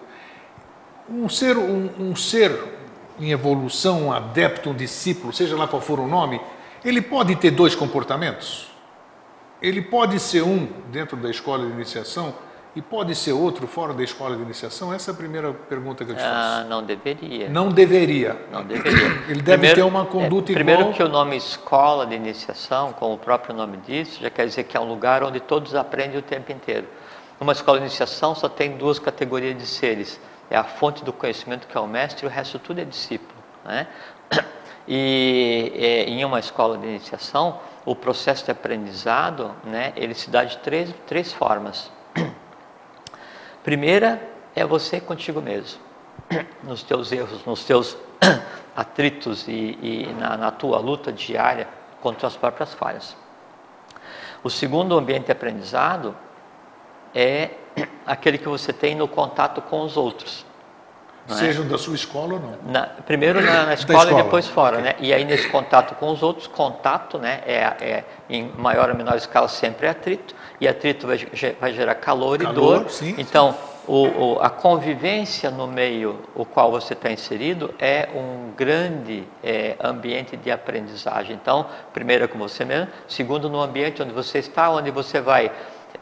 Um 1.08 1.28
ser, 1.28 1.56
um, 1.56 1.90
um 1.98 2.14
ser 2.14 2.52
em 3.18 3.32
evolução, 3.32 4.06
um 4.06 4.12
adepto, 4.12 4.70
um 4.70 4.74
discípulo, 4.74 5.32
seja 5.32 5.56
lá 5.56 5.66
qual 5.66 5.82
for 5.82 5.98
o 5.98 6.06
nome, 6.06 6.40
ele 6.84 7.02
pode 7.02 7.34
ter 7.36 7.50
dois 7.50 7.74
comportamentos? 7.74 8.70
ele 9.62 9.82
pode 9.82 10.18
ser 10.18 10.42
um 10.42 10.66
dentro 10.90 11.16
da 11.16 11.30
escola 11.30 11.66
de 11.66 11.72
iniciação 11.72 12.34
e 12.74 12.80
pode 12.80 13.14
ser 13.14 13.32
outro 13.32 13.66
fora 13.66 13.92
da 13.92 14.02
escola 14.02 14.36
de 14.36 14.42
iniciação? 14.42 14.92
Essa 14.92 15.10
é 15.10 15.14
a 15.14 15.16
primeira 15.16 15.52
pergunta 15.52 16.04
que 16.04 16.12
eu 16.12 16.14
te 16.16 16.20
faço. 16.22 16.60
Ah, 16.60 16.64
não 16.68 16.82
deveria. 16.82 17.48
Não 17.48 17.68
deveria. 17.68 18.36
Não 18.52 18.62
deveria. 18.64 19.06
Ele 19.28 19.42
deve 19.42 19.42
Primeiro- 19.42 19.74
ter 19.76 19.82
uma 19.82 20.04
conduta 20.06 20.52
é, 20.52 20.54
Primeiro 20.54 20.80
igual. 20.82 20.94
que 20.94 21.02
o 21.02 21.08
nome 21.08 21.36
escola 21.36 22.06
de 22.06 22.14
iniciação, 22.14 22.92
como 22.92 23.14
o 23.14 23.18
próprio 23.18 23.54
nome 23.54 23.78
diz, 23.86 24.18
já 24.18 24.30
quer 24.30 24.46
dizer 24.46 24.64
que 24.64 24.76
é 24.76 24.80
um 24.80 24.88
lugar 24.88 25.22
onde 25.24 25.40
todos 25.40 25.74
aprendem 25.74 26.18
o 26.18 26.22
tempo 26.22 26.52
inteiro. 26.52 26.86
Uma 27.40 27.52
escola 27.52 27.78
de 27.78 27.84
iniciação 27.86 28.34
só 28.34 28.48
tem 28.48 28.76
duas 28.76 28.98
categorias 28.98 29.56
de 29.56 29.66
seres. 29.66 30.20
É 30.50 30.56
a 30.56 30.64
fonte 30.64 31.02
do 31.04 31.12
conhecimento 31.12 31.66
que 31.66 31.76
é 31.76 31.80
o 31.80 31.86
mestre 31.86 32.24
e 32.24 32.28
o 32.28 32.30
resto 32.30 32.58
tudo 32.58 32.80
é 32.80 32.84
discípulo. 32.84 33.38
Né? 33.64 33.86
E 34.92 35.72
é, 35.76 36.04
em 36.10 36.24
uma 36.24 36.40
escola 36.40 36.76
de 36.76 36.84
iniciação, 36.84 37.60
o 37.84 37.94
processo 37.94 38.44
de 38.44 38.50
aprendizado, 38.50 39.54
né, 39.62 39.92
ele 39.94 40.14
se 40.14 40.28
dá 40.30 40.42
de 40.42 40.58
três, 40.58 40.92
três 41.06 41.32
formas. 41.32 41.92
Primeira 43.62 44.20
é 44.54 44.64
você 44.64 45.00
contigo 45.00 45.40
mesmo, 45.40 45.80
nos 46.64 46.82
teus 46.82 47.12
erros, 47.12 47.44
nos 47.44 47.64
teus 47.64 47.96
atritos 48.74 49.46
e, 49.46 49.78
e 49.80 50.14
na, 50.18 50.36
na 50.36 50.50
tua 50.50 50.78
luta 50.78 51.12
diária 51.12 51.68
contra 52.00 52.26
as 52.26 52.36
próprias 52.36 52.72
falhas. 52.72 53.16
O 54.42 54.48
segundo 54.48 54.96
ambiente 54.96 55.26
de 55.26 55.32
aprendizado 55.32 56.16
é 57.14 57.50
aquele 58.06 58.38
que 58.38 58.48
você 58.48 58.72
tem 58.72 58.94
no 58.94 59.06
contato 59.06 59.60
com 59.60 59.82
os 59.82 59.96
outros. 59.96 60.46
É? 61.28 61.34
Sejam 61.34 61.66
da 61.68 61.78
sua 61.78 61.94
escola 61.94 62.34
ou 62.34 62.40
não. 62.40 62.54
Na- 62.72 62.86
primeiro 63.06 63.40
na, 63.40 63.66
na 63.66 63.74
escola, 63.74 63.98
escola, 64.04 64.20
e 64.20 64.22
depois 64.24 64.46
fora, 64.48 64.78
né? 64.78 64.94
E 64.98 65.12
aí 65.14 65.24
nesse 65.24 65.48
contato 65.48 65.94
com 65.96 66.10
os 66.10 66.22
outros, 66.22 66.46
contato, 66.46 67.18
né? 67.18 67.40
É, 67.46 67.54
é 67.80 68.04
em 68.28 68.50
maior 68.56 68.88
ou 68.90 68.96
menor 68.96 69.16
escala 69.16 69.46
sempre 69.48 69.86
é 69.86 69.90
atrito 69.90 70.34
e 70.60 70.66
atrito 70.66 71.06
vai, 71.06 71.18
vai 71.60 71.72
gerar 71.72 71.94
calor, 71.96 72.40
e 72.40 72.44
Calor, 72.44 72.80
dor. 72.80 72.90
sim. 72.90 73.14
Então 73.18 73.56
o, 73.86 74.34
o- 74.34 74.38
a 74.40 74.50
convivência 74.50 75.50
no 75.50 75.66
meio 75.66 76.20
o 76.34 76.44
qual 76.44 76.70
você 76.70 76.92
está 76.94 77.10
inserido 77.10 77.74
é 77.78 78.08
um 78.14 78.52
grande 78.56 79.24
é, 79.42 79.76
ambiente 79.82 80.36
de 80.36 80.50
aprendizagem. 80.50 81.34
Então, 81.40 81.66
primeiro 81.92 82.24
é 82.24 82.28
com 82.28 82.38
você 82.38 82.64
mesmo, 82.64 82.88
segundo 83.08 83.48
no 83.48 83.60
ambiente 83.60 84.02
onde 84.02 84.12
você 84.12 84.38
está, 84.38 84.70
onde 84.70 84.90
você 84.90 85.20
vai 85.20 85.50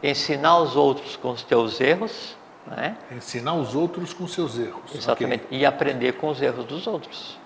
ensinar 0.02 0.58
os 0.58 0.76
outros 0.76 1.16
com 1.16 1.30
os 1.30 1.42
teus 1.42 1.80
erros, 1.80 2.36
né? 2.68 2.96
Ensinar 3.10 3.54
os 3.54 3.74
outros 3.74 4.12
com 4.12 4.26
seus 4.26 4.58
erros. 4.58 4.94
Exatamente. 4.94 5.44
E 5.50 5.64
aprender 5.64 6.12
com 6.12 6.28
os 6.28 6.40
erros 6.40 6.64
dos 6.64 6.86
outros. 6.86 7.38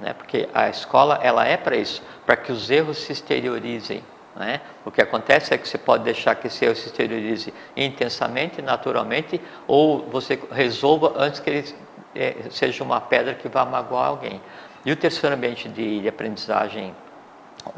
Né? 0.00 0.12
Porque 0.12 0.48
a 0.52 0.68
escola 0.68 1.18
ela 1.22 1.44
é 1.46 1.56
para 1.56 1.76
isso, 1.76 2.02
para 2.24 2.36
que 2.36 2.52
os 2.52 2.70
erros 2.70 2.98
se 2.98 3.12
exteriorizem. 3.12 4.02
Né? 4.34 4.60
O 4.84 4.90
que 4.90 5.00
acontece 5.00 5.54
é 5.54 5.58
que 5.58 5.66
você 5.66 5.78
pode 5.78 6.04
deixar 6.04 6.34
que 6.34 6.46
esse 6.46 6.64
erro 6.64 6.76
se 6.76 6.86
exteriorize 6.86 7.52
intensamente, 7.76 8.60
naturalmente, 8.60 9.40
ou 9.66 10.06
você 10.10 10.38
resolva 10.50 11.14
antes 11.16 11.40
que 11.40 11.48
ele 11.48 11.74
eh, 12.14 12.36
seja 12.50 12.84
uma 12.84 13.00
pedra 13.00 13.34
que 13.34 13.48
vá 13.48 13.64
magoar 13.64 14.08
alguém. 14.08 14.40
E 14.84 14.92
o 14.92 14.96
terceiro 14.96 15.34
ambiente 15.34 15.68
de, 15.68 16.00
de 16.00 16.08
aprendizagem 16.08 16.94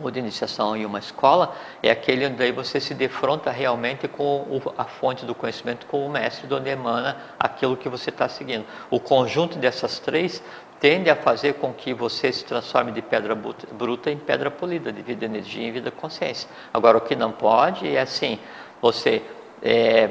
ou 0.03 0.11
de 0.11 0.19
iniciação 0.19 0.77
em 0.77 0.85
uma 0.85 0.99
escola 0.99 1.55
é 1.83 1.91
aquele 1.91 2.27
onde 2.27 2.53
você 2.53 2.81
se 2.81 2.95
defronta 2.95 3.51
realmente 3.51 4.07
com 4.09 4.61
a 4.77 4.85
fonte 4.85 5.25
do 5.25 5.35
conhecimento, 5.35 5.87
com 5.87 6.07
o 6.07 6.11
mestre, 6.11 6.47
de 6.47 6.55
onde 6.55 6.69
emana 6.69 7.17
aquilo 7.39 7.77
que 7.77 7.89
você 7.89 8.11
está 8.11 8.29
seguindo. 8.29 8.65
O 8.91 9.01
conjunto 9.01 9.59
dessas 9.59 9.99
três 9.99 10.43
tende 10.81 11.11
a 11.11 11.17
fazer 11.17 11.55
com 11.55 11.73
que 11.73 11.93
você 11.93 12.33
se 12.33 12.45
transforme 12.45 12.93
de 12.93 13.03
pedra 13.03 13.35
bruta- 13.35 13.67
bruta 13.73 14.11
em 14.11 14.17
pedra 14.17 14.51
polida, 14.51 14.93
de 14.93 15.03
vida 15.03 15.25
energia 15.25 15.67
em 15.67 15.73
vida 15.73 15.91
consciência. 15.91 16.49
Agora, 16.73 16.99
o 16.99 17.01
que 17.01 17.17
não 17.17 17.33
pode 17.33 17.89
é 17.89 18.01
assim, 18.01 18.39
você 18.81 19.23
é, 19.63 20.11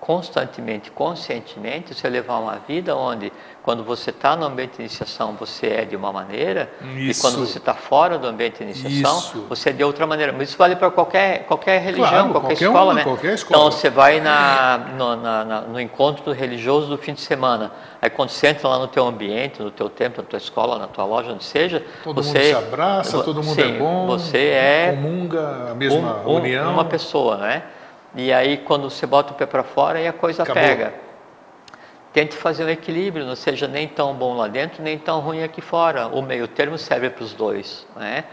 constantemente, 0.00 0.90
conscientemente, 0.90 1.94
você 1.94 2.08
levar 2.08 2.38
uma 2.38 2.56
vida 2.66 2.96
onde, 2.96 3.30
quando 3.62 3.84
você 3.84 4.08
está 4.10 4.34
no 4.34 4.46
ambiente 4.46 4.76
de 4.76 4.80
iniciação, 4.80 5.36
você 5.38 5.66
é 5.66 5.84
de 5.84 5.94
uma 5.94 6.10
maneira, 6.10 6.70
e 6.96 7.10
Isso. 7.10 7.20
quando 7.20 7.38
você 7.46 7.58
está 7.58 7.74
fora 7.74 8.18
do 8.18 8.26
ambiente 8.26 8.56
de 8.58 8.64
iniciação, 8.64 9.18
Isso. 9.18 9.46
você 9.48 9.68
é 9.70 9.72
de 9.72 9.84
outra 9.84 10.06
maneira. 10.06 10.32
Mas 10.32 10.48
isso 10.48 10.58
vale 10.58 10.74
para 10.74 10.90
qualquer, 10.90 11.44
qualquer 11.44 11.80
religião, 11.82 12.08
Claro, 12.08 12.30
qualquer, 12.30 12.40
qualquer 12.48 12.64
escola, 12.64 12.92
um, 12.92 12.94
né? 12.94 13.04
qualquer 13.04 13.34
escola. 13.34 13.60
Então 13.60 13.70
você 13.70 13.90
vai 13.90 14.20
na, 14.20 14.78
no, 14.96 15.16
na- 15.16 15.44
na- 15.44 15.60
no 15.62 15.78
encontro 15.80 16.32
religioso 16.32 16.88
do 16.88 16.96
fim 16.96 17.12
de 17.12 17.20
semana. 17.20 17.70
Aí 18.00 18.08
quando 18.08 18.30
você 18.30 18.46
entra 18.48 18.66
lá 18.68 18.78
no 18.78 18.88
teu 18.88 19.06
ambiente, 19.06 19.62
no 19.62 19.70
teu 19.70 19.90
templo, 19.90 20.22
na 20.22 20.28
tua 20.28 20.38
escola, 20.38 20.78
na 20.78 20.86
tua 20.86 21.04
loja, 21.04 21.32
onde 21.32 21.44
seja, 21.44 21.84
Todo 22.02 22.22
você 22.22 22.38
mundo 22.38 22.44
se 22.46 22.54
abraça, 22.54 23.22
todo 23.22 23.42
mundo 23.42 23.54
sim, 23.54 23.76
é 23.76 23.78
bom. 23.78 24.06
Você 24.06 24.38
é 24.38 24.92
Comunga 24.96 25.68
a 25.70 25.74
mesma 25.74 26.22
um- 26.24 26.30
um- 26.30 26.34
união. 26.36 26.72
uma 26.72 26.86
pessoa, 26.86 27.36
né? 27.36 27.62
E 28.14 28.32
aí 28.32 28.58
quando 28.58 28.90
você 28.90 29.06
bota 29.06 29.32
o 29.32 29.36
pé 29.36 29.46
para 29.46 29.62
fora, 29.62 29.98
aí 29.98 30.06
a 30.06 30.12
coisa 30.12 30.42
Acabou. 30.42 30.62
pega. 30.62 30.94
Tente 32.12 32.36
fazer 32.36 32.64
um 32.64 32.68
equilíbrio, 32.68 33.24
não 33.24 33.36
seja 33.36 33.68
nem 33.68 33.86
tão 33.86 34.14
bom 34.14 34.34
lá 34.34 34.48
dentro, 34.48 34.82
nem 34.82 34.98
tão 34.98 35.20
ruim 35.20 35.44
aqui 35.44 35.60
fora. 35.60 36.08
O 36.08 36.20
meio 36.20 36.48
termo 36.48 36.76
serve 36.76 37.08
para 37.08 37.22
os 37.22 37.32
dois, 37.32 37.86
né? 37.94 38.24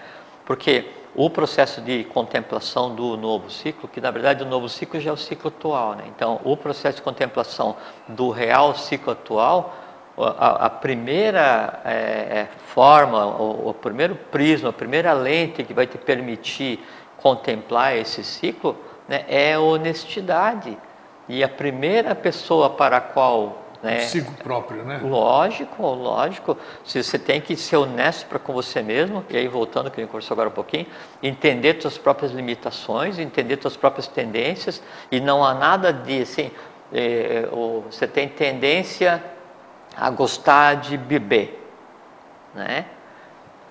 Porque 0.45 0.89
o 1.13 1.29
processo 1.29 1.81
de 1.81 2.03
contemplação 2.05 2.95
do 2.95 3.15
novo 3.17 3.51
ciclo, 3.51 3.87
que 3.87 4.01
na 4.01 4.09
verdade 4.09 4.43
o 4.43 4.47
novo 4.47 4.67
ciclo 4.67 4.99
já 4.99 5.11
é 5.11 5.13
o 5.13 5.17
ciclo 5.17 5.49
atual, 5.49 5.93
né? 5.93 6.05
Então, 6.07 6.39
o 6.43 6.57
processo 6.57 6.97
de 6.97 7.01
contemplação 7.03 7.75
do 8.07 8.29
real 8.29 8.75
ciclo 8.75 9.13
atual, 9.13 9.75
a, 10.17 10.65
a 10.65 10.69
primeira 10.69 11.81
é, 11.85 11.91
é, 11.91 12.47
forma, 12.67 13.25
o, 13.25 13.69
o 13.69 13.73
primeiro 13.73 14.15
prisma, 14.15 14.69
a 14.69 14.73
primeira 14.73 15.13
lente 15.13 15.63
que 15.63 15.73
vai 15.73 15.85
te 15.85 15.97
permitir 15.97 16.83
contemplar 17.17 17.95
esse 17.95 18.23
ciclo 18.23 18.75
né, 19.07 19.25
é 19.27 19.53
a 19.53 19.59
honestidade. 19.59 20.77
E 21.29 21.43
a 21.43 21.49
primeira 21.49 22.15
pessoa 22.15 22.69
para 22.69 22.97
a 22.97 23.01
qual 23.01 23.63
né, 23.83 23.97
Consigo 23.97 24.31
próprio, 24.43 24.83
né? 24.83 24.99
Lógico, 25.03 25.83
lógico. 25.85 26.57
Se 26.83 27.03
você 27.03 27.19
tem 27.19 27.39
que 27.39 27.55
ser 27.55 27.77
honesto 27.77 28.25
para 28.27 28.39
com 28.39 28.51
você 28.53 28.81
mesmo, 28.81 29.23
e 29.29 29.37
aí 29.37 29.47
voltando 29.47 29.91
que 29.91 29.99
a 29.99 30.03
gente 30.03 30.09
conversou 30.09 30.33
agora 30.33 30.49
um 30.49 30.53
pouquinho, 30.53 30.87
entender 31.21 31.79
suas 31.79 31.97
próprias 31.97 32.31
limitações, 32.31 33.19
entender 33.19 33.59
suas 33.61 33.77
próprias 33.77 34.07
tendências, 34.07 34.81
e 35.11 35.19
não 35.19 35.45
há 35.45 35.53
nada 35.53 35.93
de 35.93 36.21
assim, 36.23 36.49
eh, 36.91 37.47
o- 37.51 37.83
você 37.91 38.07
tem 38.07 38.27
tendência 38.27 39.23
a 39.95 40.09
gostar 40.09 40.75
de 40.77 40.97
beber, 40.97 41.63
né? 42.55 42.85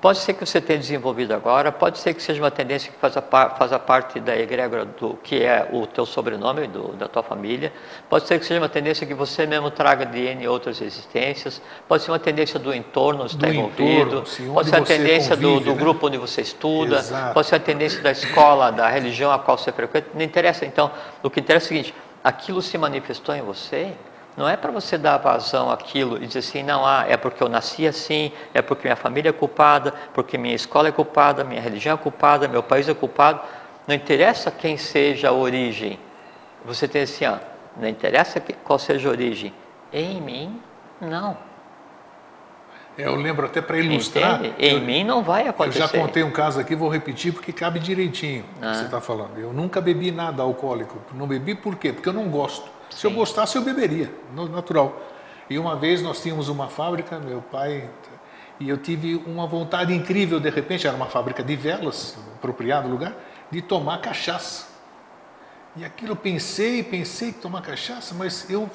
Pode 0.07 0.19
ser 0.19 0.35
que 0.35 0.47
você 0.47 0.61
tenha 0.61 0.79
desenvolvido 0.79 1.35
agora, 1.35 1.73
pode 1.73 1.99
ser 1.99 2.15
que 2.15 2.23
seja 2.23 2.41
uma 2.41 2.49
tendência 2.49 2.93
que 2.93 2.97
faça, 2.97 3.21
par, 3.21 3.59
faça 3.59 3.77
parte 3.77 4.21
da 4.21 4.39
egrégora 4.39 4.85
do 4.85 5.19
que 5.21 5.43
é 5.43 5.69
o 5.73 5.85
teu 5.85 6.07
sobrenome, 6.07 6.69
do, 6.69 6.93
da 6.93 7.09
tua 7.09 7.25
família. 7.25 7.73
Pode 8.09 8.29
ser 8.29 8.39
que 8.39 8.47
seja 8.47 8.61
uma 8.61 8.69
tendência 8.69 9.05
que 9.05 9.15
você 9.15 9.47
mesmo 9.47 9.69
traga 9.69 10.07
de 10.07 10.21
N 10.21 10.47
outras 10.47 10.81
existências. 10.81 11.61
Pode 11.89 12.05
ser 12.05 12.13
uma 12.13 12.21
tendência 12.21 12.57
do 12.57 12.73
entorno 12.73 13.25
onde 13.25 13.35
está 13.35 13.49
Do 13.49 13.53
envolvido. 13.53 14.19
entorno, 14.21 14.55
pode 14.55 14.71
ser 14.71 14.77
a 14.77 14.83
tendência 14.83 15.35
do, 15.37 15.49
convive, 15.49 15.65
do 15.65 15.73
né? 15.73 15.77
grupo 15.81 16.07
onde 16.07 16.19
você 16.19 16.41
estuda. 16.41 16.99
Exato. 16.99 17.35
Pode 17.35 17.49
ser 17.49 17.57
a 17.57 17.59
tendência 17.59 18.01
da 18.01 18.13
escola, 18.13 18.71
da 18.71 18.89
religião 18.89 19.33
a 19.33 19.41
qual 19.41 19.59
você 19.59 19.73
frequenta. 19.73 20.07
Não 20.15 20.23
interessa. 20.23 20.65
Então, 20.65 20.89
o 21.21 21.29
que 21.29 21.41
interessa 21.41 21.65
é 21.65 21.67
o 21.67 21.69
seguinte: 21.69 21.95
aquilo 22.23 22.63
se 22.63 22.79
manifestou 22.79 23.35
em 23.35 23.43
você. 23.43 23.91
Não 24.37 24.47
é 24.47 24.57
para 24.57 24.71
você 24.71 24.99
dar 24.99 25.17
vazão 25.17 25.71
àquilo 25.71 26.23
e 26.23 26.27
dizer 26.27 26.41
assim, 26.41 26.63
não, 26.63 26.85
ah, 26.87 27.07
é 27.09 27.17
porque 27.17 27.43
eu 27.43 27.49
nasci 27.49 27.87
assim, 27.87 28.31
é 28.53 28.61
porque 28.61 28.87
minha 28.87 28.97
família 28.97 29.31
é 29.31 29.33
culpada, 29.33 29.95
porque 30.13 30.37
minha 30.37 30.55
escola 30.55 30.89
é 30.89 30.93
culpada, 30.93 31.43
minha 31.43 31.61
religião 31.61 31.95
é 31.95 31.97
culpada, 31.97 32.47
meu 32.47 32.63
país 32.63 32.87
é 32.89 32.93
culpado. 32.95 33.41
Não 33.87 33.95
interessa 33.95 34.51
quem 34.51 34.77
seja 34.77 35.29
a 35.31 35.33
origem. 35.33 35.99
Você 36.67 36.87
tem 36.87 37.03
assim, 37.03 37.25
ó, 37.25 37.37
não 37.79 37.89
interessa 37.89 38.43
qual 38.63 38.79
seja 38.79 39.09
a 39.09 39.13
origem. 39.13 39.55
Em 39.91 40.21
mim, 40.21 40.61
não. 41.01 41.39
É, 42.99 43.07
Eu 43.07 43.15
lembro 43.15 43.47
até 43.47 43.63
para 43.63 43.79
ilustrar. 43.79 44.41
Entende? 44.41 44.55
Em 44.59 44.75
eu- 44.75 44.81
mim 44.81 45.05
não 45.05 45.23
vai 45.23 45.47
Eu 45.47 45.51
acontecer. 45.51 45.79
já 45.79 45.89
contei 45.89 46.23
um 46.23 46.31
caso 46.31 46.61
aqui, 46.61 46.75
vou 46.75 46.89
repetir 46.91 47.33
porque 47.33 47.53
cabe 47.53 47.79
direitinho 47.79 48.45
o 48.57 48.61
que 48.61 48.67
Ah. 48.67 48.75
você 48.75 48.85
está 48.85 49.01
falando. 49.01 49.39
Eu 49.39 49.53
nunca 49.53 49.81
bebi 49.81 50.11
nada 50.11 50.43
alcoólico. 50.43 50.99
Não 51.15 51.27
bebi 51.27 51.55
por 51.55 51.77
quê? 51.77 51.93
Porque 51.93 52.09
eu 52.09 52.13
não 52.13 52.29
gosto. 52.29 52.76
Se 52.91 53.07
eu 53.07 53.11
Sim. 53.11 53.17
gostasse, 53.17 53.57
eu 53.57 53.63
beberia, 53.63 54.13
natural. 54.51 55.01
E 55.49 55.59
uma 55.59 55.77
vez 55.77 56.03
nós 56.03 56.23
tínhamos 56.23 56.49
uma 56.49 56.69
fábrica, 56.69 57.19
meu 57.19 57.41
pai, 57.41 57.89
e 58.59 58.69
eu 58.69 58.79
tive 58.79 59.17
uma 59.27 59.47
vontade 59.47 59.95
incrível, 59.95 60.41
de 60.41 60.51
repente, 60.51 60.87
era 60.87 60.97
uma 60.97 61.07
fábrica 61.07 61.43
de 61.43 61.55
velas, 61.55 62.17
apropriado 62.37 62.89
lugar, 62.89 63.15
de 63.51 63.61
tomar 63.61 63.99
cachaça. 64.01 64.67
E 65.77 65.85
aquilo 65.85 66.13
eu 66.13 66.17
pensei, 66.17 66.83
pensei 66.83 67.29
em 67.29 67.33
tomar 67.33 67.61
cachaça, 67.61 68.15
mas 68.15 68.49
eu 68.49 68.71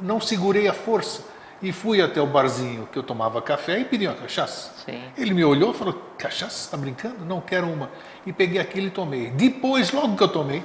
não 0.00 0.20
segurei 0.20 0.66
a 0.66 0.72
força. 0.72 1.22
E 1.62 1.70
fui 1.70 2.02
até 2.02 2.20
o 2.20 2.26
barzinho 2.26 2.88
que 2.90 2.98
eu 2.98 3.04
tomava 3.04 3.40
café 3.40 3.78
e 3.78 3.84
pedi 3.84 4.08
uma 4.08 4.16
cachaça. 4.16 4.72
Sim. 4.84 5.00
Ele 5.16 5.32
me 5.32 5.44
olhou 5.44 5.70
e 5.70 5.74
falou: 5.74 5.94
Cachaça, 6.18 6.64
está 6.64 6.76
brincando? 6.76 7.24
Não 7.24 7.40
quero 7.40 7.68
uma. 7.68 7.88
E 8.26 8.32
peguei 8.32 8.60
aquilo 8.60 8.88
e 8.88 8.90
tomei. 8.90 9.30
Depois, 9.30 9.92
logo 9.92 10.16
que 10.16 10.22
eu 10.24 10.28
tomei, 10.28 10.64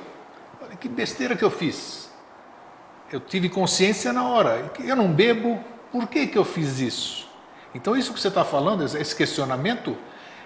olha 0.59 0.75
que 0.75 0.89
besteira 0.89 1.35
que 1.35 1.43
eu 1.43 1.51
fiz. 1.51 2.06
Eu 3.11 3.19
tive 3.19 3.49
consciência 3.49 4.11
na 4.11 4.27
hora. 4.27 4.71
Eu 4.83 4.95
não 4.95 5.07
bebo, 5.07 5.59
por 5.91 6.07
que, 6.07 6.27
que 6.27 6.37
eu 6.37 6.45
fiz 6.45 6.79
isso? 6.79 7.27
Então, 7.73 7.95
isso 7.95 8.13
que 8.13 8.19
você 8.19 8.27
está 8.27 8.43
falando, 8.43 8.83
esse 8.83 9.15
questionamento, 9.15 9.95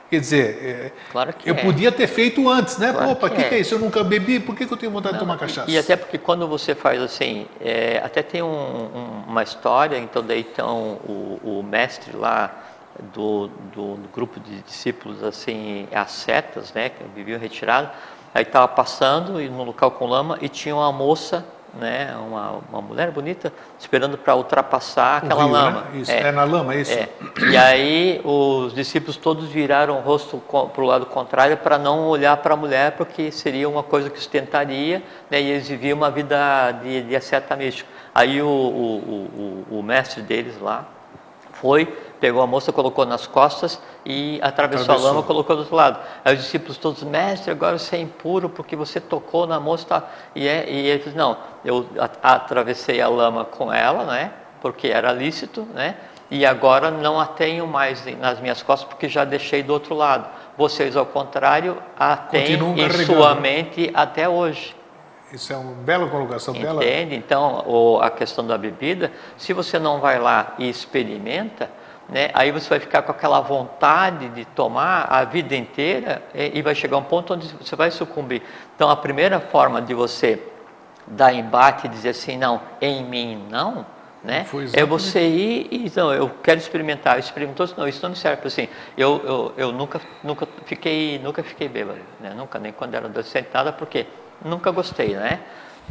Quer 0.09 0.19
dizer, 0.19 0.93
claro 1.09 1.31
que 1.31 1.49
eu 1.49 1.55
é. 1.55 1.63
podia 1.63 1.89
ter 1.89 2.05
feito 2.05 2.49
antes, 2.49 2.77
né? 2.77 2.91
Claro 2.91 3.11
Opa, 3.11 3.27
o 3.27 3.29
que 3.29 3.35
que, 3.37 3.41
é. 3.43 3.47
que 3.47 3.55
é 3.55 3.59
isso? 3.59 3.75
Eu 3.75 3.79
nunca 3.79 4.03
bebi, 4.03 4.41
por 4.41 4.53
que, 4.57 4.65
que 4.65 4.73
eu 4.73 4.75
tenho 4.75 4.91
vontade 4.91 5.13
de 5.13 5.21
tomar 5.21 5.37
cachaça? 5.37 5.71
E 5.71 5.77
até 5.77 5.95
porque 5.95 6.17
quando 6.17 6.45
você 6.49 6.75
faz 6.75 7.01
assim, 7.01 7.47
é, 7.61 8.01
até 8.03 8.21
tem 8.21 8.41
um- 8.41 8.47
um- 8.47 9.23
uma 9.25 9.41
história, 9.41 9.97
então 9.97 10.21
daí 10.21 10.41
então 10.41 10.99
o, 11.07 11.39
o 11.41 11.63
mestre 11.63 12.13
lá 12.17 12.53
do, 13.13 13.47
do, 13.73 13.95
do 13.95 14.09
grupo 14.13 14.37
de 14.41 14.59
discípulos 14.63 15.23
assim, 15.23 15.87
ascetas, 15.95 16.73
né, 16.73 16.89
que 16.89 17.01
viviam 17.15 17.39
retirado, 17.39 17.89
aí 18.35 18.43
estava 18.43 18.67
passando 18.67 19.39
e 19.41 19.47
no 19.47 19.63
local 19.63 19.91
com 19.91 20.07
lama 20.07 20.37
e 20.41 20.49
tinha 20.49 20.75
uma 20.75 20.91
moça, 20.91 21.45
né, 21.73 22.15
uma, 22.17 22.59
uma 22.69 22.81
mulher 22.81 23.11
bonita, 23.11 23.51
esperando 23.79 24.17
para 24.17 24.35
ultrapassar 24.35 25.17
aquela 25.17 25.43
rio, 25.43 25.51
lama. 25.53 25.81
Né? 25.91 26.01
Isso. 26.01 26.11
É. 26.11 26.31
na 26.31 26.43
lama, 26.43 26.73
é 26.73 26.81
isso? 26.81 26.91
É. 26.91 27.09
E 27.49 27.57
aí 27.57 28.21
os 28.23 28.73
discípulos 28.73 29.17
todos 29.17 29.49
viraram 29.49 29.97
o 29.97 30.01
rosto 30.01 30.37
para 30.37 30.81
o 30.81 30.85
lado 30.85 31.05
contrário 31.05 31.57
para 31.57 31.77
não 31.77 32.07
olhar 32.07 32.35
para 32.37 32.53
a 32.53 32.57
mulher, 32.57 32.91
porque 32.93 33.31
seria 33.31 33.69
uma 33.69 33.83
coisa 33.83 34.09
que 34.09 34.17
sustentaria, 34.17 35.01
né, 35.29 35.41
e 35.41 35.51
eles 35.51 35.67
viviam 35.67 35.97
uma 35.97 36.11
vida 36.11 36.71
de, 36.83 37.03
de 37.03 37.15
asceta 37.15 37.55
místico. 37.55 37.89
Aí 38.13 38.41
o, 38.41 38.47
o, 38.47 39.65
o, 39.71 39.79
o 39.79 39.83
mestre 39.83 40.21
deles 40.21 40.59
lá 40.59 40.85
foi, 41.53 41.87
pegou 42.21 42.41
a 42.41 42.47
moça, 42.47 42.71
colocou 42.71 43.03
nas 43.05 43.25
costas 43.25 43.81
e 44.05 44.39
atravessou, 44.43 44.83
Atravessou. 44.83 45.09
a 45.09 45.11
lama, 45.13 45.23
colocou 45.23 45.55
do 45.55 45.63
outro 45.63 45.75
lado. 45.75 45.99
Aí 46.23 46.35
os 46.35 46.41
discípulos 46.43 46.77
todos, 46.77 47.01
mestre, 47.03 47.51
agora 47.51 47.77
você 47.79 47.95
é 47.95 47.99
impuro 47.99 48.47
porque 48.47 48.75
você 48.75 48.99
tocou 49.01 49.47
na 49.47 49.59
moça. 49.59 49.85
Tá? 49.87 50.03
E, 50.35 50.47
é, 50.47 50.69
e 50.69 50.85
ele 50.87 51.03
disse, 51.03 51.17
não, 51.17 51.35
eu 51.65 51.85
atravessei 52.21 53.01
a 53.01 53.09
lama 53.09 53.43
com 53.43 53.73
ela, 53.73 54.03
né? 54.05 54.31
Porque 54.61 54.87
era 54.87 55.11
lícito, 55.11 55.67
né? 55.73 55.95
E 56.29 56.45
agora 56.45 56.91
não 56.91 57.19
a 57.19 57.25
tenho 57.25 57.65
mais 57.67 58.05
nas 58.17 58.39
minhas 58.39 58.61
costas 58.63 58.87
porque 58.87 59.09
já 59.09 59.25
deixei 59.25 59.63
do 59.63 59.73
outro 59.73 59.95
lado. 59.95 60.29
Vocês, 60.55 60.95
ao 60.95 61.05
contrário, 61.05 61.77
a 61.97 62.15
têm 62.15 62.53
em 62.53 63.05
sua 63.05 63.33
mente 63.35 63.91
até 63.93 64.29
hoje. 64.29 64.75
Isso 65.33 65.51
é 65.51 65.57
uma 65.57 65.73
bela 65.73 66.07
colocação, 66.07 66.53
bela. 66.53 66.83
Entende? 66.83 67.15
Então, 67.15 67.63
o- 67.65 67.99
a 68.01 68.09
questão 68.09 68.45
da 68.45 68.57
bebida, 68.57 69.11
se 69.37 69.53
você 69.53 69.79
não 69.79 69.99
vai 69.99 70.19
lá 70.19 70.53
e 70.59 70.69
experimenta, 70.69 71.69
né, 72.11 72.29
aí 72.33 72.51
você 72.51 72.67
vai 72.67 72.79
ficar 72.79 73.01
com 73.03 73.11
aquela 73.11 73.39
vontade 73.39 74.27
de 74.29 74.43
tomar 74.43 75.03
a 75.09 75.23
vida 75.23 75.55
inteira 75.55 76.21
e, 76.35 76.59
e 76.59 76.61
vai 76.61 76.75
chegar 76.75 76.97
um 76.97 77.03
ponto 77.03 77.33
onde 77.33 77.47
você 77.55 77.73
vai 77.73 77.89
sucumbir. 77.89 78.43
Então, 78.75 78.89
a 78.89 78.97
primeira 78.97 79.39
forma 79.39 79.81
de 79.81 79.93
você 79.93 80.43
dar 81.07 81.33
embate 81.33 81.87
e 81.87 81.89
dizer 81.89 82.09
assim, 82.09 82.37
não, 82.37 82.61
em 82.81 83.03
mim 83.05 83.47
não, 83.49 83.85
né? 84.21 84.45
É 84.73 84.85
você 84.85 85.25
ir 85.25 85.67
e 85.71 85.91
não, 85.95 86.13
eu 86.13 86.29
quero 86.43 86.59
experimentar, 86.59 87.17
experimentou, 87.17 87.67
não, 87.77 87.87
isso 87.87 88.01
não 88.03 88.09
me 88.09 88.15
serve 88.15 88.45
assim. 88.45 88.67
Eu, 88.97 89.21
eu, 89.23 89.53
eu 89.57 89.71
nunca, 89.71 90.01
nunca 90.21 90.47
fiquei, 90.65 91.17
nunca 91.19 91.41
fiquei 91.41 91.69
bêbado, 91.69 91.99
né? 92.19 92.33
Nunca, 92.35 92.59
nem 92.59 92.73
quando 92.73 92.93
era 92.93 93.07
adolescente, 93.07 93.47
nada, 93.53 93.71
porque 93.71 94.05
nunca 94.43 94.69
gostei, 94.69 95.15
né? 95.15 95.39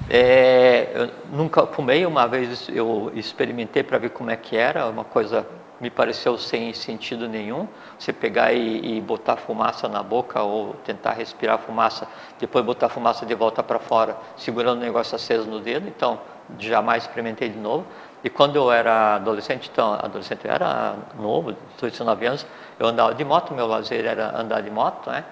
É, 0.08 0.88
eu 0.94 1.10
nunca 1.32 1.66
fumei, 1.66 2.04
uma 2.04 2.26
vez 2.26 2.68
eu 2.68 3.10
experimentei 3.14 3.82
para 3.82 3.98
ver 3.98 4.10
como 4.10 4.30
é 4.30 4.36
que 4.36 4.56
era, 4.56 4.86
uma 4.86 5.04
coisa 5.04 5.46
me 5.80 5.88
pareceu 5.90 6.36
sem 6.36 6.72
sentido 6.74 7.26
nenhum. 7.26 7.66
Você 7.98 8.12
pegar 8.12 8.52
e, 8.52 8.98
e 8.98 9.00
botar 9.00 9.36
fumaça 9.36 9.88
na 9.88 10.02
boca 10.02 10.42
ou 10.42 10.74
tentar 10.84 11.12
respirar 11.12 11.58
fumaça, 11.58 12.06
depois 12.38 12.64
botar 12.64 12.88
fumaça 12.88 13.24
de 13.24 13.34
volta 13.34 13.62
para 13.62 13.78
fora, 13.78 14.16
segurando 14.36 14.78
o 14.78 14.80
negócio 14.82 15.16
aceso 15.16 15.48
no 15.48 15.60
dedo, 15.60 15.88
então 15.88 16.20
jamais 16.58 17.04
experimentei 17.04 17.48
de 17.48 17.58
novo. 17.58 17.86
E 18.22 18.28
quando 18.28 18.56
eu 18.56 18.70
era 18.70 19.16
adolescente, 19.16 19.70
então, 19.72 19.94
adolescente 19.94 20.44
eu 20.44 20.52
era 20.52 20.94
novo, 21.18 21.52
18, 21.76 21.92
19 21.92 22.26
anos, 22.26 22.46
eu 22.78 22.86
andava 22.86 23.14
de 23.14 23.24
moto, 23.24 23.54
meu 23.54 23.66
lazer 23.66 24.04
era 24.04 24.38
andar 24.38 24.60
de 24.60 24.70
moto, 24.70 25.10
né? 25.10 25.24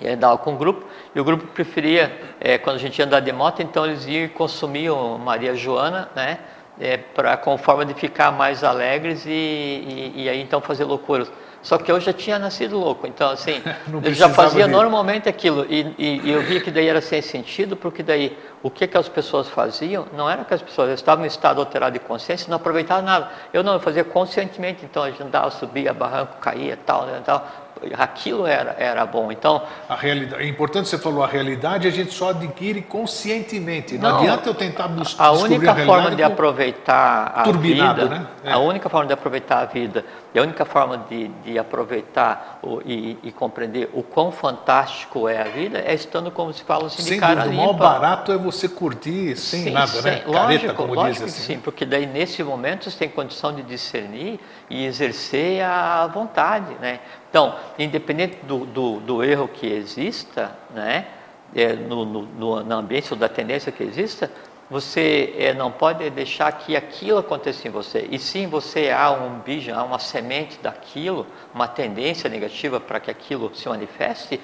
E 0.00 0.08
andava 0.08 0.38
com 0.38 0.52
um 0.52 0.56
grupo, 0.56 0.84
e 1.14 1.20
o 1.20 1.24
grupo 1.24 1.46
preferia, 1.48 2.10
eh, 2.40 2.58
quando 2.58 2.76
a 2.76 2.78
gente 2.78 2.98
ia 2.98 3.04
andar 3.04 3.20
de 3.20 3.30
moto, 3.30 3.62
então 3.62 3.86
eles 3.86 4.06
iam 4.06 4.24
e 4.24 4.28
consumiam 4.28 5.18
Maria 5.18 5.54
Joana, 5.54 6.08
né? 6.16 6.40
É, 6.80 6.96
pra, 6.96 7.36
com 7.36 7.56
forma 7.56 7.84
de 7.84 7.94
ficar 7.94 8.32
mais 8.32 8.64
alegres 8.64 9.24
e, 9.26 9.30
e, 9.30 10.12
e 10.24 10.28
aí 10.28 10.42
então 10.42 10.60
fazer 10.60 10.84
loucuras. 10.84 11.30
Só 11.64 11.78
que 11.78 11.90
eu 11.90 11.98
já 11.98 12.12
tinha 12.12 12.38
nascido 12.38 12.78
louco, 12.78 13.06
então 13.06 13.30
assim, 13.30 13.62
eu 14.04 14.12
já 14.12 14.28
fazia 14.28 14.68
normalmente 14.68 15.30
aquilo, 15.30 15.64
e, 15.70 15.94
e, 15.96 16.30
eu 16.30 16.42
vi 16.42 16.60
que 16.60 16.70
daí 16.70 16.86
era 16.86 17.00
sem 17.00 17.22
sentido, 17.22 17.74
porque 17.74 18.02
daí 18.02 18.36
o 18.62 18.68
que, 18.68 18.86
que 18.86 18.98
as 18.98 19.08
pessoas 19.08 19.48
faziam, 19.48 20.06
não 20.12 20.28
era 20.28 20.44
que 20.44 20.52
as 20.52 20.60
pessoas 20.60 20.90
estavam 20.90 21.24
em 21.24 21.26
estado 21.26 21.60
alterado 21.60 21.98
de 21.98 22.04
consciência, 22.04 22.50
não 22.50 22.56
aproveitavam 22.56 23.02
nada. 23.02 23.30
Eu 23.50 23.62
não, 23.62 23.72
eu 23.72 23.80
fazia 23.80 24.04
conscientemente, 24.04 24.84
então 24.84 25.02
a 25.02 25.10
gente 25.10 25.22
andava, 25.22 25.50
subia, 25.50 25.94
barranco, 25.94 26.36
caía, 26.38 26.78
tal, 26.84 27.06
né, 27.06 27.22
tal. 27.24 27.48
Aquilo 27.96 28.46
era, 28.46 28.74
era 28.78 29.04
bom. 29.06 29.30
Então, 29.30 29.62
A 29.88 29.94
realidade, 29.94 30.42
é 30.42 30.46
importante 30.48 30.88
você 30.88 30.98
falou, 30.98 31.22
a 31.22 31.26
realidade 31.26 31.86
a 31.86 31.90
gente 31.90 32.12
só 32.12 32.30
adquire 32.30 32.80
conscientemente. 32.82 33.98
Não, 33.98 34.10
Não, 34.10 34.18
adianta 34.18 34.48
eu 34.48 34.54
tentar 34.54 34.88
bus- 34.88 35.16
A 35.18 35.32
única 35.32 35.72
a 35.72 35.76
forma 35.76 36.10
de 36.14 36.22
aproveitar 36.22 37.32
a 37.34 37.50
vida, 37.52 38.04
né? 38.06 38.26
É. 38.44 38.52
a 38.52 38.58
única 38.58 38.88
forma 38.88 39.06
de 39.06 39.12
aproveitar 39.12 39.60
a 39.60 39.64
vida, 39.64 40.04
e 40.34 40.38
a 40.38 40.42
única 40.42 40.64
forma 40.64 41.04
de, 41.08 41.28
de 41.44 41.58
aproveitar 41.58 42.58
o- 42.62 42.80
e, 42.84 43.18
e 43.22 43.32
compreender 43.32 43.88
o 43.92 44.02
quão 44.02 44.30
fantástico 44.32 45.28
é 45.28 45.40
a 45.40 45.44
vida 45.44 45.78
é 45.84 45.94
estando, 45.94 46.30
como 46.30 46.52
se 46.52 46.62
fala 46.64 46.86
assim, 46.86 47.02
de 47.02 47.08
Sem 47.08 47.20
cara 47.20 47.42
dúvida, 47.44 47.50
o 47.62 47.66
limpa. 47.66 47.72
mais 47.88 48.00
barato 48.00 48.32
é 48.32 48.36
você 48.38 48.68
curtir 48.68 49.36
sem 49.36 49.64
Sim, 49.64 49.70
nada, 49.70 49.86
sim, 49.86 50.02
né? 50.02 50.22
Lógico, 50.26 50.32
Careta, 50.32 50.74
como 50.74 50.94
lógico 50.94 51.24
diz 51.26 51.34
assim. 51.34 51.54
sim, 51.54 51.58
porque 51.60 51.84
daí 51.84 52.06
nesse 52.06 52.42
momento 52.42 52.90
você 52.90 52.98
tem 52.98 53.08
condição 53.08 53.52
de 53.52 53.62
discernir 53.62 54.40
e 54.68 54.84
exercer 54.84 55.62
a 55.62 56.06
vontade, 56.06 56.74
né? 56.80 57.00
Então, 57.30 57.54
independente 57.78 58.38
do, 58.44 58.64
do, 58.66 59.00
do 59.00 59.24
erro 59.24 59.48
que 59.48 59.66
exista, 59.66 60.56
né? 60.74 61.06
É, 61.54 61.72
no, 61.74 62.04
no, 62.04 62.22
no, 62.22 62.64
na 62.64 62.76
ambiência 62.76 63.14
ou 63.14 63.18
da 63.18 63.28
tendência 63.28 63.70
que 63.70 63.84
exista, 63.84 64.30
você 64.68 65.34
é, 65.38 65.54
não 65.54 65.70
pode 65.70 66.08
deixar 66.10 66.50
que 66.50 66.74
aquilo 66.74 67.18
aconteça 67.18 67.68
em 67.68 67.70
você. 67.70 68.08
E 68.10 68.18
sim, 68.18 68.48
você 68.48 68.90
há 68.90 69.12
um 69.12 69.38
bicho, 69.38 69.72
há 69.72 69.84
uma 69.84 70.00
semente 70.00 70.58
daquilo, 70.60 71.26
uma 71.54 71.68
tendência 71.68 72.28
negativa 72.28 72.80
para 72.80 72.98
que 72.98 73.10
aquilo 73.10 73.54
se 73.54 73.68
manifeste, 73.68 74.40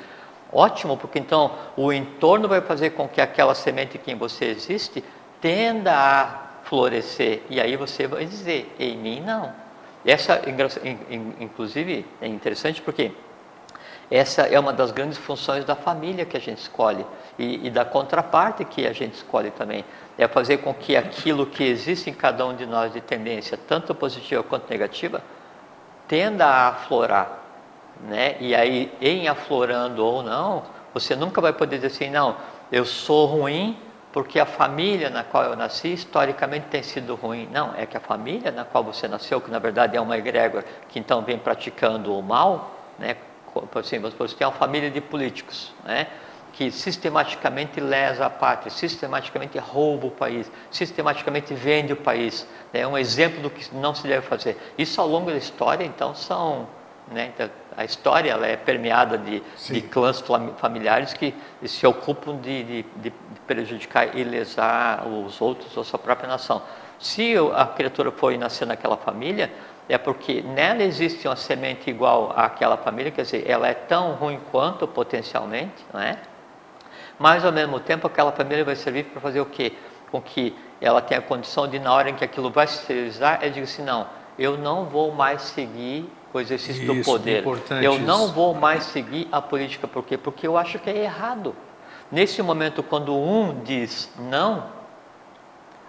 Ótimo, 0.53 0.97
porque 0.97 1.19
então 1.19 1.53
o 1.77 1.93
entorno 1.93 2.49
vai 2.49 2.61
fazer 2.61 2.91
com 2.91 3.09
que 3.09 3.21
aquela 3.21 3.55
semente 3.55 3.99
que 3.99 4.11
em 4.11 4.17
você 4.17 4.47
existe 4.47 5.05
tenda 5.41 5.93
a 5.95 6.51
florescer. 6.65 7.43
E 7.49 7.61
aí 7.61 7.77
você 7.77 8.07
vai 8.07 8.25
dizer, 8.25 8.75
em 8.79 8.97
mim 8.97 9.21
não. 9.21 9.53
Essa, 10.05 10.41
inclusive, 11.39 12.07
é 12.21 12.27
interessante 12.27 12.81
porque 12.81 13.13
essa 14.11 14.43
é 14.43 14.59
uma 14.59 14.73
das 14.73 14.91
grandes 14.91 15.19
funções 15.19 15.65
da 15.65 15.77
família 15.77 16.25
que 16.25 16.37
a 16.37 16.41
gente 16.41 16.59
escolhe 16.59 17.07
e, 17.39 17.67
e 17.67 17.71
da 17.71 17.85
contraparte 17.85 18.65
que 18.65 18.87
a 18.87 18.93
gente 18.93 19.15
escolhe 19.15 19.51
também. 19.53 19.85
É 20.19 20.27
fazer 20.27 20.59
com 20.59 20.75
que 20.75 20.97
aquilo 20.97 21.47
que 21.47 21.63
existe 21.63 22.11
em 22.11 22.15
cada 22.15 22.45
um 22.45 22.57
de 22.57 22.67
nós 22.67 22.93
de 22.93 23.01
tendência, 23.01 23.57
tanto 23.57 23.95
positiva 23.95 24.43
quanto 24.43 24.69
negativa, 24.69 25.23
tenda 26.09 26.45
a 26.45 26.69
aflorar, 26.71 27.39
né? 28.09 28.37
E 28.41 28.53
aí, 28.55 28.93
em 29.01 29.29
aflorando 29.29 30.05
ou 30.05 30.23
não, 30.23 30.65
você 30.93 31.15
nunca 31.15 31.41
vai 31.41 31.53
poder 31.53 31.77
dizer 31.77 31.87
assim, 31.87 32.11
não, 32.11 32.37
eu 32.73 32.85
sou 32.85 33.27
ruim 33.27 33.79
porque 34.13 34.41
a 34.41 34.47
família 34.47 35.09
na 35.11 35.23
qual 35.23 35.45
eu 35.45 35.57
nasci 35.57 35.93
historicamente 35.93 36.67
tem 36.67 36.83
sido 36.83 37.15
ruim. 37.15 37.49
Não, 37.53 37.75
é 37.75 37.87
que 37.87 37.97
a 37.97 38.01
família 38.01 38.51
na 38.51 38.65
qual 38.65 38.83
você 38.83 39.07
nasceu, 39.07 39.41
que 39.41 39.51
na 39.51 39.59
verdade 39.59 39.97
é 39.97 40.01
uma 40.01 40.17
egrégora 40.17 40.65
que 40.89 40.99
então 40.99 41.23
vem 41.23 41.39
praticando 41.39 42.17
o 42.17 42.23
mal, 42.23 42.75
né? 42.99 43.17
Assim, 43.75 43.99
você 43.99 44.37
tem 44.37 44.47
uma 44.47 44.53
família 44.53 44.91
de 44.91 45.01
políticos, 45.01 45.73
né? 45.85 46.07
que 46.53 46.71
sistematicamente 46.71 47.81
lesa 47.81 48.27
a 48.27 48.31
pátria, 48.31 48.71
sistematicamente 48.71 49.59
rouba 49.59 50.09
o 50.09 50.11
país, 50.11 50.51
sistematicamente 50.71 51.55
vende 51.55 51.93
o 51.93 51.97
país. 51.97 52.47
É 52.73 52.87
um 52.87 52.99
exemplo 52.99 53.41
do 53.41 53.51
que 53.51 53.75
não 53.75 53.95
se 53.95 54.07
deve 54.07 54.27
fazer. 54.27 54.57
Isso 54.77 55.01
ao 55.01 55.07
longo 55.07 55.31
da 55.31 55.37
história, 55.37 55.85
então, 55.85 56.15
são. 56.15 56.69
Né, 57.11 57.33
então, 57.35 57.51
a 57.77 57.85
história 57.85 58.31
ela 58.33 58.47
é 58.47 58.57
permeada 58.57 59.17
de, 59.17 59.43
Sim. 59.57 59.75
de 59.75 59.81
clãs 59.83 60.21
fami- 60.21 60.53
familiares 60.59 61.13
que 61.15 61.35
se 61.65 61.87
ocupam 61.87 62.37
de, 62.37 62.63
de- 62.65 62.87
de 62.97 63.13
prejudicar 63.47 64.17
e 64.17 64.25
lesar 64.25 65.07
os 65.07 65.41
outros 65.41 65.77
ou 65.77 65.83
a 65.83 65.85
sua 65.85 65.99
própria 65.99 66.29
nação. 66.29 66.63
Se 66.99 67.35
a 67.55 67.65
criatura 67.67 68.11
foi 68.11 68.37
nascer 68.37 68.67
naquela 68.67 68.97
família, 68.97 69.51
é 69.89 69.97
porque 69.99 70.43
nela 70.43 70.83
existe 70.83 71.27
uma 71.27 71.37
semente 71.37 71.89
igual 71.91 72.33
àquela 72.37 72.77
família, 72.77 73.11
quer 73.11 73.23
dizer, 73.23 73.49
ela 73.49 73.67
é 73.67 73.75
tão 73.75 74.13
ruim 74.13 74.39
quanto 74.53 74.87
potencialmente, 74.87 75.85
não 75.93 76.01
é? 76.01 76.19
Mas 77.19 77.45
ao 77.45 77.53
mesmo 77.53 77.81
tempo 77.81 78.07
aquela 78.07 78.33
família 78.33 78.65
vai 78.65 78.77
servir 78.77 79.05
para 79.05 79.21
fazer 79.21 79.41
o 79.41 79.47
quê? 79.47 79.73
Com 80.11 80.21
que 80.21 80.57
ela 80.81 81.01
tenha 81.01 81.21
a 81.21 81.23
condição 81.23 81.69
de 81.69 81.79
na 81.79 81.93
hora 81.93 82.11
em 82.11 82.15
que 82.15 82.25
aquilo 82.25 82.51
vai 82.51 82.67
se 82.67 82.81
exteriorizar, 82.81 83.39
ela 83.43 83.51
diga 83.51 83.65
assim, 83.65 83.83
não, 83.83 84.07
eu 84.39 84.57
não 84.57 84.87
vou 84.87 85.13
mais 85.13 85.43
seguir 85.43 86.11
o 86.33 86.41
exercício 86.41 86.87
do 86.87 86.95
Isso, 86.95 87.11
poder. 87.11 87.41
importante 87.41 87.85
Eu 87.85 87.99
não 87.99 88.29
vou 88.29 88.55
mais 88.55 88.85
seguir 88.85 89.29
a 89.33 89.43
política, 89.43 89.89
por 89.89 90.05
quê? 90.05 90.17
Porque 90.17 90.47
eu 90.47 90.57
acho 90.57 90.79
que 90.79 90.89
é 90.89 90.97
errado. 90.97 91.55
Nesse 92.11 92.43
momento, 92.43 92.83
quando 92.83 93.17
um 93.17 93.63
diz 93.63 94.13
não, 94.19 94.65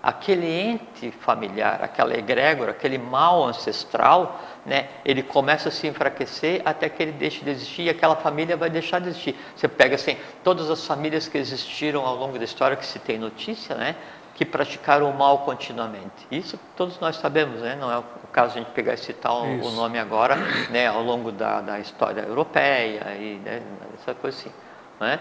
aquele 0.01 0.47
ente 0.47 1.11
familiar, 1.11 1.79
aquela 1.83 2.17
egrégora, 2.17 2.71
aquele 2.71 2.97
mal 2.97 3.43
ancestral, 3.43 4.39
né, 4.65 4.87
ele 5.05 5.21
começa 5.21 5.69
a 5.69 5.71
se 5.71 5.87
enfraquecer 5.87 6.61
até 6.65 6.89
que 6.89 7.01
ele 7.03 7.11
deixe 7.11 7.43
de 7.43 7.49
existir 7.51 7.83
e 7.83 7.89
aquela 7.89 8.15
família 8.15 8.57
vai 8.57 8.69
deixar 8.69 8.99
de 8.99 9.09
existir. 9.09 9.35
Você 9.55 9.67
pega 9.67 9.95
assim, 9.95 10.17
todas 10.43 10.69
as 10.69 10.85
famílias 10.85 11.27
que 11.27 11.37
existiram 11.37 12.05
ao 12.05 12.15
longo 12.15 12.37
da 12.37 12.45
história 12.45 12.75
que 12.75 12.85
se 12.85 12.99
tem 12.99 13.19
notícia, 13.19 13.75
né, 13.75 13.95
que 14.35 14.45
praticaram 14.45 15.09
o 15.09 15.13
mal 15.13 15.39
continuamente. 15.39 16.27
Isso 16.31 16.59
todos 16.75 16.99
nós 16.99 17.17
sabemos, 17.17 17.61
né? 17.61 17.75
não 17.75 17.91
é 17.91 17.97
o 17.97 18.03
caso 18.31 18.53
de 18.53 18.59
a 18.59 18.63
gente 18.63 18.73
pegar 18.73 18.93
e 18.93 18.97
citar 18.97 19.33
o, 19.33 19.65
o 19.65 19.71
nome 19.71 19.99
agora, 19.99 20.35
né, 20.69 20.87
ao 20.87 21.03
longo 21.03 21.31
da, 21.31 21.61
da 21.61 21.79
história 21.79 22.21
europeia 22.21 23.15
e 23.15 23.39
né, 23.43 23.61
essa 23.99 24.13
coisa 24.13 24.37
assim. 24.37 24.51
Né? 24.99 25.19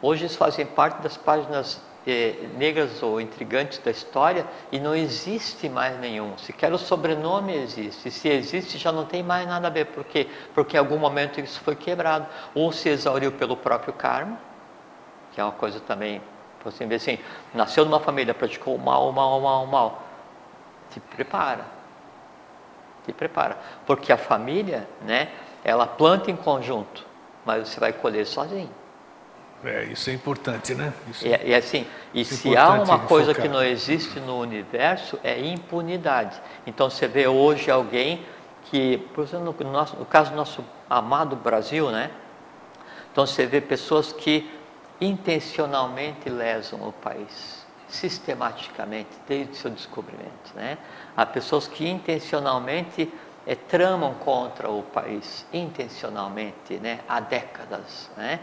Hoje 0.00 0.22
eles 0.22 0.34
fazem 0.34 0.66
parte 0.66 1.00
das 1.02 1.16
páginas 1.16 1.80
eh, 2.06 2.34
negras 2.56 3.02
ou 3.02 3.20
intrigantes 3.20 3.78
da 3.78 3.90
história 3.90 4.44
e 4.72 4.80
não 4.80 4.94
existe 4.94 5.68
mais 5.68 5.98
nenhum. 6.00 6.36
Sequer 6.38 6.72
o 6.72 6.78
sobrenome 6.78 7.54
existe. 7.54 8.10
Se 8.10 8.28
existe, 8.28 8.78
já 8.78 8.90
não 8.90 9.04
tem 9.04 9.22
mais 9.22 9.46
nada 9.46 9.68
a 9.68 9.70
ver. 9.70 9.86
Por 9.86 10.04
quê? 10.04 10.28
Porque 10.54 10.76
em 10.76 10.80
algum 10.80 10.98
momento 10.98 11.38
isso 11.40 11.60
foi 11.60 11.76
quebrado. 11.76 12.26
Ou 12.54 12.72
se 12.72 12.88
exauriu 12.88 13.30
pelo 13.32 13.56
próprio 13.56 13.92
karma, 13.92 14.38
que 15.32 15.40
é 15.40 15.44
uma 15.44 15.52
coisa 15.52 15.78
também, 15.78 16.20
você 16.64 16.86
vê 16.86 16.96
assim, 16.96 17.18
nasceu 17.52 17.84
numa 17.84 18.00
família, 18.00 18.32
praticou 18.34 18.78
mal, 18.78 19.10
mal, 19.12 19.40
mal, 19.40 19.66
mal. 19.66 20.02
Te 20.90 21.00
prepara. 21.00 21.64
Te 23.04 23.12
prepara. 23.12 23.56
Porque 23.86 24.12
a 24.12 24.16
família, 24.16 24.88
né, 25.02 25.28
ela 25.64 25.86
planta 25.86 26.30
em 26.30 26.36
conjunto, 26.36 27.04
mas 27.44 27.68
você 27.68 27.80
vai 27.80 27.92
colher 27.92 28.26
sozinho. 28.26 28.70
É, 29.64 29.84
isso 29.84 30.10
é 30.10 30.12
importante, 30.12 30.74
né? 30.74 30.92
Isso 31.08 31.24
e, 31.24 31.32
é, 31.32 31.40
e 31.44 31.54
assim, 31.54 31.86
e 32.12 32.22
é 32.22 32.24
se 32.24 32.56
há 32.56 32.70
uma 32.70 32.98
coisa 33.00 33.32
focar. 33.32 33.42
que 33.42 33.48
não 33.48 33.62
existe 33.62 34.18
no 34.18 34.40
universo 34.40 35.18
é 35.22 35.38
impunidade. 35.40 36.40
Então 36.66 36.90
você 36.90 37.06
vê 37.06 37.28
hoje 37.28 37.70
alguém 37.70 38.24
que, 38.64 38.98
por 39.14 39.22
exemplo, 39.22 39.54
no, 39.60 39.70
nosso, 39.70 39.96
no 39.96 40.04
caso 40.04 40.30
do 40.30 40.36
nosso 40.36 40.64
amado 40.90 41.36
Brasil, 41.36 41.90
né? 41.90 42.10
Então 43.12 43.24
você 43.24 43.46
vê 43.46 43.60
pessoas 43.60 44.12
que 44.12 44.50
intencionalmente 45.02 46.30
lesam 46.30 46.80
o 46.86 46.92
país, 46.92 47.66
sistematicamente, 47.88 49.10
desde 49.26 49.52
o 49.52 49.56
seu 49.56 49.70
descobrimento, 49.70 50.54
né? 50.54 50.78
Há 51.16 51.26
pessoas 51.26 51.66
que 51.66 51.88
intencionalmente 51.88 53.12
é, 53.46 53.54
tramam 53.54 54.14
contra 54.14 54.70
o 54.70 54.82
país, 54.82 55.44
intencionalmente, 55.52 56.74
né? 56.74 57.00
Há 57.08 57.20
décadas, 57.20 58.10
né? 58.16 58.40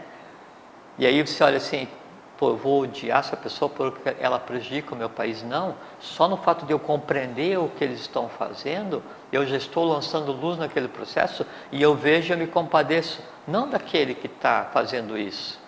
E 0.98 1.06
aí 1.06 1.26
você 1.26 1.42
olha 1.42 1.56
assim, 1.56 1.88
pô, 2.36 2.50
eu 2.50 2.56
vou 2.56 2.82
odiar 2.82 3.20
essa 3.20 3.36
pessoa 3.36 3.70
porque 3.70 4.16
ela 4.18 4.38
prejudica 4.38 4.94
o 4.94 4.98
meu 4.98 5.10
país. 5.10 5.42
Não, 5.42 5.74
só 5.98 6.26
no 6.26 6.38
fato 6.38 6.64
de 6.64 6.72
eu 6.72 6.78
compreender 6.78 7.58
o 7.58 7.68
que 7.68 7.84
eles 7.84 8.00
estão 8.00 8.30
fazendo, 8.30 9.02
eu 9.30 9.46
já 9.46 9.58
estou 9.58 9.84
lançando 9.84 10.32
luz 10.32 10.58
naquele 10.58 10.88
processo 10.88 11.46
e 11.70 11.82
eu 11.82 11.94
vejo 11.94 12.32
e 12.32 12.36
me 12.36 12.46
compadeço, 12.46 13.22
não 13.46 13.68
daquele 13.68 14.14
que 14.14 14.26
está 14.26 14.70
fazendo 14.72 15.18
isso, 15.18 15.59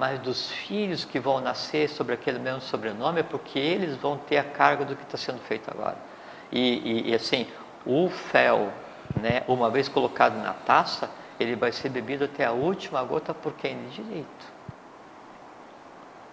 mas 0.00 0.18
dos 0.18 0.50
filhos 0.50 1.04
que 1.04 1.20
vão 1.20 1.42
nascer 1.42 1.86
sobre 1.90 2.14
aquele 2.14 2.38
mesmo 2.38 2.62
sobrenome, 2.62 3.22
porque 3.22 3.58
eles 3.58 3.94
vão 3.98 4.16
ter 4.16 4.38
a 4.38 4.44
carga 4.44 4.82
do 4.82 4.96
que 4.96 5.02
está 5.02 5.18
sendo 5.18 5.40
feito 5.40 5.70
agora. 5.70 5.98
E, 6.50 7.02
e, 7.08 7.10
e 7.10 7.14
assim, 7.14 7.46
o 7.84 8.08
fel, 8.08 8.72
né, 9.20 9.42
uma 9.46 9.68
vez 9.68 9.90
colocado 9.90 10.38
na 10.42 10.54
taça, 10.54 11.10
ele 11.38 11.54
vai 11.54 11.70
ser 11.70 11.90
bebido 11.90 12.24
até 12.24 12.46
a 12.46 12.52
última 12.52 13.02
gota 13.04 13.34
por 13.34 13.52
quem 13.52 13.76
de 13.76 14.02
direito. 14.02 14.46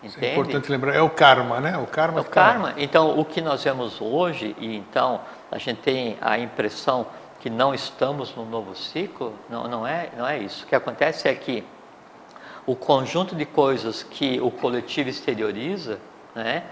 Entende? 0.01 0.25
É 0.25 0.31
importante 0.31 0.71
lembrar, 0.71 0.95
é 0.95 1.01
o 1.01 1.09
karma, 1.09 1.59
né? 1.59 1.77
O 1.77 1.87
karma. 1.87 2.19
É 2.19 2.21
o 2.21 2.25
karma. 2.25 2.73
Então, 2.77 3.19
o 3.19 3.25
que 3.25 3.41
nós 3.41 3.65
vemos 3.65 3.99
hoje, 3.99 4.55
e 4.59 4.77
então 4.77 5.19
a 5.51 5.57
gente 5.57 5.81
tem 5.81 6.17
a 6.21 6.39
impressão 6.39 7.05
que 7.41 7.49
não 7.49 7.73
estamos 7.73 8.33
no 8.33 8.45
novo 8.45 8.73
ciclo, 8.75 9.33
não, 9.49 9.67
não, 9.67 9.85
é, 9.85 10.09
não 10.15 10.25
é 10.25 10.37
isso. 10.37 10.63
O 10.63 10.67
que 10.67 10.75
acontece 10.75 11.27
é 11.27 11.35
que 11.35 11.65
o 12.67 12.75
conjunto 12.75 13.33
de 13.33 13.45
coisas 13.45 14.03
que 14.03 14.39
o 14.41 14.51
coletivo 14.51 15.09
exterioriza, 15.09 15.99
né, 16.35 16.65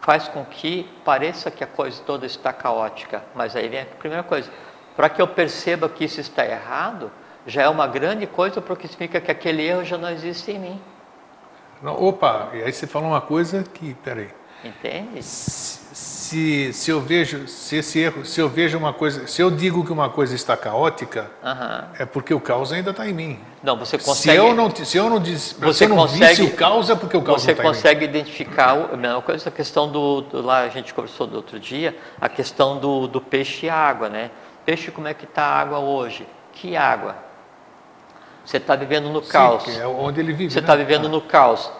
faz 0.00 0.26
com 0.26 0.44
que 0.44 0.90
pareça 1.04 1.50
que 1.50 1.62
a 1.62 1.66
coisa 1.66 2.02
toda 2.04 2.24
está 2.26 2.52
caótica. 2.52 3.22
Mas 3.34 3.54
aí 3.54 3.68
vem 3.68 3.82
a 3.82 3.84
primeira 3.84 4.24
coisa: 4.24 4.50
para 4.96 5.08
que 5.10 5.20
eu 5.20 5.28
perceba 5.28 5.88
que 5.88 6.04
isso 6.04 6.20
está 6.20 6.44
errado, 6.44 7.12
já 7.46 7.62
é 7.62 7.68
uma 7.68 7.86
grande 7.86 8.26
coisa, 8.26 8.60
porque 8.60 8.88
significa 8.88 9.20
que 9.20 9.30
aquele 9.30 9.62
erro 9.62 9.84
já 9.84 9.98
não 9.98 10.10
existe 10.10 10.50
em 10.50 10.58
mim. 10.58 10.80
Não, 11.82 12.02
opa, 12.02 12.50
e 12.54 12.62
aí 12.62 12.72
você 12.72 12.86
falou 12.86 13.10
uma 13.10 13.20
coisa 13.20 13.62
que, 13.62 13.94
peraí. 13.94 14.30
Entende? 14.64 15.22
Se, 15.22 16.72
se 16.72 16.90
eu 16.90 17.00
vejo, 17.00 17.48
se 17.48 17.76
esse 17.76 17.98
erro, 17.98 18.24
se 18.24 18.40
eu 18.40 18.48
vejo 18.48 18.78
uma 18.78 18.92
coisa, 18.92 19.26
se 19.26 19.42
eu 19.42 19.50
digo 19.50 19.84
que 19.84 19.92
uma 19.92 20.08
coisa 20.08 20.34
está 20.34 20.56
caótica, 20.56 21.30
é 21.98 22.06
porque 22.06 22.32
o 22.32 22.40
caos 22.40 22.72
ainda 22.72 22.90
está 22.90 23.06
em 23.08 23.12
mim. 23.12 23.40
Não, 23.62 23.76
você 23.76 23.98
consegue. 23.98 24.16
Se 24.16 24.34
eu 24.34 24.54
não, 24.54 24.70
se 24.74 24.96
eu 24.96 25.10
não 25.10 25.20
diz, 25.20 25.56
você 25.58 25.86
não 25.86 25.96
consegue, 25.96 26.42
o 26.44 26.54
caos 26.54 26.88
é 26.88 26.94
porque 26.94 27.16
o 27.16 27.22
caos 27.22 27.42
Você 27.42 27.50
está 27.50 27.62
consegue 27.62 28.04
identificar 28.04 28.70
a 28.92 28.96
mesma 28.96 29.20
coisa, 29.20 29.48
a 29.48 29.52
questão 29.52 29.90
do, 29.90 30.22
do, 30.22 30.42
lá 30.42 30.60
a 30.60 30.68
gente 30.68 30.94
conversou 30.94 31.26
do 31.26 31.36
outro 31.36 31.58
dia, 31.58 31.96
a 32.20 32.28
questão 32.28 32.78
do, 32.78 33.08
do 33.08 33.20
peixe 33.20 33.66
e 33.66 33.70
água, 33.70 34.08
né? 34.08 34.30
Peixe, 34.64 34.90
como 34.90 35.08
é 35.08 35.14
que 35.14 35.24
está 35.24 35.42
a 35.42 35.60
água 35.60 35.80
hoje? 35.80 36.26
Que 36.52 36.76
água? 36.76 37.16
Você 38.44 38.56
está 38.56 38.74
vivendo 38.76 39.08
no 39.08 39.22
Sim, 39.22 39.30
caos. 39.30 39.78
é 39.78 39.86
onde 39.86 40.20
ele 40.20 40.32
vive. 40.32 40.52
Você 40.52 40.60
está 40.60 40.76
né? 40.76 40.84
vivendo 40.84 41.06
ah. 41.06 41.10
no 41.10 41.20
caos. 41.20 41.70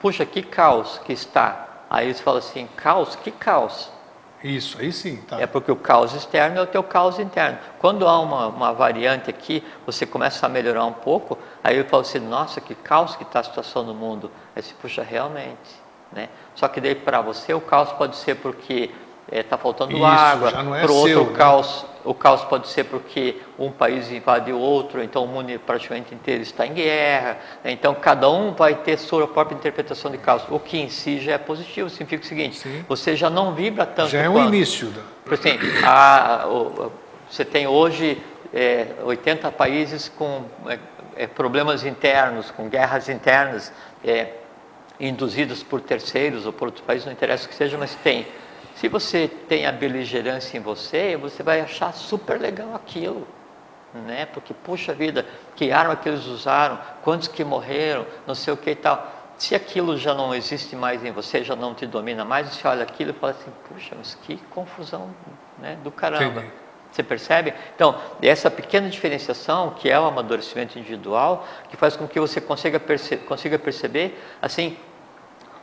Puxa, 0.00 0.24
que 0.24 0.42
caos 0.42 1.00
que 1.04 1.12
está. 1.12 1.69
Aí 1.90 2.06
eles 2.06 2.20
falam 2.20 2.38
assim, 2.38 2.68
caos? 2.76 3.16
Que 3.16 3.32
caos? 3.32 3.90
Isso, 4.42 4.78
aí 4.80 4.92
sim. 4.92 5.16
Tá. 5.16 5.40
É 5.40 5.46
porque 5.46 5.70
o 5.70 5.76
caos 5.76 6.14
externo 6.14 6.58
é 6.58 6.62
o 6.62 6.66
teu 6.66 6.82
caos 6.82 7.18
interno. 7.18 7.58
Quando 7.78 8.06
há 8.06 8.18
uma, 8.20 8.46
uma 8.46 8.72
variante 8.72 9.28
aqui, 9.28 9.62
você 9.84 10.06
começa 10.06 10.46
a 10.46 10.48
melhorar 10.48 10.84
um 10.86 10.92
pouco, 10.92 11.36
aí 11.62 11.76
eu 11.76 11.84
falo 11.84 12.02
assim, 12.02 12.20
nossa, 12.20 12.60
que 12.60 12.74
caos 12.74 13.16
que 13.16 13.24
está 13.24 13.40
a 13.40 13.42
situação 13.42 13.82
no 13.82 13.92
mundo. 13.92 14.30
Aí 14.54 14.62
você, 14.62 14.72
puxa, 14.80 15.02
realmente. 15.02 15.80
Né? 16.12 16.28
Só 16.54 16.68
que 16.68 16.80
daí 16.80 16.94
para 16.94 17.20
você 17.20 17.52
o 17.52 17.60
caos 17.60 17.92
pode 17.92 18.16
ser 18.16 18.36
porque 18.36 18.90
está 19.26 19.36
é, 19.36 19.42
tá 19.42 19.58
faltando 19.58 19.92
Isso, 19.92 20.04
água, 20.04 20.48
é 20.48 20.82
para 20.82 20.92
outro 20.92 21.22
o 21.22 21.32
caos, 21.32 21.82
né? 21.82 21.89
O 22.04 22.14
caos 22.14 22.42
pode 22.44 22.68
ser 22.68 22.84
porque 22.84 23.36
um 23.58 23.70
país 23.70 24.10
invade 24.10 24.52
outro, 24.52 25.02
então 25.02 25.24
o 25.24 25.28
mundo 25.28 25.58
praticamente 25.60 26.14
inteiro 26.14 26.42
está 26.42 26.66
em 26.66 26.72
guerra, 26.72 27.38
né? 27.62 27.72
então 27.72 27.94
cada 27.94 28.30
um 28.30 28.52
vai 28.52 28.74
ter 28.74 28.98
sua 28.98 29.26
própria 29.28 29.54
interpretação 29.54 30.10
de 30.10 30.18
caos, 30.18 30.42
o 30.48 30.58
que 30.58 30.78
em 30.78 30.88
si 30.88 31.20
já 31.20 31.32
é 31.32 31.38
positivo, 31.38 31.90
significa 31.90 32.24
o 32.24 32.26
seguinte, 32.26 32.58
Sim. 32.58 32.84
você 32.88 33.14
já 33.14 33.28
não 33.28 33.54
vibra 33.54 33.84
tanto 33.84 34.10
Já 34.10 34.22
é 34.22 34.28
um 34.28 34.34
quanto, 34.34 34.54
início. 34.54 34.88
Da... 34.88 35.02
Por 35.24 35.34
assim, 35.34 35.58
a, 35.84 36.46
o, 36.48 36.92
você 37.30 37.44
tem 37.44 37.66
hoje 37.66 38.20
é, 38.52 38.88
80 39.02 39.50
países 39.52 40.08
com 40.08 40.44
é, 40.66 40.78
é, 41.16 41.26
problemas 41.26 41.84
internos, 41.84 42.50
com 42.50 42.68
guerras 42.68 43.08
internas, 43.08 43.72
é, 44.04 44.34
induzidas 44.98 45.62
por 45.62 45.80
terceiros 45.80 46.46
ou 46.46 46.52
por 46.52 46.68
outros 46.68 46.84
países, 46.84 47.06
não 47.06 47.12
interessa 47.12 47.46
o 47.46 47.48
que 47.48 47.54
seja, 47.54 47.78
mas 47.78 47.94
tem 47.96 48.26
se 48.74 48.88
você 48.88 49.28
tem 49.48 49.66
a 49.66 49.72
beligerância 49.72 50.56
em 50.56 50.60
você, 50.60 51.16
você 51.16 51.42
vai 51.42 51.60
achar 51.60 51.92
super 51.92 52.40
legal 52.40 52.74
aquilo. 52.74 53.26
Né? 53.92 54.26
Porque, 54.26 54.54
puxa 54.54 54.94
vida, 54.94 55.26
que 55.56 55.72
arma 55.72 55.96
que 55.96 56.08
eles 56.08 56.26
usaram, 56.26 56.78
quantos 57.02 57.28
que 57.28 57.42
morreram, 57.44 58.06
não 58.26 58.34
sei 58.34 58.54
o 58.54 58.56
que 58.56 58.70
e 58.70 58.74
tal. 58.74 59.12
Se 59.36 59.54
aquilo 59.54 59.96
já 59.96 60.14
não 60.14 60.34
existe 60.34 60.76
mais 60.76 61.04
em 61.04 61.10
você, 61.10 61.42
já 61.42 61.56
não 61.56 61.74
te 61.74 61.86
domina 61.86 62.24
mais, 62.24 62.48
você 62.48 62.68
olha 62.68 62.82
aquilo 62.82 63.10
e 63.10 63.14
fala 63.14 63.32
assim, 63.32 63.50
puxa, 63.68 63.94
mas 63.96 64.14
que 64.22 64.36
confusão 64.50 65.10
né, 65.58 65.76
do 65.82 65.90
caramba. 65.90 66.40
Entendi. 66.40 66.52
Você 66.92 67.02
percebe? 67.02 67.54
Então, 67.74 67.96
essa 68.20 68.50
pequena 68.50 68.88
diferenciação, 68.88 69.70
que 69.70 69.88
é 69.88 69.98
o 69.98 70.04
amadurecimento 70.04 70.78
individual, 70.78 71.46
que 71.68 71.76
faz 71.76 71.96
com 71.96 72.06
que 72.06 72.18
você 72.18 72.40
consiga, 72.40 72.80
perce 72.80 73.16
consiga 73.16 73.58
perceber, 73.58 74.20
assim, 74.42 74.76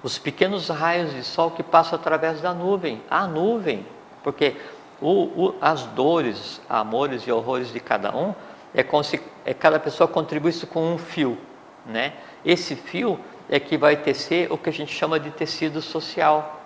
os 0.03 0.17
pequenos 0.17 0.69
raios 0.69 1.13
de 1.13 1.23
sol 1.23 1.51
que 1.51 1.63
passam 1.63 1.97
através 1.97 2.41
da 2.41 2.53
nuvem, 2.53 3.01
a 3.09 3.25
nuvem, 3.27 3.85
porque 4.23 4.55
o, 5.01 5.23
o, 5.23 5.55
as 5.61 5.83
dores, 5.83 6.61
amores 6.69 7.23
e 7.23 7.31
horrores 7.31 7.71
de 7.71 7.79
cada 7.79 8.15
um 8.15 8.33
é 8.73 8.83
como 8.83 9.03
se 9.03 9.21
é, 9.45 9.53
cada 9.53 9.79
pessoa 9.79 10.07
contribuísse 10.07 10.65
com 10.65 10.93
um 10.93 10.97
fio, 10.97 11.37
né? 11.85 12.13
Esse 12.45 12.75
fio 12.75 13.19
é 13.49 13.59
que 13.59 13.77
vai 13.77 13.95
tecer 13.95 14.51
o 14.51 14.57
que 14.57 14.69
a 14.69 14.73
gente 14.73 14.93
chama 14.93 15.19
de 15.19 15.31
tecido 15.31 15.81
social, 15.81 16.61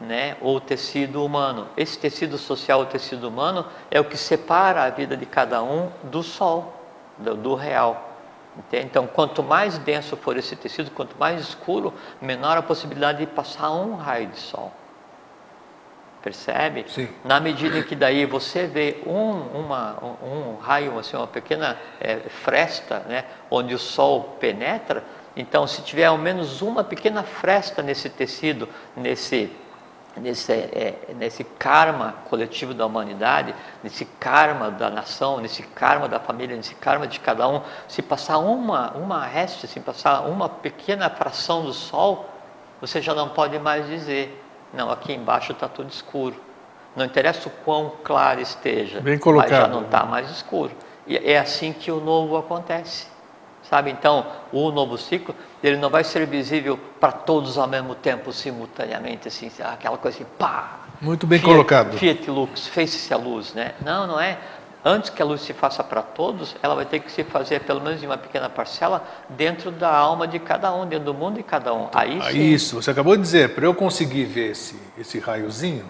né? 0.00 0.36
Ou 0.40 0.60
tecido 0.60 1.24
humano. 1.24 1.68
Esse 1.76 1.98
tecido 1.98 2.38
social, 2.38 2.80
o 2.80 2.86
tecido 2.86 3.28
humano, 3.28 3.66
é 3.90 4.00
o 4.00 4.04
que 4.04 4.16
separa 4.16 4.84
a 4.84 4.90
vida 4.90 5.16
de 5.16 5.26
cada 5.26 5.62
um 5.62 5.90
do 6.04 6.22
sol, 6.22 6.72
do, 7.18 7.34
do 7.34 7.54
real. 7.54 8.13
Então, 8.72 9.06
quanto 9.06 9.42
mais 9.42 9.78
denso 9.78 10.16
for 10.16 10.36
esse 10.36 10.54
tecido, 10.54 10.90
quanto 10.90 11.16
mais 11.18 11.40
escuro, 11.40 11.92
menor 12.20 12.56
a 12.56 12.62
possibilidade 12.62 13.18
de 13.18 13.26
passar 13.26 13.72
um 13.72 13.96
raio 13.96 14.28
de 14.28 14.38
sol. 14.38 14.72
Percebe? 16.22 16.86
Sim. 16.88 17.08
Na 17.24 17.38
medida 17.38 17.78
em 17.78 17.82
que 17.82 17.94
daí 17.94 18.24
você 18.24 18.66
vê 18.66 19.02
um, 19.06 19.58
uma, 19.58 19.98
um, 20.02 20.52
um 20.52 20.56
raio, 20.56 20.98
assim, 20.98 21.16
uma 21.16 21.26
pequena 21.26 21.76
é, 22.00 22.16
fresta, 22.16 23.00
né, 23.00 23.24
onde 23.50 23.74
o 23.74 23.78
sol 23.78 24.36
penetra, 24.40 25.04
então 25.36 25.66
se 25.66 25.82
tiver 25.82 26.06
ao 26.06 26.16
menos 26.16 26.62
uma 26.62 26.84
pequena 26.84 27.22
fresta 27.24 27.82
nesse 27.82 28.08
tecido, 28.08 28.68
nesse 28.96 29.50
nesse, 30.16 30.52
é, 30.52 30.94
nesse 31.16 31.44
karma 31.44 32.14
coletivo 32.28 32.72
da 32.72 32.86
humanidade, 32.86 33.54
nesse 33.82 34.04
karma 34.04 34.70
da 34.70 34.88
nação, 34.88 35.38
nesse 35.40 35.62
karma 35.62 36.08
da 36.08 36.20
família, 36.20 36.56
nesse 36.56 36.74
karma 36.74 37.06
de 37.06 37.20
cada 37.20 37.48
um, 37.48 37.60
se 37.88 38.02
passar 38.02 38.38
uma, 38.38 38.92
uma 38.92 39.24
reste, 39.24 39.66
se 39.66 39.80
passar 39.80 40.22
uma 40.22 40.48
pequena 40.48 41.10
fração 41.10 41.64
do 41.64 41.72
sol, 41.72 42.26
você 42.80 43.00
já 43.00 43.14
não 43.14 43.28
pode 43.30 43.58
mais 43.58 43.86
dizer, 43.86 44.42
não, 44.72 44.90
aqui 44.90 45.12
embaixo 45.12 45.52
está 45.52 45.68
tudo 45.68 45.90
escuro. 45.90 46.36
Não 46.94 47.04
interessa 47.04 47.48
o 47.48 47.52
quão 47.64 47.92
claro 48.04 48.40
esteja, 48.40 49.00
Bem 49.00 49.18
colocado. 49.18 49.50
mas 49.50 49.60
já 49.60 49.68
não 49.68 49.82
está 49.82 50.04
mais 50.04 50.30
escuro. 50.30 50.72
E 51.06 51.16
é 51.16 51.38
assim 51.38 51.72
que 51.72 51.90
o 51.90 52.00
novo 52.00 52.36
acontece. 52.36 53.13
Sabe? 53.68 53.90
Então, 53.90 54.26
o 54.52 54.70
novo 54.70 54.98
ciclo, 54.98 55.34
ele 55.62 55.76
não 55.76 55.88
vai 55.88 56.04
ser 56.04 56.26
visível 56.26 56.78
para 57.00 57.12
todos 57.12 57.56
ao 57.56 57.66
mesmo 57.66 57.94
tempo, 57.94 58.32
simultaneamente, 58.32 59.28
assim, 59.28 59.50
aquela 59.62 59.96
coisa 59.96 60.18
assim, 60.18 60.26
pá! 60.38 60.80
Muito 61.00 61.26
bem 61.26 61.38
Fiat, 61.38 61.50
colocado. 61.50 61.96
Fiat 61.96 62.30
Lux, 62.30 62.66
fez-se 62.66 63.12
a 63.12 63.16
luz, 63.16 63.54
né? 63.54 63.72
Não, 63.84 64.06
não 64.06 64.20
é. 64.20 64.38
Antes 64.84 65.08
que 65.08 65.22
a 65.22 65.24
luz 65.24 65.40
se 65.40 65.54
faça 65.54 65.82
para 65.82 66.02
todos, 66.02 66.54
ela 66.62 66.74
vai 66.74 66.84
ter 66.84 67.00
que 67.00 67.10
se 67.10 67.24
fazer 67.24 67.60
pelo 67.60 67.80
menos 67.80 68.02
em 68.02 68.06
uma 68.06 68.18
pequena 68.18 68.50
parcela 68.50 69.02
dentro 69.30 69.70
da 69.70 69.90
alma 69.90 70.28
de 70.28 70.38
cada 70.38 70.74
um, 70.74 70.86
dentro 70.86 71.06
do 71.06 71.14
mundo 71.14 71.36
de 71.36 71.42
cada 71.42 71.72
um. 71.72 71.88
Aí 71.94 72.18
Ah, 72.20 72.30
sim. 72.30 72.52
Isso, 72.52 72.82
você 72.82 72.90
acabou 72.90 73.16
de 73.16 73.22
dizer, 73.22 73.54
para 73.54 73.64
eu 73.64 73.74
conseguir 73.74 74.24
ver 74.24 74.50
esse, 74.50 74.78
esse 74.98 75.18
raiozinho, 75.18 75.86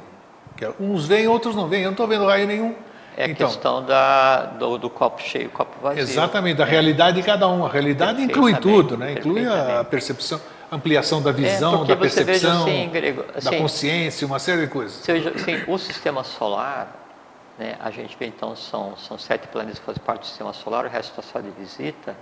que 0.56 0.64
é, 0.64 0.72
uns 0.78 1.08
vêm, 1.08 1.26
outros 1.26 1.56
não 1.56 1.66
vêm, 1.66 1.80
eu 1.80 1.86
não 1.86 1.92
estou 1.92 2.06
vendo 2.06 2.24
raio 2.24 2.46
nenhum. 2.46 2.72
É 3.16 3.24
a 3.24 3.28
então, 3.28 3.46
questão 3.46 3.84
da, 3.84 4.46
do, 4.46 4.76
do 4.76 4.90
copo 4.90 5.22
cheio, 5.22 5.48
copo 5.50 5.76
vazio. 5.80 6.02
exatamente, 6.02 6.56
da 6.56 6.64
realidade 6.64 7.16
de 7.16 7.22
cada 7.22 7.48
um. 7.48 7.64
A 7.64 7.68
realidade 7.68 8.20
inclui 8.22 8.54
tudo, 8.56 8.96
né? 8.96 9.12
inclui 9.12 9.46
a 9.46 9.84
percepção, 9.84 10.40
ampliação 10.70 11.22
da 11.22 11.30
visão, 11.30 11.78
porque 11.78 11.94
da 11.94 12.00
percepção, 12.00 12.62
assim, 12.62 12.88
grego, 12.88 13.22
da 13.22 13.38
assim, 13.38 13.58
consciência, 13.58 14.26
uma 14.26 14.38
série 14.40 14.62
de 14.62 14.66
coisas. 14.66 15.06
Veja, 15.06 15.30
assim, 15.30 15.62
o 15.68 15.78
sistema 15.78 16.24
solar, 16.24 17.04
né, 17.56 17.76
a 17.78 17.90
gente 17.90 18.16
vê 18.18 18.26
então, 18.26 18.56
são, 18.56 18.96
são 18.96 19.16
sete 19.16 19.46
planetas 19.46 19.78
que 19.78 19.84
fazem 19.84 20.02
parte 20.02 20.22
do 20.22 20.26
sistema 20.26 20.52
solar, 20.52 20.84
o 20.84 20.88
resto 20.88 21.10
está 21.10 21.22
só 21.22 21.40
de 21.40 21.50
visita. 21.50 22.16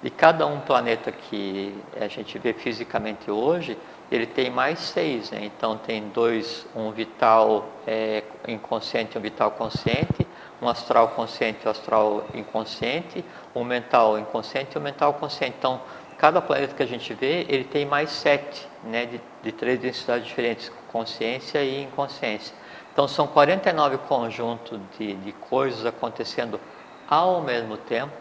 E 0.00 0.10
cada 0.10 0.46
um 0.46 0.60
planeta 0.60 1.10
que 1.10 1.74
a 2.00 2.06
gente 2.06 2.38
vê 2.38 2.52
fisicamente 2.52 3.28
hoje, 3.32 3.76
ele 4.12 4.26
tem 4.26 4.48
mais 4.48 4.78
seis. 4.78 5.32
Né? 5.32 5.40
Então, 5.42 5.76
tem 5.76 6.08
dois, 6.14 6.64
um 6.74 6.92
vital 6.92 7.68
é, 7.84 8.22
inconsciente 8.46 9.16
e 9.16 9.18
um 9.18 9.20
vital 9.20 9.50
consciente, 9.50 10.24
um 10.60 10.68
astral 10.68 11.08
consciente 11.08 11.60
e 11.64 11.68
um 11.68 11.70
astral 11.70 12.24
inconsciente, 12.34 13.24
um 13.54 13.64
mental 13.64 14.18
inconsciente 14.18 14.76
e 14.76 14.78
um 14.78 14.82
mental 14.82 15.14
consciente. 15.14 15.56
Então, 15.58 15.80
cada 16.16 16.40
planeta 16.40 16.74
que 16.74 16.82
a 16.82 16.86
gente 16.86 17.14
vê, 17.14 17.46
ele 17.48 17.64
tem 17.64 17.86
mais 17.86 18.10
sete, 18.10 18.66
né, 18.82 19.06
de, 19.06 19.20
de 19.42 19.52
três 19.52 19.78
densidades 19.78 20.26
diferentes, 20.26 20.70
consciência 20.90 21.62
e 21.62 21.82
inconsciência. 21.82 22.54
Então, 22.92 23.06
são 23.06 23.28
49 23.28 23.98
conjuntos 23.98 24.80
de, 24.98 25.14
de 25.14 25.32
coisas 25.32 25.86
acontecendo 25.86 26.60
ao 27.08 27.40
mesmo 27.40 27.76
tempo, 27.76 28.12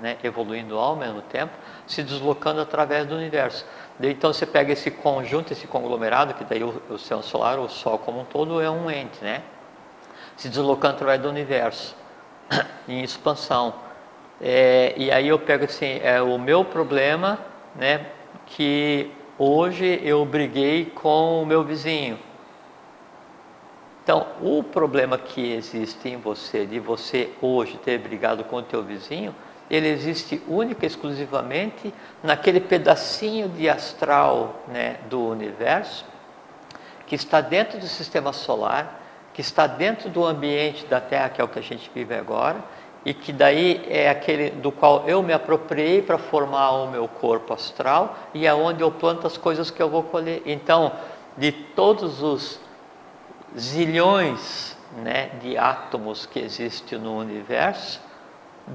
né, 0.00 0.18
evoluindo 0.24 0.76
ao 0.76 0.96
mesmo 0.96 1.22
tempo, 1.22 1.52
se 1.86 2.02
deslocando 2.02 2.60
através 2.60 3.06
do 3.06 3.14
universo. 3.14 3.64
Então, 4.00 4.32
você 4.32 4.44
pega 4.44 4.72
esse 4.72 4.90
conjunto, 4.90 5.52
esse 5.52 5.68
conglomerado, 5.68 6.34
que 6.34 6.42
daí 6.42 6.64
o, 6.64 6.82
o 6.90 6.98
céu 6.98 7.22
solar, 7.22 7.60
o 7.60 7.68
Sol 7.68 7.98
como 7.98 8.20
um 8.20 8.24
todo, 8.24 8.60
é 8.60 8.68
um 8.68 8.90
ente, 8.90 9.22
né? 9.22 9.42
Se 10.36 10.48
deslocando 10.48 10.94
através 10.94 11.20
do 11.20 11.28
universo, 11.28 11.96
em 12.88 13.02
expansão. 13.02 13.74
É, 14.40 14.94
e 14.96 15.10
aí 15.10 15.28
eu 15.28 15.38
pego 15.38 15.64
assim, 15.64 16.00
é 16.02 16.20
o 16.20 16.38
meu 16.38 16.64
problema, 16.64 17.38
né, 17.74 18.06
que 18.46 19.10
hoje 19.38 20.00
eu 20.02 20.24
briguei 20.24 20.86
com 20.86 21.42
o 21.42 21.46
meu 21.46 21.62
vizinho. 21.62 22.18
Então, 24.02 24.26
o 24.42 24.62
problema 24.62 25.16
que 25.16 25.54
existe 25.54 26.10
em 26.10 26.18
você, 26.18 26.66
de 26.66 26.78
você 26.78 27.30
hoje 27.40 27.78
ter 27.78 27.98
brigado 27.98 28.44
com 28.44 28.56
o 28.56 28.62
teu 28.62 28.82
vizinho, 28.82 29.34
ele 29.70 29.88
existe 29.88 30.42
única 30.46 30.84
e 30.84 30.88
exclusivamente 30.88 31.92
naquele 32.22 32.60
pedacinho 32.60 33.48
de 33.48 33.66
astral 33.68 34.62
né, 34.68 34.98
do 35.08 35.26
universo 35.26 36.04
que 37.06 37.14
está 37.14 37.40
dentro 37.40 37.78
do 37.78 37.86
sistema 37.86 38.32
solar, 38.32 39.00
que 39.34 39.40
está 39.40 39.66
dentro 39.66 40.08
do 40.08 40.24
ambiente 40.24 40.86
da 40.86 41.00
Terra, 41.00 41.28
que 41.28 41.40
é 41.40 41.44
o 41.44 41.48
que 41.48 41.58
a 41.58 41.62
gente 41.62 41.90
vive 41.92 42.14
agora, 42.14 42.64
e 43.04 43.12
que 43.12 43.32
daí 43.32 43.84
é 43.88 44.08
aquele 44.08 44.50
do 44.50 44.72
qual 44.72 45.04
eu 45.06 45.22
me 45.22 45.32
apropriei 45.32 46.00
para 46.00 46.16
formar 46.16 46.70
o 46.70 46.90
meu 46.90 47.06
corpo 47.06 47.52
astral 47.52 48.16
e 48.32 48.46
é 48.46 48.54
onde 48.54 48.80
eu 48.80 48.90
planto 48.90 49.26
as 49.26 49.36
coisas 49.36 49.70
que 49.70 49.82
eu 49.82 49.90
vou 49.90 50.04
colher. 50.04 50.40
Então, 50.46 50.92
de 51.36 51.52
todos 51.52 52.22
os 52.22 52.58
zilhões 53.58 54.76
né, 54.96 55.30
de 55.42 55.58
átomos 55.58 56.24
que 56.24 56.38
existem 56.38 56.98
no 56.98 57.18
universo, 57.18 58.00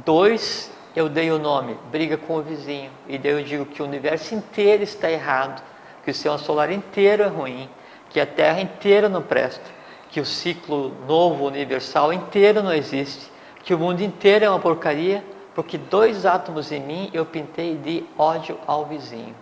dois 0.06 0.72
eu 0.96 1.08
dei 1.08 1.32
o 1.32 1.40
nome 1.40 1.78
briga 1.92 2.18
com 2.18 2.36
o 2.36 2.42
vizinho, 2.42 2.92
e 3.08 3.18
daí 3.18 3.32
eu 3.32 3.44
digo 3.44 3.66
que 3.66 3.82
o 3.82 3.86
universo 3.86 4.36
inteiro 4.36 4.84
está 4.84 5.10
errado, 5.10 5.64
que 6.04 6.12
o 6.12 6.14
sistema 6.14 6.38
solar 6.38 6.72
inteiro 6.72 7.24
é 7.24 7.28
ruim, 7.28 7.70
que 8.10 8.20
a 8.20 8.26
Terra 8.26 8.60
inteira 8.60 9.08
não 9.08 9.22
presta, 9.22 9.79
que 10.10 10.20
o 10.20 10.26
ciclo 10.26 10.94
novo 11.08 11.46
universal 11.46 12.12
inteiro 12.12 12.64
não 12.64 12.74
existe, 12.74 13.32
que 13.64 13.74
o 13.74 13.80
mundo 13.80 14.02
inteiro 14.02 14.46
é 14.46 14.50
uma 14.50 14.60
porcaria, 14.60 15.24
porque 15.54 15.78
dois 15.78 16.26
átomos 16.26 16.72
em 16.72 16.80
mim 16.80 17.10
eu 17.14 17.26
pintei 17.26 17.76
de 17.76 18.04
ódio 18.18 18.58
ao 18.66 18.86
vizinho. 18.86 19.36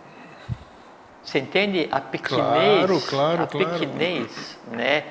Você 1.23 1.39
entende 1.39 1.87
a 1.91 1.99
pequenez, 1.99 2.85
Claro, 2.85 3.01
claro, 3.01 3.43
a 3.43 3.47
claro. 3.47 3.79
pequenez 3.79 4.57
né, 4.71 5.03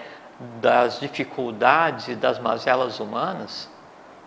das 0.61 0.99
dificuldades 0.99 2.09
e 2.09 2.15
das 2.15 2.39
mazelas 2.39 3.01
humanas? 3.01 3.69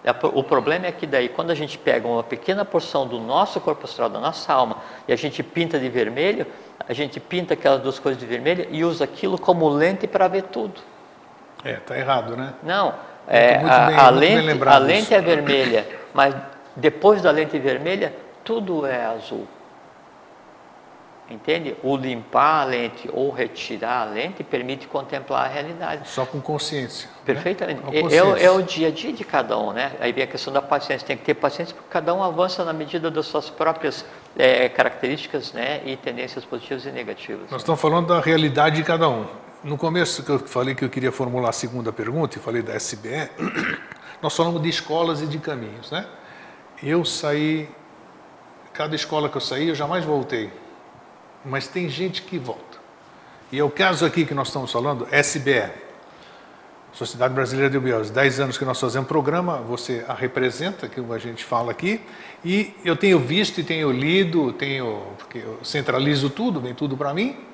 É, 0.03 0.11
O 0.23 0.43
problema 0.43 0.85
é 0.85 0.91
que 0.91 1.05
daí, 1.05 1.27
quando 1.29 1.51
a 1.51 1.55
gente 1.55 1.77
pega 1.77 2.07
uma 2.07 2.23
pequena 2.23 2.63
porção 2.63 3.07
do 3.07 3.19
nosso 3.19 3.59
corpo 3.59 3.85
astral, 3.85 4.09
da 4.09 4.19
nossa 4.19 4.53
alma, 4.53 4.77
e 5.07 5.13
a 5.13 5.15
gente 5.15 5.43
pinta 5.43 5.79
de 5.79 5.89
vermelho, 5.89 6.45
a 6.87 6.93
gente 6.93 7.19
pinta 7.19 7.53
aquelas 7.55 7.81
duas 7.81 7.99
coisas 7.99 8.19
de 8.19 8.25
vermelho 8.25 8.67
e 8.71 8.83
usa 8.83 9.03
aquilo 9.03 9.37
como 9.37 9.67
lente 9.67 10.07
para 10.07 10.27
ver 10.27 10.43
tudo. 10.43 10.79
É, 11.63 11.73
tá 11.73 11.97
errado, 11.97 12.35
né? 12.37 12.53
Não, 12.63 12.93
é, 13.27 13.57
bem- 13.57 13.67
a 13.97 14.09
lente, 14.09 14.63
a 14.67 14.77
lente 14.77 15.13
é 15.13 15.21
vermelha, 15.21 15.87
mas 16.13 16.33
depois 16.75 17.21
da 17.21 17.31
lente 17.31 17.57
vermelha, 17.59 18.13
tudo 18.43 18.85
é 18.85 19.05
azul. 19.05 19.45
Entende? 21.29 21.75
O 21.83 21.95
limpar 21.95 22.61
a 22.61 22.63
lente 22.65 23.07
ou 23.13 23.29
retirar 23.29 24.01
a 24.01 24.05
lente 24.05 24.43
permite 24.43 24.87
contemplar 24.87 25.45
a 25.45 25.47
realidade. 25.47 26.07
Só 26.09 26.25
com 26.25 26.41
consciência. 26.41 27.07
né? 27.07 27.15
Perfeitamente. 27.23 27.81
Com 27.81 27.91
É, 27.91 27.97
é 27.97 27.99
o- 27.99 28.01
consciência. 28.03 28.45
é 28.47 28.49
o 28.51 28.61
dia 28.63 28.87
a 28.87 28.91
dia 28.91 29.13
de 29.13 29.23
cada 29.23 29.55
um, 29.59 29.71
né? 29.71 29.91
Aí 29.99 30.11
vem 30.11 30.23
a 30.23 30.27
questão 30.27 30.51
da 30.51 30.59
paciência. 30.59 31.05
Tem 31.05 31.15
que 31.15 31.23
ter 31.23 31.35
paciência 31.35 31.75
porque 31.75 31.87
cada 31.91 32.15
um 32.15 32.23
avança 32.23 32.65
na 32.65 32.73
medida 32.73 33.11
das 33.11 33.27
suas 33.27 33.47
próprias 33.47 34.03
eh, 34.35 34.69
características 34.69 35.53
né? 35.53 35.81
e 35.85 35.95
tendências 35.97 36.43
positivas 36.45 36.83
e 36.87 36.91
negativas. 36.91 37.51
Nós 37.51 37.61
estamos 37.61 37.79
falando 37.79 38.07
da 38.07 38.19
realidade 38.19 38.77
de 38.77 38.83
cada 38.83 39.07
um. 39.07 39.27
No 39.61 39.77
começo 39.77 40.23
que 40.23 40.29
eu 40.29 40.39
falei 40.39 40.73
que 40.73 40.85
eu 40.85 40.89
queria 40.89 41.11
formular 41.11 41.49
a 41.49 41.51
segunda 41.51 41.91
pergunta 41.91 42.37
e 42.37 42.41
falei 42.41 42.61
da 42.61 42.73
SBE, 42.77 43.29
nós 44.21 44.33
falamos 44.33 44.61
de 44.61 44.69
escolas 44.69 45.21
e 45.21 45.27
de 45.27 45.37
caminhos, 45.37 45.91
né? 45.91 46.07
Eu 46.81 47.03
saí, 47.03 47.69
cada 48.71 48.95
escola 48.95 49.27
que 49.27 49.35
eu 49.35 49.41
saí, 49.41 49.67
eu 49.67 49.75
jamais 49.75 50.05
voltei. 50.05 50.49
Mas 51.43 51.67
tem 51.67 51.89
gente 51.89 52.21
que 52.21 52.37
volta. 52.37 52.79
E 53.51 53.59
é 53.59 53.63
o 53.63 53.69
caso 53.69 54.05
aqui 54.05 54.25
que 54.25 54.33
nós 54.33 54.47
estamos 54.47 54.71
falando, 54.71 55.05
SBE, 55.11 55.69
Sociedade 56.93 57.33
Brasileira 57.33 57.69
de 57.69 57.79
Biose. 57.79 58.13
10 58.13 58.39
anos 58.39 58.57
que 58.57 58.63
nós 58.63 58.79
fazemos 58.79 59.09
programa, 59.09 59.57
você 59.57 60.05
a 60.07 60.13
representa, 60.13 60.87
que 60.87 61.01
a 61.01 61.17
gente 61.17 61.43
fala 61.43 61.71
aqui, 61.71 61.99
e 62.45 62.73
eu 62.85 62.95
tenho 62.95 63.19
visto 63.19 63.59
e 63.59 63.63
tenho 63.65 63.91
lido, 63.91 64.53
tenho, 64.53 65.03
porque 65.17 65.39
eu 65.39 65.59
centralizo 65.63 66.29
tudo, 66.29 66.61
vem 66.61 66.73
tudo 66.73 66.95
para 66.95 67.13
mim. 67.13 67.48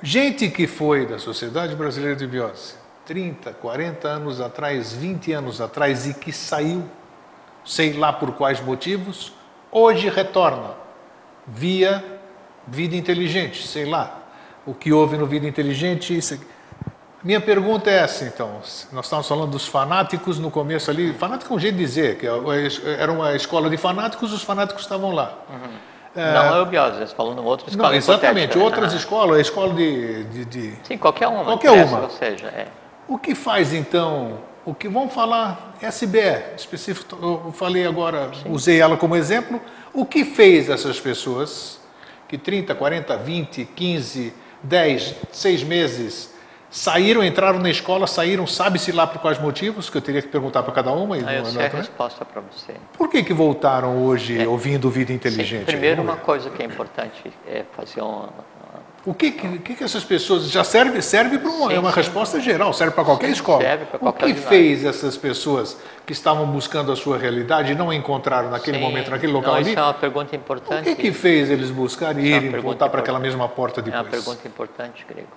Gente 0.00 0.48
que 0.48 0.68
foi 0.68 1.06
da 1.06 1.18
Sociedade 1.18 1.74
Brasileira 1.74 2.14
de 2.14 2.26
Biose 2.26 2.74
30, 3.04 3.52
40 3.54 4.06
anos 4.06 4.40
atrás, 4.40 4.92
20 4.92 5.32
anos 5.32 5.60
atrás 5.60 6.06
e 6.06 6.14
que 6.14 6.30
saiu, 6.32 6.84
sei 7.64 7.94
lá 7.94 8.12
por 8.12 8.32
quais 8.32 8.60
motivos, 8.60 9.32
hoje 9.72 10.08
retorna 10.08 10.72
via 11.46 12.04
vida 12.66 12.94
inteligente, 12.94 13.66
sei 13.66 13.86
lá. 13.86 14.22
O 14.66 14.74
que 14.74 14.92
houve 14.92 15.16
no 15.16 15.26
vida 15.26 15.48
inteligente, 15.48 16.16
isso. 16.16 16.38
Minha 17.24 17.40
pergunta 17.40 17.90
é 17.90 17.94
essa, 17.94 18.24
então. 18.24 18.60
Nós 18.92 19.06
estávamos 19.06 19.26
falando 19.26 19.50
dos 19.50 19.66
fanáticos 19.66 20.38
no 20.38 20.50
começo 20.50 20.90
ali. 20.90 21.12
Fanático 21.14 21.52
é 21.52 21.56
um 21.56 21.58
jeito 21.58 21.76
de 21.76 21.82
dizer, 21.82 22.18
que 22.18 22.26
era 22.26 23.10
uma 23.10 23.34
escola 23.34 23.68
de 23.68 23.76
fanáticos, 23.76 24.32
os 24.32 24.42
fanáticos 24.42 24.82
estavam 24.82 25.10
lá. 25.12 25.36
Não 26.14 26.56
é 26.56 26.62
o 26.62 26.66
biose, 26.66 26.98
você 26.98 27.14
falou 27.14 27.34
numa 27.34 27.48
outra 27.48 27.68
escola 27.68 27.90
Não, 27.90 27.96
exatamente. 27.96 28.56
né? 28.56 28.64
Outras 28.64 28.92
Ah, 28.92 28.96
escolas, 28.96 29.38
a 29.38 29.40
escola 29.40 29.74
de, 29.74 30.24
de, 30.24 30.44
de- 30.44 30.74
Sim, 30.82 30.98
qualquer 30.98 31.28
uma. 31.28 31.44
Qualquer 31.44 31.70
interessa, 31.72 31.94
uma. 31.94 32.04
Ou 32.04 32.10
seja, 32.10 32.46
é. 32.48 32.66
O 33.06 33.18
que 33.18 33.34
faz 33.34 33.72
então? 33.72 34.38
O 34.64 34.74
que 34.74 34.88
vamos 34.88 35.14
falar 35.14 35.74
SBE 35.80 36.18
específico? 36.56 37.16
Eu 37.46 37.52
falei 37.52 37.86
agora, 37.86 38.30
usei 38.46 38.80
ela 38.80 38.96
como 38.96 39.14
exemplo. 39.16 39.60
O 39.94 40.04
que 40.04 40.24
fez 40.24 40.68
essas 40.68 40.98
pessoas 41.00 41.80
que 42.28 42.36
30, 42.36 42.74
40, 42.74 43.16
20, 43.16 43.64
15, 43.64 44.34
10, 44.62 45.14
6 45.32 45.62
meses 45.62 46.34
Saíram, 46.70 47.24
entraram 47.24 47.58
na 47.58 47.70
escola, 47.70 48.06
saíram, 48.06 48.46
sabe-se 48.46 48.92
lá 48.92 49.06
por 49.06 49.20
quais 49.22 49.38
motivos, 49.40 49.88
que 49.88 49.96
eu 49.96 50.02
teria 50.02 50.20
que 50.20 50.28
perguntar 50.28 50.62
para 50.62 50.72
cada 50.74 50.92
uma. 50.92 51.16
E 51.16 51.24
Ah, 51.26 51.34
eu 51.36 51.42
não- 51.44 51.50
sei 51.50 51.64
a 51.64 51.68
resposta 51.68 52.24
para 52.26 52.42
você. 52.42 52.74
Por 52.96 53.08
que, 53.08 53.22
que 53.22 53.32
voltaram 53.32 54.04
hoje 54.04 54.46
ouvindo 54.46 54.90
Vida 54.90 55.10
Inteligente? 55.12 55.60
Sim, 55.60 55.64
primeiro, 55.64 56.02
uma 56.02 56.14
ver. 56.16 56.22
coisa 56.22 56.50
que 56.50 56.62
é 56.62 56.66
importante 56.66 57.32
é 57.46 57.64
fazer 57.74 58.02
um, 58.02 58.26
O 59.06 59.14
que, 59.14 59.30
que, 59.30 59.74
que 59.76 59.82
essas 59.84 60.04
pessoas. 60.04 60.50
Já 60.50 60.62
serve, 60.62 61.00
serve 61.00 61.38
para 61.38 61.48
uma, 61.48 61.68
Sim, 61.70 61.76
é 61.76 61.78
uma 61.80 61.90
sim. 61.90 61.96
resposta 61.96 62.38
geral, 62.38 62.74
serve 62.74 62.92
para 62.94 63.04
qualquer 63.04 63.30
escola. 63.30 63.62
serve 63.62 63.86
para 63.86 63.98
qualquer 63.98 64.24
o 64.26 64.28
que 64.28 64.34
fez 64.34 64.84
essas 64.84 65.16
pessoas 65.16 65.78
que 66.04 66.12
estavam 66.12 66.44
buscando 66.46 66.92
a 66.92 66.96
sua 66.96 67.16
realidade 67.16 67.72
e 67.72 67.74
não 67.74 67.90
encontraram 67.90 68.50
naquele 68.50 68.76
momento, 68.76 69.10
naquele 69.10 69.32
local 69.32 69.52
não, 69.54 69.60
ali? 69.60 69.70
Isso 69.70 69.78
é 69.78 69.82
uma 69.82 69.94
pergunta 69.94 70.32
O 70.32 70.36
importante. 70.36 70.84
que, 70.84 70.94
que 70.96 71.12
fez 71.12 71.48
eles 71.48 71.70
buscarem 71.70 72.22
e 72.26 72.32
é 72.32 72.36
uma 72.38 72.46
irem 72.48 72.60
voltar 72.60 72.90
para 72.90 73.00
aquela 73.00 73.18
mesma 73.18 73.48
porta 73.48 73.80
É 73.80 73.84
depois? 73.84 74.02
uma 74.04 74.10
pergunta 74.10 74.46
importante, 74.46 75.06
Grego. 75.08 75.28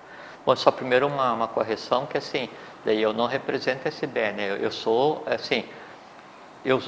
Bom, 0.44 0.56
só 0.56 0.70
primeiro 0.70 1.06
uma, 1.06 1.32
uma 1.32 1.48
correção 1.48 2.04
que 2.06 2.18
assim, 2.18 2.48
daí 2.84 3.00
eu 3.00 3.12
não 3.12 3.26
represento 3.26 3.86
a 3.86 3.90
SBE, 3.90 4.32
né? 4.32 4.50
Eu, 4.50 4.56
eu 4.56 4.70
sou 4.72 5.24
assim, 5.26 5.64
eu, 6.64 6.78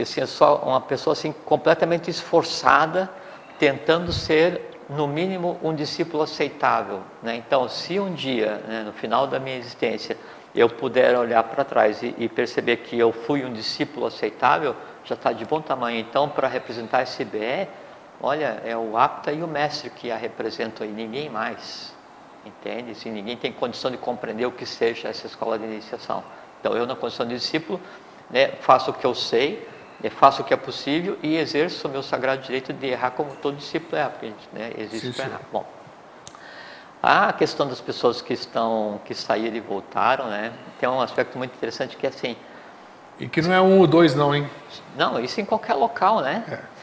assim, 0.00 0.20
eu 0.20 0.26
sou 0.26 0.56
uma 0.58 0.80
pessoa 0.80 1.12
assim 1.12 1.32
completamente 1.32 2.10
esforçada, 2.10 3.10
tentando 3.58 4.12
ser 4.12 4.78
no 4.90 5.06
mínimo 5.06 5.58
um 5.62 5.74
discípulo 5.74 6.22
aceitável, 6.22 7.02
né? 7.22 7.36
Então, 7.36 7.68
se 7.68 7.98
um 7.98 8.12
dia, 8.12 8.62
né, 8.66 8.82
no 8.84 8.92
final 8.92 9.26
da 9.26 9.38
minha 9.38 9.56
existência, 9.56 10.16
eu 10.54 10.68
puder 10.68 11.16
olhar 11.16 11.42
para 11.44 11.64
trás 11.64 12.02
e, 12.02 12.14
e 12.18 12.28
perceber 12.28 12.78
que 12.78 12.98
eu 12.98 13.12
fui 13.12 13.44
um 13.44 13.52
discípulo 13.52 14.06
aceitável, 14.06 14.74
já 15.04 15.14
está 15.14 15.32
de 15.32 15.44
bom 15.44 15.60
tamanho. 15.60 15.98
Então, 15.98 16.28
para 16.28 16.48
representar 16.48 16.98
a 16.98 17.02
SBE, 17.02 17.68
olha, 18.20 18.62
é 18.64 18.76
o 18.76 18.96
apta 18.96 19.32
e 19.32 19.42
o 19.42 19.48
mestre 19.48 19.90
que 19.90 20.10
a 20.10 20.16
representam 20.16 20.86
e 20.86 20.90
ninguém 20.90 21.28
mais. 21.28 21.96
Entende? 22.48 22.94
Se 22.94 23.10
ninguém 23.10 23.36
tem 23.36 23.52
condição 23.52 23.90
de 23.90 23.98
compreender 23.98 24.46
o 24.46 24.50
que 24.50 24.64
seja 24.64 25.08
essa 25.08 25.26
escola 25.26 25.58
de 25.58 25.64
iniciação. 25.64 26.24
Então, 26.60 26.74
eu, 26.74 26.86
na 26.86 26.96
condição 26.96 27.26
de 27.26 27.34
discípulo, 27.34 27.80
né, 28.30 28.48
faço 28.60 28.90
o 28.90 28.94
que 28.94 29.04
eu 29.04 29.14
sei, 29.14 29.68
né, 30.00 30.10
faço 30.10 30.42
o 30.42 30.44
que 30.44 30.54
é 30.54 30.56
possível 30.56 31.18
e 31.22 31.36
exerço 31.36 31.86
o 31.86 31.90
meu 31.90 32.02
sagrado 32.02 32.42
direito 32.42 32.72
de 32.72 32.86
errar 32.86 33.10
como 33.10 33.34
todo 33.36 33.56
discípulo 33.56 33.96
é, 33.96 34.08
porque 34.08 34.26
a 34.26 34.28
gente, 34.30 34.48
né, 34.52 34.72
existe 34.78 35.12
para 35.12 35.26
errar. 35.26 35.40
Bom, 35.52 35.64
a 37.02 37.32
questão 37.32 37.68
das 37.68 37.80
pessoas 37.80 38.20
que 38.20 38.32
estão, 38.32 39.00
que 39.04 39.14
saíram 39.14 39.56
e 39.56 39.60
voltaram, 39.60 40.26
né, 40.26 40.52
tem 40.80 40.88
um 40.88 41.00
aspecto 41.00 41.36
muito 41.38 41.54
interessante 41.54 41.96
que 41.96 42.06
é 42.06 42.08
assim, 42.08 42.36
E 43.20 43.28
que 43.28 43.42
não 43.42 43.52
é 43.52 43.60
um 43.60 43.78
ou 43.78 43.86
dois, 43.86 44.14
não, 44.14 44.34
hein? 44.34 44.48
não, 44.96 45.20
isso 45.20 45.40
em 45.40 45.44
qualquer 45.44 45.74
local, 45.74 46.20
né? 46.20 46.44
É, 46.48 46.77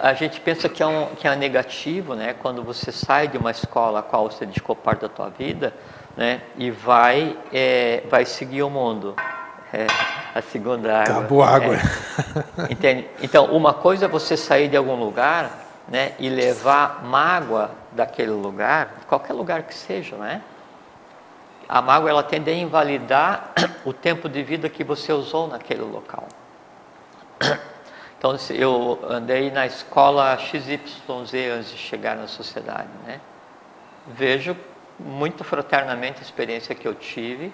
a 0.00 0.14
gente 0.14 0.40
pensa 0.40 0.68
que 0.68 0.82
é, 0.82 0.86
um, 0.86 1.06
que 1.14 1.28
é 1.28 1.36
negativo, 1.36 2.14
né? 2.14 2.34
Quando 2.34 2.60
você 2.62 2.90
sai 2.90 3.28
de 3.28 3.38
uma 3.38 3.52
escola 3.52 4.00
a 4.00 4.02
qual 4.02 4.28
você 4.28 4.44
dedicou 4.44 4.74
parte 4.74 5.02
da 5.02 5.08
tua 5.08 5.30
vida, 5.30 5.72
né? 6.16 6.40
E 6.56 6.72
vai, 6.72 7.36
é, 7.52 8.02
vai 8.10 8.24
seguir 8.24 8.64
o 8.64 8.70
mundo. 8.70 9.14
É, 9.72 9.86
a 10.34 10.42
segunda 10.42 11.02
água. 11.02 11.18
Acabou 11.18 11.42
a 11.44 11.48
água. 11.48 11.76
É, 11.76 12.72
entende? 12.72 13.06
Então, 13.22 13.46
uma 13.46 13.72
coisa 13.72 14.06
é 14.06 14.08
você 14.08 14.36
sair 14.36 14.66
de 14.66 14.76
algum 14.76 14.96
lugar, 14.96 15.50
né? 15.86 16.14
E 16.18 16.28
levar 16.28 17.04
mágoa 17.04 17.70
daquele 17.92 18.32
lugar, 18.32 19.04
qualquer 19.06 19.34
lugar 19.34 19.62
que 19.62 19.74
seja, 19.74 20.16
né? 20.16 20.42
A 21.68 21.80
mágoa 21.80 22.10
ela 22.10 22.22
tende 22.24 22.50
a 22.50 22.54
invalidar 22.54 23.52
o 23.84 23.92
tempo 23.92 24.28
de 24.28 24.42
vida 24.42 24.68
que 24.68 24.82
você 24.82 25.12
usou 25.12 25.46
naquele 25.46 25.82
local. 25.82 26.26
Então, 28.20 28.36
eu 28.50 28.98
andei 29.08 29.50
na 29.50 29.64
escola 29.64 30.36
XYZ 30.36 30.78
antes 31.56 31.70
de 31.70 31.78
chegar 31.78 32.14
na 32.14 32.26
sociedade, 32.26 32.90
né? 33.06 33.18
Vejo 34.08 34.54
muito 34.98 35.42
fraternamente 35.42 36.18
a 36.18 36.22
experiência 36.22 36.74
que 36.74 36.86
eu 36.86 36.94
tive, 36.94 37.50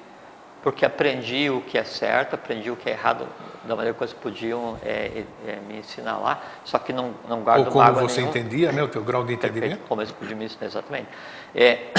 porque 0.65 0.85
aprendi 0.85 1.49
o 1.49 1.61
que 1.61 1.79
é 1.79 1.85
certo, 1.85 2.35
aprendi 2.35 2.69
o 2.69 2.75
que 2.75 2.89
é 2.91 2.95
errado 2.95 3.29
da 3.63 3.77
maneira 3.77 3.97
que 3.97 4.03
eles 4.03 4.13
podiam 4.13 4.77
é, 4.85 5.23
é, 5.47 5.57
me 5.69 5.79
ensinar 5.79 6.19
lá, 6.19 6.43
só 6.65 6.81
que 6.81 6.93
não, 6.93 7.15
não 7.29 7.43
guardo 7.43 7.67
Ou 7.67 7.71
como 7.71 7.93
você 7.93 8.23
nenhuma. 8.23 8.37
entendia, 8.37 8.73
né? 8.73 8.83
O 8.83 8.89
teu 8.89 9.05
grau 9.05 9.23
de 9.23 9.37
Perfeito, 9.37 9.59
entendimento. 9.59 9.89
como 9.89 10.01
eles 10.01 10.11
podiam 10.11 10.37
me 10.37 10.47
ensinar 10.47 10.67
exatamente. 10.67 11.07
É, 11.55 11.93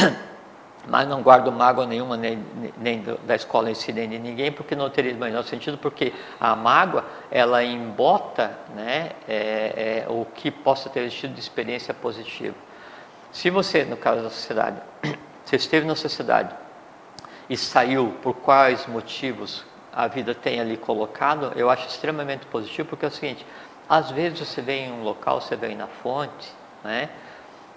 mas 0.87 1.07
não 1.07 1.21
guardo 1.21 1.51
mágoa 1.51 1.85
nenhuma 1.85 2.15
nem, 2.15 2.43
nem 2.77 3.03
da 3.25 3.35
escola 3.35 3.69
em 3.69 3.73
si, 3.73 3.91
nem 3.91 4.07
de 4.07 4.17
ninguém, 4.17 4.51
porque 4.51 4.75
não 4.75 4.89
teria 4.89 5.13
o 5.13 5.17
menor 5.17 5.43
sentido, 5.43 5.77
porque 5.77 6.13
a 6.39 6.55
mágoa, 6.55 7.03
ela 7.29 7.63
embota 7.63 8.57
né, 8.73 9.11
é, 9.27 10.05
é, 10.05 10.09
o 10.09 10.25
que 10.25 10.49
possa 10.49 10.89
ter 10.89 11.01
existido 11.01 11.33
de 11.33 11.39
experiência 11.39 11.93
positiva. 11.93 12.55
Se 13.31 13.49
você, 13.49 13.83
no 13.83 13.97
caso 13.97 14.23
da 14.23 14.29
sociedade, 14.29 14.77
você 15.43 15.57
esteve 15.57 15.85
na 15.85 15.95
sociedade 15.95 16.55
e 17.49 17.57
saiu 17.57 18.15
por 18.21 18.33
quais 18.35 18.87
motivos 18.87 19.65
a 19.91 20.07
vida 20.07 20.33
tem 20.33 20.59
ali 20.59 20.77
colocado, 20.77 21.51
eu 21.55 21.69
acho 21.69 21.87
extremamente 21.87 22.45
positivo, 22.45 22.87
porque 22.89 23.05
é 23.05 23.07
o 23.07 23.11
seguinte, 23.11 23.45
às 23.89 24.11
vezes 24.11 24.39
você 24.39 24.61
vem 24.61 24.85
em 24.87 24.91
um 24.91 25.03
local, 25.03 25.41
você 25.41 25.55
vem 25.55 25.75
na 25.75 25.87
fonte, 25.87 26.53
né? 26.83 27.09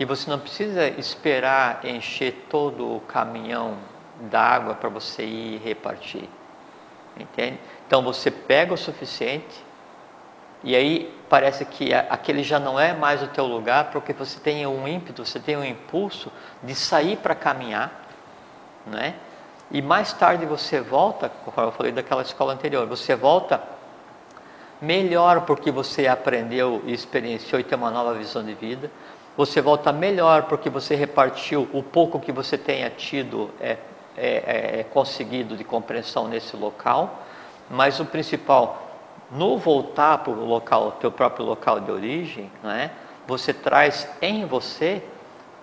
E 0.00 0.04
você 0.06 0.30
não 0.30 0.38
precisa 0.38 0.88
esperar 0.88 1.84
encher 1.84 2.46
todo 2.48 2.96
o 2.96 3.00
caminhão 3.00 3.76
d'água 4.22 4.74
para 4.74 4.88
você 4.88 5.22
ir 5.22 5.58
repartir. 5.58 6.26
Entende? 7.18 7.60
Então 7.86 8.02
você 8.02 8.30
pega 8.30 8.72
o 8.72 8.78
suficiente 8.78 9.62
e 10.64 10.74
aí 10.74 11.14
parece 11.28 11.66
que 11.66 11.92
aquele 11.92 12.42
já 12.42 12.58
não 12.58 12.80
é 12.80 12.94
mais 12.94 13.22
o 13.22 13.26
teu 13.26 13.44
lugar, 13.44 13.90
porque 13.90 14.14
você 14.14 14.40
tem 14.40 14.66
um 14.66 14.88
ímpeto, 14.88 15.24
você 15.24 15.38
tem 15.38 15.56
um 15.56 15.64
impulso 15.64 16.32
de 16.62 16.74
sair 16.74 17.16
para 17.16 17.34
caminhar, 17.34 17.92
né? 18.86 19.14
E 19.70 19.82
mais 19.82 20.14
tarde 20.14 20.46
você 20.46 20.80
volta, 20.80 21.30
como 21.44 21.68
eu 21.68 21.72
falei 21.72 21.92
daquela 21.92 22.22
escola 22.22 22.54
anterior, 22.54 22.86
você 22.86 23.14
volta 23.14 23.62
melhor 24.80 25.42
porque 25.42 25.70
você 25.70 26.06
aprendeu 26.06 26.82
e 26.86 26.92
experienciou 26.92 27.60
e 27.60 27.64
tem 27.64 27.76
uma 27.76 27.90
nova 27.90 28.14
visão 28.14 28.42
de 28.42 28.54
vida. 28.54 28.90
Você 29.36 29.60
volta 29.60 29.92
melhor 29.92 30.44
porque 30.44 30.68
você 30.68 30.94
repartiu 30.94 31.68
o 31.72 31.82
pouco 31.82 32.18
que 32.18 32.32
você 32.32 32.58
tenha 32.58 32.90
tido 32.90 33.50
é, 33.60 33.76
é, 34.16 34.80
é, 34.80 34.86
conseguido 34.92 35.56
de 35.56 35.64
compreensão 35.64 36.28
nesse 36.28 36.56
local. 36.56 37.22
Mas 37.70 38.00
o 38.00 38.04
principal, 38.04 38.90
no 39.30 39.56
voltar 39.56 40.18
para 40.18 40.32
o 40.32 40.44
local, 40.44 40.92
teu 41.00 41.10
próprio 41.10 41.46
local 41.46 41.80
de 41.80 41.90
origem, 41.90 42.50
né, 42.62 42.90
você 43.26 43.54
traz 43.54 44.08
em 44.20 44.44
você 44.44 45.02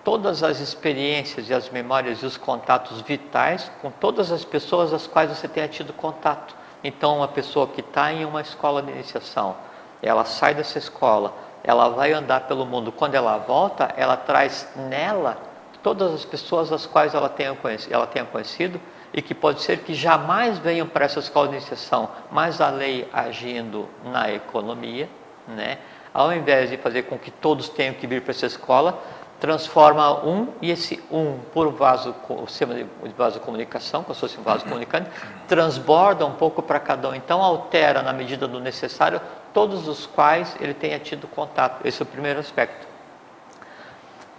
todas 0.03 0.41
as 0.41 0.61
experiências 0.61 1.49
e 1.49 1.53
as 1.53 1.69
memórias 1.69 2.19
e 2.19 2.25
os 2.25 2.37
contatos 2.37 3.01
vitais 3.01 3.69
com 3.81 3.91
todas 3.91 4.31
as 4.31 4.45
pessoas 4.45 4.93
às 4.93 5.05
quais 5.05 5.29
você 5.29 5.49
tenha 5.49 5.67
tido 5.67 5.91
contato. 5.91 6.55
Então, 6.81 7.17
uma 7.17 7.27
pessoa 7.27 7.67
que 7.67 7.81
está 7.81 8.13
em 8.13 8.23
uma 8.23 8.39
escola 8.39 8.81
de 8.81 8.89
iniciação, 8.89 9.57
ela 10.01 10.23
sai 10.23 10.53
dessa 10.53 10.77
escola, 10.77 11.33
ela 11.67 11.89
vai 11.89 12.13
andar 12.13 12.47
pelo 12.47 12.65
mundo. 12.65 12.93
Quando 12.93 13.15
ela 13.15 13.37
volta, 13.37 13.93
ela 13.97 14.15
traz 14.15 14.67
nela 14.75 15.37
todas 15.83 16.13
as 16.13 16.23
pessoas 16.23 16.71
às 16.71 16.85
quais 16.85 17.13
ela 17.13 17.27
tenha 17.27 17.53
conhecido, 17.53 17.93
ela 17.93 18.07
tenha 18.07 18.23
conhecido 18.25 18.79
e 19.13 19.21
que 19.21 19.35
pode 19.35 19.61
ser 19.61 19.79
que 19.79 19.93
jamais 19.93 20.57
venham 20.57 20.87
para 20.87 21.05
essa 21.05 21.19
escola 21.19 21.49
de 21.49 21.55
iniciação, 21.57 22.09
mas 22.31 22.61
a 22.61 22.69
lei 22.69 23.07
agindo 23.11 23.87
na 24.05 24.31
economia, 24.31 25.09
né? 25.47 25.77
ao 26.13 26.33
invés 26.33 26.69
de 26.69 26.77
fazer 26.77 27.03
com 27.03 27.17
que 27.17 27.29
todos 27.29 27.69
tenham 27.69 27.93
que 27.93 28.07
vir 28.07 28.21
para 28.21 28.31
essa 28.31 28.45
escola, 28.45 28.99
transforma 29.39 30.25
um 30.25 30.47
e 30.61 30.71
esse 30.71 31.03
um 31.11 31.37
por 31.53 31.71
vaso, 31.71 32.15
o 32.27 32.47
sistema 32.47 32.73
de 32.73 32.87
vaso 33.15 33.39
comunicação, 33.39 34.03
como 34.03 34.15
se 34.15 34.21
fosse 34.21 34.39
um 34.39 34.43
vaso 34.43 34.63
comunicante, 34.63 35.09
transborda 35.47 36.25
um 36.25 36.33
pouco 36.33 36.61
para 36.61 36.79
cada 36.79 37.09
um. 37.09 37.15
Então 37.15 37.43
altera 37.43 38.01
na 38.01 38.13
medida 38.13 38.47
do 38.47 38.59
necessário 38.59 39.21
todos 39.53 39.87
os 39.87 40.05
quais 40.05 40.55
ele 40.59 40.73
tenha 40.73 40.99
tido 40.99 41.27
contato. 41.27 41.85
Esse 41.85 42.01
é 42.01 42.03
o 42.03 42.05
primeiro 42.05 42.39
aspecto. 42.39 42.87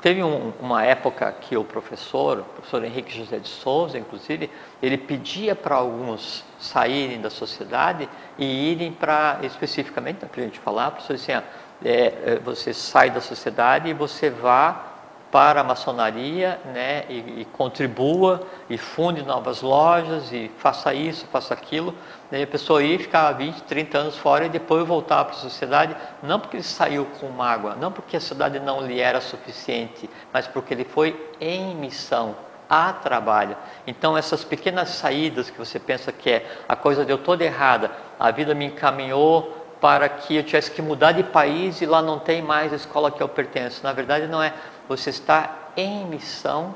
Teve 0.00 0.22
um, 0.22 0.52
uma 0.60 0.84
época 0.84 1.34
que 1.40 1.56
o 1.56 1.64
professor, 1.64 2.38
o 2.38 2.44
professor 2.44 2.84
Henrique 2.84 3.16
José 3.16 3.38
de 3.38 3.48
Souza, 3.48 3.98
inclusive, 3.98 4.48
ele 4.80 4.96
pedia 4.96 5.56
para 5.56 5.74
alguns 5.74 6.44
saírem 6.60 7.20
da 7.20 7.30
sociedade 7.30 8.08
e 8.38 8.70
irem 8.72 8.92
para, 8.92 9.40
especificamente, 9.42 10.24
para 10.24 10.40
a 10.40 10.44
gente 10.44 10.60
falar, 10.60 10.92
professor, 10.92 11.14
assim, 11.14 11.32
ó, 11.32 11.42
é, 11.84 12.14
é, 12.24 12.40
você 12.44 12.72
sai 12.72 13.10
da 13.10 13.20
sociedade 13.20 13.88
e 13.88 13.92
você 13.92 14.30
vá 14.30 14.84
para 15.30 15.60
a 15.60 15.64
maçonaria 15.64 16.60
né, 16.66 17.04
e, 17.08 17.40
e 17.40 17.48
contribua 17.52 18.42
e 18.70 18.78
funde 18.78 19.22
novas 19.22 19.62
lojas 19.62 20.32
e 20.32 20.50
faça 20.58 20.94
isso, 20.94 21.26
faça 21.26 21.52
aquilo. 21.54 21.94
Daí 22.30 22.42
a 22.42 22.46
pessoa 22.46 22.82
ia 22.82 22.98
ficar 22.98 23.32
20, 23.32 23.62
30 23.62 23.98
anos 23.98 24.18
fora 24.18 24.44
e 24.44 24.48
depois 24.50 24.86
voltar 24.86 25.24
para 25.24 25.34
a 25.34 25.38
sociedade, 25.38 25.96
não 26.22 26.38
porque 26.38 26.58
ele 26.58 26.62
saiu 26.62 27.06
com 27.18 27.28
mágoa, 27.28 27.74
não 27.74 27.90
porque 27.90 28.16
a 28.16 28.20
sociedade 28.20 28.60
não 28.60 28.86
lhe 28.86 29.00
era 29.00 29.20
suficiente, 29.20 30.10
mas 30.32 30.46
porque 30.46 30.74
ele 30.74 30.84
foi 30.84 31.18
em 31.40 31.74
missão, 31.74 32.36
a 32.68 32.92
trabalho. 32.92 33.56
Então 33.86 34.16
essas 34.16 34.44
pequenas 34.44 34.90
saídas 34.90 35.48
que 35.48 35.56
você 35.56 35.78
pensa 35.78 36.12
que 36.12 36.28
é 36.28 36.46
a 36.68 36.76
coisa 36.76 37.02
deu 37.02 37.16
toda 37.16 37.44
errada, 37.44 37.90
a 38.20 38.30
vida 38.30 38.54
me 38.54 38.66
encaminhou 38.66 39.56
para 39.80 40.06
que 40.08 40.36
eu 40.36 40.42
tivesse 40.42 40.70
que 40.70 40.82
mudar 40.82 41.12
de 41.12 41.22
país 41.22 41.80
e 41.80 41.86
lá 41.86 42.02
não 42.02 42.18
tem 42.18 42.42
mais 42.42 42.74
a 42.74 42.76
escola 42.76 43.10
que 43.10 43.22
eu 43.22 43.28
pertenço. 43.28 43.82
Na 43.82 43.94
verdade 43.94 44.26
não 44.26 44.42
é, 44.42 44.52
você 44.86 45.08
está 45.08 45.70
em 45.76 46.04
missão 46.04 46.74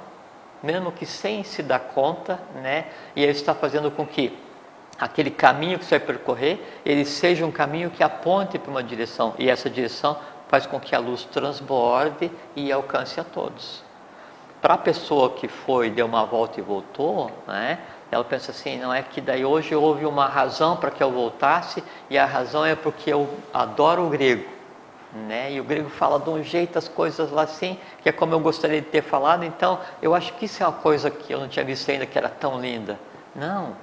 mesmo 0.63 0.93
que 0.93 1.05
sem 1.05 1.43
se 1.43 1.63
dar 1.63 1.81
conta, 1.81 2.39
né? 2.55 2.87
E 3.17 3.23
ele 3.23 3.33
está 3.33 3.55
fazendo 3.55 3.91
com 3.91 4.07
que 4.07 4.39
aquele 5.03 5.33
caminho 5.33 5.81
que 5.81 5.85
você 5.85 5.99
vai 5.99 6.07
percorrer, 6.07 6.81
ele 6.87 7.05
seja 7.05 7.45
um 7.45 7.51
caminho 7.51 7.91
que 7.91 8.05
aponte 8.05 8.57
para 8.57 8.71
uma 8.71 8.85
direção, 8.85 9.35
e 9.37 9.51
essa 9.51 9.69
direção 9.69 10.17
faz 10.47 10.65
com 10.65 10.79
que 10.79 10.95
a 10.95 10.99
luz 11.01 11.25
transborde 11.25 12.31
e 12.55 12.71
alcance 12.71 13.19
a 13.19 13.25
todos. 13.25 13.83
Para 14.61 14.75
a 14.75 14.79
pessoa 14.79 15.31
que 15.31 15.49
foi, 15.49 15.91
deu 15.91 16.07
uma 16.07 16.25
volta 16.25 16.61
e 16.61 16.63
voltou, 16.63 17.33
né? 17.49 17.81
Ela 18.13 18.23
pensa 18.23 18.53
assim, 18.53 18.79
não 18.79 18.95
é 18.95 19.03
que 19.03 19.21
daí 19.21 19.45
hoje 19.45 19.75
houve 19.75 20.07
uma 20.07 20.29
razão 20.29 20.77
para 20.77 20.91
que 20.93 21.03
eu 21.03 21.11
voltasse 21.11 21.83
e 22.09 22.17
a 22.17 22.25
razão 22.25 22.65
é 22.65 22.77
porque 22.77 23.13
eu 23.13 23.29
adoro 23.53 24.07
o 24.07 24.09
grego, 24.09 24.49
né? 25.27 25.53
E 25.53 25.61
o 25.61 25.65
grego 25.65 25.91
fala 25.91 26.21
de 26.21 26.31
um 26.31 26.45
jeito 26.45 26.79
as 26.79 26.87
coisas 26.87 27.33
lá 27.33 27.43
assim, 27.43 27.77
que 28.05 28.09
é 28.09 28.13
como 28.13 28.35
eu 28.35 28.39
gostaria 28.39 28.81
de 28.81 28.87
ter 28.87 29.03
falado, 29.03 29.45
então 29.45 29.81
eu 30.01 30.15
acho 30.15 30.33
que 30.35 30.45
isso 30.45 30.63
é 30.63 30.67
uma 30.67 30.79
coisa 30.79 31.11
que 31.11 31.33
eu 31.33 31.41
não 31.41 31.49
tinha 31.49 31.65
visto 31.65 31.91
ainda 31.91 32.07
que 32.07 32.17
era 32.17 32.29
tão 32.29 32.61
linda. 32.61 33.01
Não. 33.35 33.82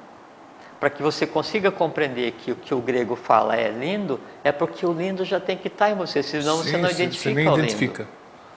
Para 0.79 0.89
que 0.89 1.03
você 1.03 1.27
consiga 1.27 1.71
compreender 1.71 2.31
que 2.31 2.51
o 2.51 2.55
que 2.55 2.73
o 2.73 2.79
grego 2.79 3.15
fala 3.15 3.55
é 3.55 3.69
lindo, 3.69 4.19
é 4.43 4.51
porque 4.51 4.85
o 4.85 4.93
lindo 4.93 5.25
já 5.25 5.39
tem 5.39 5.57
que 5.57 5.67
estar 5.67 5.89
em 5.89 5.95
você, 5.95 6.23
senão 6.23 6.57
sim, 6.57 6.71
você 6.71 6.77
não 6.77 6.89
identifica 6.89 7.29
você 7.29 7.33
nem 7.33 7.47
o 7.47 7.51
lindo. 7.51 7.59
Identifica. 7.65 8.07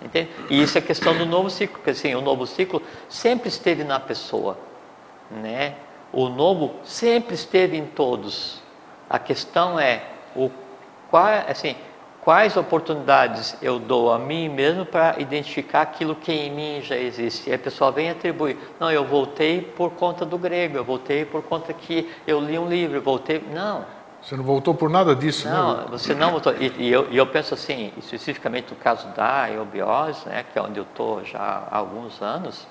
Entende? 0.00 0.30
E 0.50 0.62
isso 0.62 0.78
é 0.78 0.80
questão 0.80 1.16
do 1.16 1.26
novo 1.26 1.50
ciclo, 1.50 1.76
porque 1.76 1.90
assim, 1.90 2.14
o 2.14 2.20
novo 2.20 2.46
ciclo 2.46 2.82
sempre 3.08 3.48
esteve 3.48 3.84
na 3.84 4.00
pessoa 4.00 4.56
né? 5.40 5.74
O 6.12 6.28
novo 6.28 6.74
sempre 6.84 7.34
esteve 7.34 7.76
em 7.76 7.86
todos. 7.86 8.60
A 9.08 9.18
questão 9.18 9.78
é 9.78 10.02
o 10.36 10.50
qual, 11.10 11.26
assim, 11.48 11.76
quais 12.22 12.56
oportunidades 12.56 13.56
eu 13.60 13.80
dou 13.80 14.12
a 14.12 14.18
mim 14.18 14.48
mesmo 14.48 14.86
para 14.86 15.20
identificar 15.20 15.82
aquilo 15.82 16.14
que 16.14 16.32
em 16.32 16.50
mim 16.50 16.80
já 16.80 16.96
existe. 16.96 17.50
E 17.50 17.52
a 17.52 17.58
pessoa 17.58 17.90
vem 17.90 18.10
atribuir, 18.10 18.56
não, 18.78 18.90
eu 18.90 19.04
voltei 19.04 19.60
por 19.60 19.90
conta 19.90 20.24
do 20.24 20.38
grego, 20.38 20.78
eu 20.78 20.84
voltei 20.84 21.24
por 21.24 21.42
conta 21.42 21.72
que 21.74 22.08
eu 22.24 22.40
li 22.40 22.56
um 22.56 22.68
livro, 22.68 22.96
eu 22.96 23.02
voltei, 23.02 23.42
não. 23.52 23.84
Você 24.22 24.36
não 24.36 24.44
voltou 24.44 24.72
por 24.72 24.88
nada 24.88 25.16
disso, 25.16 25.48
não, 25.48 25.78
né? 25.78 25.86
você 25.90 26.14
não 26.14 26.30
voltou. 26.30 26.54
E, 26.54 26.72
e, 26.78 26.92
eu, 26.92 27.10
e, 27.10 27.16
eu, 27.16 27.26
penso 27.26 27.54
assim, 27.54 27.92
especificamente 27.98 28.70
no 28.70 28.76
caso 28.76 29.08
da 29.16 29.50
eubiose, 29.50 30.28
né, 30.28 30.44
que 30.44 30.56
é 30.56 30.62
onde 30.62 30.78
eu 30.78 30.84
estou 30.84 31.24
já 31.24 31.40
há 31.40 31.76
alguns 31.76 32.22
anos, 32.22 32.68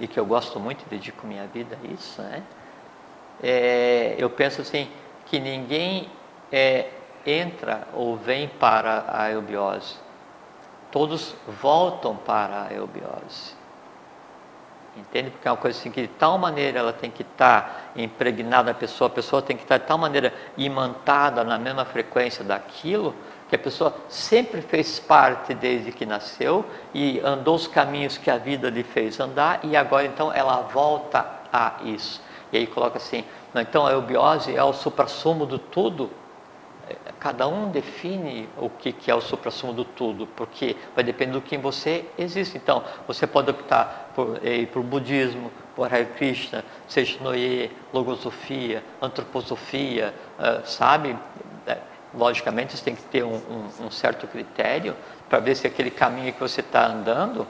e 0.00 0.08
que 0.08 0.18
eu 0.18 0.24
gosto 0.24 0.58
muito 0.58 0.82
e 0.86 0.88
dedico 0.88 1.26
minha 1.26 1.46
vida 1.46 1.76
a 1.84 1.92
isso, 1.92 2.22
né? 2.22 2.42
É, 3.42 4.14
eu 4.18 4.30
penso 4.30 4.62
assim 4.62 4.88
que 5.26 5.38
ninguém 5.38 6.08
é, 6.50 6.86
entra 7.26 7.86
ou 7.92 8.16
vem 8.16 8.48
para 8.48 9.04
a 9.08 9.30
eubiose, 9.30 9.96
todos 10.90 11.34
voltam 11.60 12.16
para 12.16 12.64
a 12.64 12.72
eubiose. 12.72 13.60
Entende? 14.96 15.30
Porque 15.30 15.46
é 15.46 15.50
uma 15.50 15.56
coisa 15.56 15.78
assim 15.78 15.90
que 15.90 16.02
de 16.02 16.08
tal 16.08 16.36
maneira 16.36 16.80
ela 16.80 16.92
tem 16.92 17.10
que 17.10 17.22
estar 17.22 17.92
impregnada 17.94 18.72
na 18.72 18.78
pessoa, 18.78 19.08
a 19.08 19.12
pessoa 19.12 19.40
tem 19.40 19.56
que 19.56 19.62
estar 19.62 19.78
de 19.78 19.86
tal 19.86 19.96
maneira 19.96 20.34
imantada 20.56 21.44
na 21.44 21.58
mesma 21.58 21.84
frequência 21.84 22.42
daquilo, 22.42 23.14
que 23.48 23.56
a 23.56 23.58
pessoa 23.58 23.94
sempre 24.08 24.62
fez 24.62 24.98
parte 24.98 25.54
desde 25.54 25.92
que 25.92 26.04
nasceu 26.04 26.64
e 26.92 27.20
andou 27.20 27.54
os 27.54 27.66
caminhos 27.66 28.16
que 28.16 28.30
a 28.30 28.36
vida 28.36 28.68
lhe 28.68 28.82
fez 28.82 29.18
andar 29.18 29.60
e 29.64 29.76
agora 29.76 30.06
então 30.06 30.32
ela 30.32 30.60
volta 30.62 31.24
a 31.52 31.74
isso. 31.84 32.20
E 32.52 32.58
aí 32.58 32.66
coloca 32.66 32.98
assim, 32.98 33.24
então 33.54 33.86
a 33.86 33.92
eubiose 33.92 34.54
é 34.56 34.62
o 34.62 34.72
suprassumo 34.72 35.46
do 35.46 35.58
tudo. 35.58 36.10
É, 37.20 37.30
cada 37.30 37.46
um 37.46 37.70
define 37.70 38.48
o 38.56 38.70
que, 38.70 38.92
que 38.92 39.10
é 39.10 39.14
o 39.14 39.20
suprassumo 39.20 39.72
do 39.72 39.84
tudo, 39.84 40.26
porque 40.26 40.76
vai 40.94 41.04
depender 41.04 41.32
do 41.32 41.42
que 41.42 41.56
você 41.58 42.04
existe. 42.18 42.56
Então, 42.56 42.82
você 43.06 43.26
pode 43.26 43.50
optar 43.50 44.10
por 44.14 44.40
eh, 44.42 44.60
ir 44.60 44.66
para 44.66 44.80
o 44.80 44.82
budismo, 44.82 45.52
por 45.76 45.92
Hare 45.92 46.06
Krishna, 46.06 46.64
Seishnoye, 46.88 47.70
Logosofia, 47.92 48.82
Antroposofia, 49.00 50.14
uh, 50.38 50.66
sabe? 50.66 51.16
logicamente 52.12 52.76
você 52.76 52.84
tem 52.84 52.96
que 52.96 53.04
ter 53.04 53.22
um, 53.22 53.36
um, 53.36 53.86
um 53.86 53.90
certo 53.90 54.26
critério 54.26 54.96
para 55.28 55.38
ver 55.38 55.54
se 55.54 55.64
aquele 55.64 55.92
caminho 55.92 56.32
que 56.32 56.40
você 56.40 56.60
está 56.60 56.86
andando, 56.86 57.46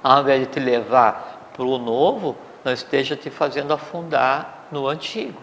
ao 0.00 0.22
invés 0.22 0.40
de 0.42 0.46
te 0.46 0.60
levar 0.60 1.50
para 1.52 1.64
o 1.64 1.76
novo, 1.76 2.36
não 2.64 2.72
esteja 2.72 3.16
te 3.16 3.30
fazendo 3.30 3.72
afundar 3.72 4.66
no 4.70 4.86
antigo. 4.86 5.40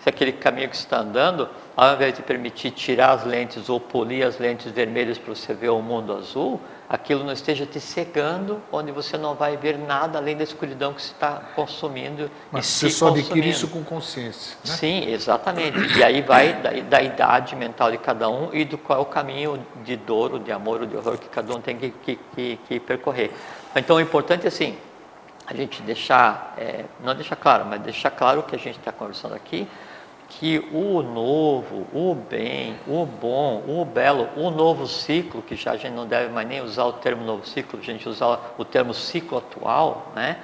Se 0.00 0.08
aquele 0.08 0.32
caminho 0.32 0.68
que 0.68 0.76
você 0.76 0.84
está 0.84 0.98
andando, 0.98 1.48
ao 1.76 1.94
invés 1.94 2.14
de 2.14 2.22
permitir 2.22 2.70
tirar 2.72 3.12
as 3.12 3.24
lentes 3.24 3.68
ou 3.68 3.80
polir 3.80 4.26
as 4.26 4.38
lentes 4.38 4.70
vermelhas 4.70 5.18
para 5.18 5.34
você 5.34 5.54
ver 5.54 5.70
o 5.70 5.80
mundo 5.80 6.12
azul, 6.12 6.60
aquilo 6.88 7.22
não 7.22 7.32
esteja 7.32 7.64
te 7.64 7.80
cegando, 7.80 8.60
onde 8.72 8.90
você 8.90 9.16
não 9.16 9.34
vai 9.34 9.56
ver 9.56 9.78
nada 9.78 10.18
além 10.18 10.36
da 10.36 10.42
escuridão 10.42 10.92
que 10.92 11.00
você 11.00 11.12
está 11.12 11.40
consumindo. 11.54 12.28
Mas 12.50 12.66
você 12.66 12.90
só 12.90 13.08
adquire 13.08 13.48
isso 13.48 13.68
com 13.68 13.84
consciência. 13.84 14.56
Né? 14.64 14.74
Sim, 14.74 15.08
exatamente. 15.10 15.96
E 15.96 16.02
aí 16.02 16.20
vai 16.20 16.54
da, 16.54 16.70
da, 16.70 17.02
idade 17.02 17.54
mental 17.54 17.92
de 17.92 17.98
cada 17.98 18.28
um 18.28 18.52
e 18.52 18.64
do 18.64 18.76
qual 18.76 18.98
é 18.98 19.02
o 19.02 19.06
caminho 19.06 19.64
de 19.84 19.96
dor, 19.96 20.32
ou 20.32 20.38
de 20.40 20.50
amor 20.50 20.80
ou 20.80 20.86
de 20.86 20.96
horror 20.96 21.16
que 21.16 21.28
cada 21.28 21.54
um 21.54 21.60
tem 21.60 21.76
que, 21.76 21.90
que, 21.90 22.18
que, 22.34 22.58
que 22.66 22.80
percorrer. 22.80 23.30
Então 23.76 23.96
o 23.96 24.00
importante 24.00 24.44
é 24.44 24.48
assim, 24.48 24.76
a 25.46 25.54
gente 25.54 25.82
deixar, 25.82 26.54
é, 26.58 26.84
não 27.02 27.14
deixar 27.14 27.36
claro, 27.36 27.64
mas 27.66 27.80
deixar 27.80 28.10
claro 28.10 28.40
o 28.40 28.42
que 28.42 28.54
a 28.54 28.58
gente 28.58 28.78
está 28.78 28.92
conversando 28.92 29.34
aqui, 29.34 29.68
que 30.30 30.58
o 30.72 31.02
novo, 31.02 31.86
o 31.92 32.14
bem, 32.14 32.76
o 32.86 33.04
bom, 33.04 33.62
o 33.66 33.84
belo, 33.84 34.28
o 34.36 34.50
novo 34.50 34.86
ciclo, 34.86 35.42
que 35.42 35.56
já 35.56 35.72
a 35.72 35.76
gente 35.76 35.92
não 35.92 36.06
deve 36.06 36.32
mais 36.32 36.46
nem 36.48 36.62
usar 36.62 36.84
o 36.84 36.92
termo 36.94 37.24
novo 37.24 37.46
ciclo, 37.46 37.78
a 37.78 37.82
gente 37.82 38.08
usar 38.08 38.54
o 38.56 38.64
termo 38.64 38.94
ciclo 38.94 39.38
atual, 39.38 40.12
né? 40.14 40.38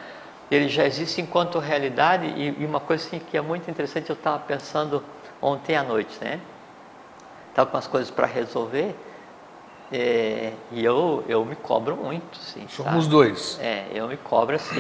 ele 0.51 0.68
já 0.68 0.84
existe 0.84 1.20
enquanto 1.20 1.59
realidade 1.59 2.26
e, 2.26 2.62
e 2.62 2.66
uma 2.66 2.80
coisa 2.80 3.07
assim, 3.07 3.18
que 3.18 3.37
é 3.37 3.41
muito 3.41 3.70
interessante, 3.70 4.11
eu 4.11 4.14
estava 4.14 4.39
pensando 4.41 5.03
ontem 5.41 5.76
à 5.76 5.82
noite, 5.82 6.16
né? 6.20 6.41
Estava 7.51 7.70
com 7.70 7.76
as 7.76 7.87
coisas 7.87 8.11
para 8.11 8.26
resolver 8.26 8.95
é, 9.93 10.53
e 10.72 10.84
eu, 10.84 11.24
eu 11.28 11.45
me 11.45 11.55
cobro 11.55 11.97
muito, 11.97 12.37
sim. 12.39 12.66
Somos 12.68 13.05
sabe? 13.05 13.09
dois. 13.09 13.59
É, 13.61 13.87
eu 13.93 14.09
me 14.09 14.16
cobro 14.16 14.57
assim, 14.57 14.74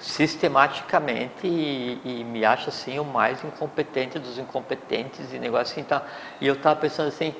sistematicamente 0.00 1.46
e, 1.46 2.00
e, 2.02 2.24
me 2.24 2.44
acho 2.44 2.70
assim 2.70 2.98
o 2.98 3.04
mais 3.04 3.44
incompetente 3.44 4.18
dos 4.18 4.38
incompetentes 4.38 5.32
e 5.32 5.38
negócio 5.38 5.72
assim. 5.72 5.84
Tá? 5.84 6.02
E 6.40 6.46
eu 6.46 6.54
estava 6.54 6.80
pensando 6.80 7.08
assim, 7.08 7.34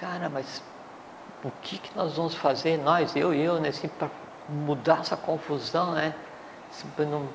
cara, 0.00 0.28
mas 0.28 0.62
o 1.42 1.50
que, 1.62 1.78
que 1.78 1.96
nós 1.96 2.14
vamos 2.14 2.34
fazer, 2.34 2.78
nós, 2.78 3.16
eu 3.16 3.34
e 3.34 3.42
eu, 3.42 3.58
né, 3.60 3.70
assim, 3.70 3.88
para 3.88 4.08
mudar 4.48 5.00
essa 5.00 5.16
confusão, 5.16 5.92
né? 5.92 6.14
Assim, 6.70 6.86
não, 7.10 7.28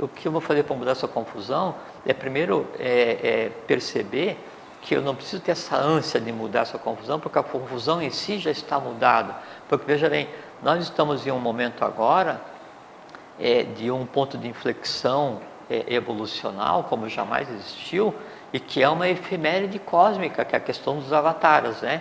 o 0.00 0.08
que 0.08 0.26
eu 0.26 0.32
vou 0.32 0.40
fazer 0.40 0.62
para 0.62 0.76
mudar 0.76 0.92
essa 0.92 1.08
confusão 1.08 1.74
é 2.06 2.12
primeiro 2.12 2.66
é, 2.78 3.46
é 3.46 3.52
perceber 3.66 4.38
que 4.80 4.94
eu 4.94 5.02
não 5.02 5.14
preciso 5.14 5.42
ter 5.42 5.52
essa 5.52 5.76
ânsia 5.76 6.20
de 6.20 6.32
mudar 6.32 6.60
essa 6.60 6.78
confusão, 6.78 7.18
porque 7.18 7.38
a 7.38 7.42
confusão 7.42 8.00
em 8.00 8.10
si 8.10 8.38
já 8.38 8.50
está 8.50 8.78
mudada. 8.78 9.34
Porque 9.68 9.84
veja 9.84 10.08
bem, 10.08 10.28
nós 10.62 10.82
estamos 10.84 11.26
em 11.26 11.30
um 11.30 11.38
momento 11.38 11.84
agora 11.84 12.40
é, 13.38 13.62
de 13.62 13.90
um 13.90 14.06
ponto 14.06 14.36
de 14.38 14.48
inflexão 14.48 15.40
é, 15.70 15.84
evolucional, 15.92 16.84
como 16.84 17.08
jamais 17.08 17.50
existiu, 17.50 18.14
e 18.52 18.58
que 18.58 18.82
é 18.82 18.88
uma 18.88 19.08
efeméride 19.08 19.78
cósmica, 19.78 20.44
que 20.44 20.54
é 20.54 20.58
a 20.58 20.60
questão 20.60 20.98
dos 20.98 21.12
avatares, 21.12 21.82
né? 21.82 22.00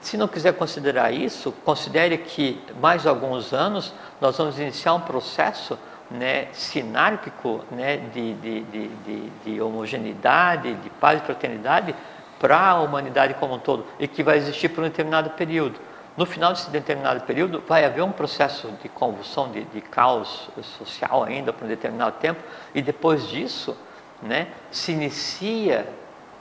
Se 0.00 0.16
não 0.16 0.26
quiser 0.26 0.52
considerar 0.54 1.12
isso, 1.12 1.52
considere 1.64 2.18
que 2.18 2.60
mais 2.80 3.06
alguns 3.06 3.52
anos 3.52 3.94
nós 4.20 4.36
vamos 4.36 4.58
iniciar 4.58 4.94
um 4.94 5.00
processo 5.00 5.78
né, 6.12 6.48
sinárquico 6.52 7.64
né, 7.70 7.96
de, 7.96 8.34
de, 8.34 8.60
de, 8.60 9.30
de, 9.44 9.60
homogeneidade, 9.60 10.74
de 10.74 10.90
paz 10.90 11.20
e 11.20 11.24
fraternidade 11.24 11.94
para 12.38 12.58
a 12.58 12.80
humanidade 12.80 13.34
como 13.34 13.54
um 13.54 13.58
todo 13.58 13.86
e 13.98 14.06
que 14.06 14.22
vai 14.22 14.36
existir 14.36 14.68
por 14.68 14.82
um 14.82 14.88
determinado 14.88 15.30
período. 15.30 15.78
No 16.16 16.26
final 16.26 16.52
desse 16.52 16.70
determinado 16.70 17.22
período, 17.22 17.62
vai 17.66 17.84
haver 17.84 18.02
um 18.02 18.12
processo 18.12 18.70
de 18.82 18.88
convulsão, 18.88 19.50
de, 19.50 19.80
caos 19.80 20.50
social 20.78 21.24
ainda 21.24 21.52
por 21.52 21.64
um 21.64 21.68
determinado 21.68 22.16
tempo, 22.18 22.40
e 22.74 22.82
depois 22.82 23.26
disso, 23.28 23.74
né, 24.20 24.48
se 24.70 24.92
inicia 24.92 25.88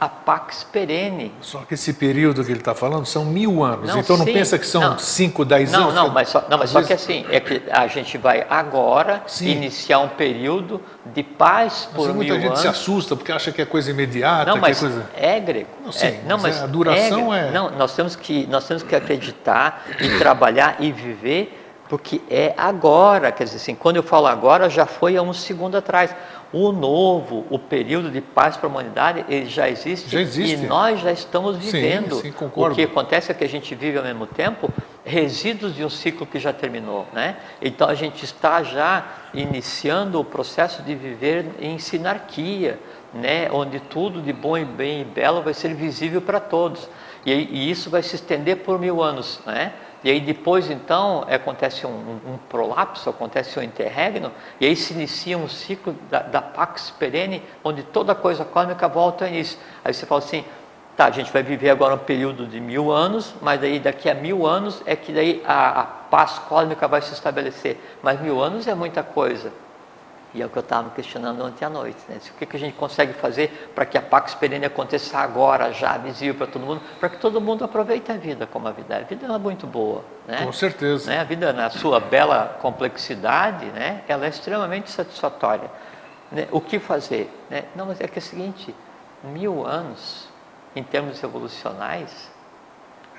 a 0.02 0.10
Pax 0.10 0.64
Perene. 0.64 1.32
Só 1.42 1.60
que 1.60 1.76
esse 1.76 1.94
período 1.94 2.44
que 2.44 2.52
ele 2.52 2.58
está 2.58 2.74
falando 2.74 3.06
são 3.06 3.24
mil 3.24 3.64
anos, 3.64 3.88
não, 3.88 4.00
então 4.00 4.18
não 4.18 4.26
sim, 4.26 4.34
pensa 4.34 4.58
que 4.58 4.66
são 4.66 4.98
cinco, 4.98 5.46
dez 5.46 5.72
anos? 5.72 5.94
Não, 5.94 6.08
não, 6.08 6.12
mas, 6.12 6.30
só, 6.30 6.44
não, 6.50 6.58
mas 6.58 6.72
só 6.72 6.82
que 6.82 6.92
assim, 6.92 7.24
é 7.30 7.40
que 7.40 7.62
a 7.70 7.86
gente 7.86 8.18
vai 8.18 8.44
agora 8.50 9.22
sim. 9.28 9.50
iniciar 9.50 10.00
um 10.00 10.10
período 10.10 10.82
de 11.06 11.22
paz 11.22 11.88
por 11.94 12.08
mas 12.08 12.16
mil 12.16 12.16
muita 12.16 12.40
gente 12.40 12.60
se 12.60 12.68
assusta 12.68 13.16
porque 13.16 13.32
acha 13.32 13.52
que 13.52 13.62
é 13.62 13.66
coisa 13.66 13.92
imediata, 13.92 14.50
não, 14.50 14.58
mas 14.58 14.78
é 14.78 14.80
coisa... 14.80 15.10
É 15.16 15.40
grego. 15.40 15.70
Não, 15.86 15.92
sim, 15.92 16.08
é, 16.08 16.22
não, 16.26 16.40
mas, 16.40 16.56
mas 16.56 16.64
a 16.64 16.66
duração 16.66 17.32
é, 17.32 17.50
é... 17.50 17.52
Não, 17.52 17.70
nós 17.70 17.96
temos, 17.96 18.16
que, 18.16 18.48
nós 18.48 18.68
temos 18.68 18.82
que 18.82 18.96
acreditar 18.96 19.86
e 20.00 20.18
trabalhar 20.18 20.78
e 20.80 20.92
viver 20.92 21.60
Porque 21.92 22.22
é 22.30 22.54
agora, 22.58 23.34
quer 23.34 23.44
dizer 23.44 23.58
assim, 23.58 23.76
quando 23.76 23.98
eu 23.98 24.04
falo 24.04 24.26
agora, 24.26 24.70
já 24.70 24.86
foi 24.86 25.18
há 25.18 25.22
um 25.22 25.34
segundo 25.34 25.76
atrás. 25.76 26.16
O 26.54 26.72
novo, 26.74 27.46
o 27.50 27.58
período 27.58 28.12
de 28.12 28.20
paz 28.20 28.58
para 28.58 28.68
a 28.68 28.70
humanidade, 28.70 29.26
ele 29.30 29.46
já 29.46 29.70
existe, 29.70 30.10
já 30.10 30.20
existe. 30.20 30.56
e 30.56 30.68
nós 30.68 31.00
já 31.00 31.12
estamos 31.12 31.58
vivendo. 31.58 32.16
Sim, 32.16 32.22
sim, 32.24 32.32
concordo. 32.32 32.74
O 32.74 32.76
que 32.76 32.84
acontece 32.84 33.32
é 33.32 33.34
que 33.34 33.44
a 33.44 33.50
gente 33.50 33.74
vive 33.74 33.98
ao 33.98 34.04
mesmo 34.04 34.28
tempo 34.28 34.70
resíduos 35.06 35.76
de 35.76 35.84
um 35.84 35.90
ciclo 35.90 36.26
que 36.26 36.40
já 36.40 36.52
terminou, 36.52 37.08
né? 37.14 37.38
Então 37.62 37.88
a 37.88 37.96
gente 37.96 38.26
está 38.26 38.64
já 38.64 39.06
iniciando 39.34 40.20
o 40.20 40.26
processo 40.26 40.84
de 40.84 40.94
viver 40.94 41.46
em 41.60 41.80
sinarquia, 41.80 42.78
né? 43.14 43.50
Onde 43.52 43.80
tudo 43.80 44.22
de 44.22 44.34
bom 44.34 44.58
e 44.58 44.66
bem 44.66 45.02
e 45.02 45.06
belo 45.06 45.42
vai 45.42 45.54
ser 45.54 45.74
visível 45.74 46.22
para 46.22 46.40
todos. 46.40 46.90
E, 47.26 47.32
e, 47.32 47.72
isso 47.72 47.90
vai 47.90 48.02
se 48.02 48.16
estender 48.16 48.58
por 48.58 48.80
mil 48.80 49.02
anos, 49.02 49.40
né? 49.46 49.74
E 50.04 50.10
aí 50.10 50.20
depois 50.20 50.70
então 50.70 51.26
acontece 51.30 51.86
um, 51.86 51.90
um, 51.90 52.34
um 52.34 52.38
prolapso, 52.50 53.10
acontece 53.10 53.60
um 53.60 53.64
interregno, 53.64 54.32
e 54.60 54.66
aí 54.66 54.76
se 54.76 54.94
inicia 54.94 55.38
um 55.38 55.48
ciclo 55.48 55.96
da, 56.10 56.20
da 56.20 56.42
Pax 56.42 56.92
Perene, 56.92 57.44
onde 57.64 57.84
toda 57.84 58.16
coisa 58.16 58.44
cósmica 58.44 58.88
volta 58.88 59.26
a 59.26 59.28
início. 59.28 59.60
Aí 59.84 59.94
você 59.94 60.06
fala 60.06 60.20
assim, 60.20 60.44
tá, 60.98 61.06
a 61.06 61.12
gente 61.12 61.32
vai 61.32 61.44
viver 61.44 61.70
agora 61.70 61.94
um 61.94 62.00
período 62.00 62.48
de 62.48 62.60
mil 62.60 62.92
anos, 62.92 63.36
mas 63.42 63.62
daí 63.62 63.80
daqui 63.80 64.10
a 64.10 64.16
mil 64.16 64.48
anos 64.48 64.82
é 64.86 64.96
que 64.96 65.12
daí 65.12 65.42
a, 65.46 65.82
a 65.82 65.84
paz 65.84 66.40
cósmica 66.40 66.88
vai 66.88 67.02
se 67.02 67.14
estabelecer. 67.14 67.78
Mas 68.02 68.20
mil 68.20 68.42
anos 68.42 68.68
é 68.68 68.74
muita 68.74 69.04
coisa. 69.04 69.52
E 70.34 70.42
é 70.42 70.46
o 70.46 70.50
que 70.50 70.58
eu 70.58 70.62
estava 70.62 70.90
questionando 70.92 71.44
ontem 71.44 71.66
à 71.66 71.70
noite. 71.70 72.00
Né? 72.08 72.18
O 72.34 72.38
que, 72.38 72.46
que 72.46 72.56
a 72.56 72.60
gente 72.60 72.76
consegue 72.76 73.14
fazer 73.14 73.72
para 73.76 73.86
que 73.86 73.98
a 73.98 74.02
Pax 74.02 74.34
Perene 74.34 74.66
aconteça 74.66 75.18
agora, 75.18 75.74
já 75.74 75.98
visível 75.98 76.36
para 76.36 76.48
todo 76.48 76.66
mundo, 76.66 76.82
para 77.00 77.10
que 77.10 77.18
todo 77.18 77.42
mundo 77.42 77.66
aproveite 77.66 78.12
a 78.12 78.16
vida 78.16 78.48
como 78.48 78.68
a 78.68 78.72
vida 78.72 78.96
é. 78.96 79.02
A 79.02 79.04
vida 79.04 79.26
é 79.26 79.38
muito 79.38 79.68
boa. 79.68 80.06
Né? 80.26 80.46
Com 80.46 80.54
certeza. 80.54 81.12
Né? 81.12 81.20
A 81.20 81.24
vida, 81.26 81.52
na 81.52 81.70
sua 81.70 82.00
bela 82.00 82.58
complexidade, 82.62 83.66
né? 83.66 84.04
ela 84.08 84.26
é 84.26 84.30
extremamente 84.30 84.90
satisfatória. 84.90 85.70
Né? 86.32 86.48
O 86.52 86.62
que 86.62 86.80
fazer? 86.80 87.30
Né? 87.50 87.66
Não, 87.76 87.86
mas 87.86 88.00
é 88.00 88.08
que 88.08 88.18
é 88.18 88.22
o 88.22 88.26
seguinte: 88.26 88.74
mil 89.22 89.66
anos, 89.66 90.30
em 90.74 90.84
termos 90.84 91.22
evolucionais, 91.22 92.31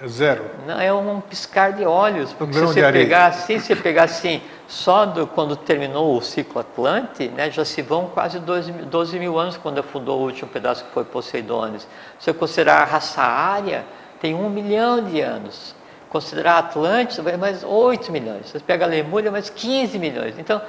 é 0.02 0.08
zero. 0.08 0.44
Não, 0.66 0.80
é 0.80 0.92
um 0.92 1.20
piscar 1.20 1.72
de 1.74 1.84
olhos, 1.84 2.32
porque 2.32 2.58
um 2.58 2.66
se 2.66 2.74
você 2.74 2.92
pegar 2.92 3.26
assim, 3.26 3.60
se 3.60 3.76
pegar 3.76 4.02
assim, 4.02 4.42
só 4.66 5.06
do, 5.06 5.28
quando 5.28 5.54
terminou 5.54 6.16
o 6.16 6.20
ciclo 6.20 6.60
Atlante, 6.60 7.28
né, 7.28 7.48
já 7.52 7.64
se 7.64 7.82
vão 7.82 8.08
quase 8.08 8.40
12, 8.40 8.72
12 8.72 9.18
mil 9.20 9.38
anos 9.38 9.56
quando 9.56 9.78
afundou 9.78 10.18
o 10.18 10.24
último 10.24 10.50
pedaço 10.50 10.84
que 10.84 10.90
foi 10.90 11.04
Poseidones. 11.04 11.82
Se 12.18 12.24
você 12.24 12.32
considerar 12.32 12.82
a 12.82 12.84
raça 12.84 13.22
área, 13.22 13.84
tem 14.20 14.34
um 14.34 14.50
milhão 14.50 15.04
de 15.04 15.20
anos. 15.20 15.72
Considerar 16.08 16.58
Atlântida, 16.58 17.22
vai 17.22 17.36
mais 17.36 17.62
8 17.62 18.10
milhões. 18.10 18.46
Se 18.46 18.52
você 18.54 18.60
pega 18.60 18.84
a 18.84 18.88
Lemúria, 18.88 19.30
mais 19.30 19.48
15 19.50 20.00
milhões. 20.00 20.36
Então, 20.36 20.60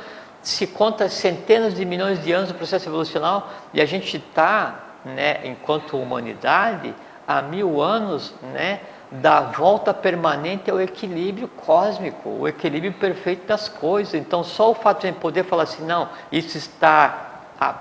se 0.43 0.67
conta 0.67 1.09
centenas 1.09 1.73
de 1.73 1.83
milhões 1.85 2.23
de 2.23 2.31
anos 2.31 2.49
do 2.49 2.55
processo 2.55 2.87
evolucional 2.87 3.49
e 3.73 3.81
a 3.81 3.85
gente 3.85 4.17
está, 4.17 4.79
né, 5.03 5.39
enquanto 5.43 5.97
humanidade, 5.97 6.93
há 7.27 7.41
mil 7.41 7.81
anos, 7.81 8.33
né, 8.53 8.79
da 9.21 9.41
volta 9.41 9.93
permanente 9.93 10.71
ao 10.71 10.81
equilíbrio 10.81 11.47
cósmico, 11.47 12.29
o 12.29 12.47
equilíbrio 12.47 12.93
perfeito 12.93 13.45
das 13.45 13.69
coisas. 13.69 14.15
Então, 14.15 14.43
só 14.43 14.71
o 14.71 14.75
fato 14.75 15.05
de 15.05 15.11
poder 15.11 15.43
falar 15.43 15.63
assim, 15.63 15.85
não, 15.85 16.09
isso 16.31 16.57
está 16.57 17.29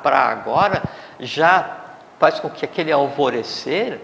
para 0.02 0.18
agora, 0.18 0.82
já 1.18 1.78
faz 2.18 2.38
com 2.38 2.50
que 2.50 2.64
aquele 2.64 2.92
alvorecer 2.92 3.98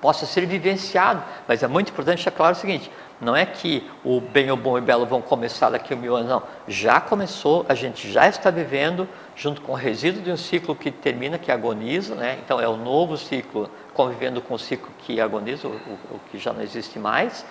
possa 0.00 0.24
ser 0.24 0.46
vivenciado. 0.46 1.20
Mas 1.48 1.64
é 1.64 1.66
muito 1.66 1.90
importante 1.90 2.18
deixar 2.18 2.30
claro 2.30 2.54
o 2.54 2.58
seguinte: 2.58 2.90
não 3.20 3.34
é 3.34 3.44
que 3.44 3.90
o 4.04 4.20
bem, 4.20 4.50
o 4.50 4.56
bom 4.56 4.78
e 4.78 4.80
o 4.80 4.84
belo 4.84 5.04
vão 5.04 5.20
começar 5.20 5.70
daqui 5.70 5.94
a 5.94 5.96
mil 5.96 6.14
anos, 6.14 6.28
não. 6.28 6.42
Já 6.68 7.00
começou, 7.00 7.66
a 7.68 7.74
gente 7.74 8.10
já 8.10 8.28
está 8.28 8.50
vivendo, 8.50 9.08
junto 9.34 9.60
com 9.62 9.72
o 9.72 9.74
resíduo 9.74 10.22
de 10.22 10.30
um 10.30 10.36
ciclo 10.36 10.76
que 10.76 10.92
termina, 10.92 11.38
que 11.38 11.50
agoniza, 11.50 12.14
né? 12.14 12.38
então 12.44 12.60
é 12.60 12.68
o 12.68 12.76
novo 12.76 13.16
ciclo 13.16 13.68
convivendo 13.96 14.40
com 14.42 14.54
o 14.54 14.58
ciclo 14.58 14.90
que 14.98 15.20
agoniza, 15.20 15.66
o, 15.66 15.72
o 15.72 16.20
que 16.30 16.38
já 16.38 16.52
não 16.52 16.62
existe 16.62 16.98
mais. 16.98 17.44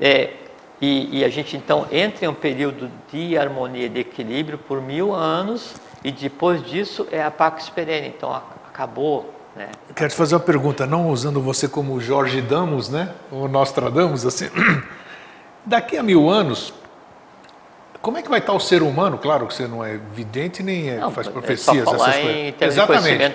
É, 0.00 0.34
e, 0.80 1.20
e, 1.20 1.24
a 1.24 1.28
gente 1.30 1.56
então 1.56 1.86
entra 1.90 2.26
em 2.26 2.28
um 2.28 2.34
período 2.34 2.90
de 3.10 3.38
harmonia 3.38 3.88
de 3.88 4.00
equilíbrio 4.00 4.58
por 4.58 4.82
mil 4.82 5.14
anos, 5.14 5.74
e 6.04 6.12
depois 6.12 6.62
disso 6.62 7.06
é 7.10 7.22
a 7.22 7.30
Pax 7.30 7.70
Perene, 7.70 8.08
então 8.08 8.34
acabou. 8.68 9.32
Né? 9.54 9.68
Quero 9.94 10.10
te 10.10 10.16
fazer 10.16 10.34
uma 10.34 10.40
pergunta, 10.40 10.86
não 10.86 11.08
usando 11.08 11.40
você 11.40 11.66
como 11.66 11.98
Jorge 11.98 12.42
Damos, 12.42 12.90
né? 12.90 13.14
ou 13.30 13.48
Nostradamus, 13.48 14.26
assim. 14.26 14.50
Daqui 15.64 15.96
a 15.96 16.02
mil 16.02 16.28
anos, 16.28 16.74
como 18.06 18.18
é 18.18 18.22
que 18.22 18.28
vai 18.30 18.38
estar 18.38 18.52
o 18.52 18.60
ser 18.60 18.84
humano? 18.84 19.18
Claro 19.18 19.48
que 19.48 19.54
você 19.54 19.66
não 19.66 19.84
é 19.84 19.98
vidente 20.14 20.62
nem 20.62 20.90
é, 20.90 20.98
não, 20.98 21.10
faz 21.10 21.26
profecias, 21.26 21.76
é 21.76 21.80
essas 21.80 22.14
coisas. 22.14 22.54
Exatamente. 22.60 23.34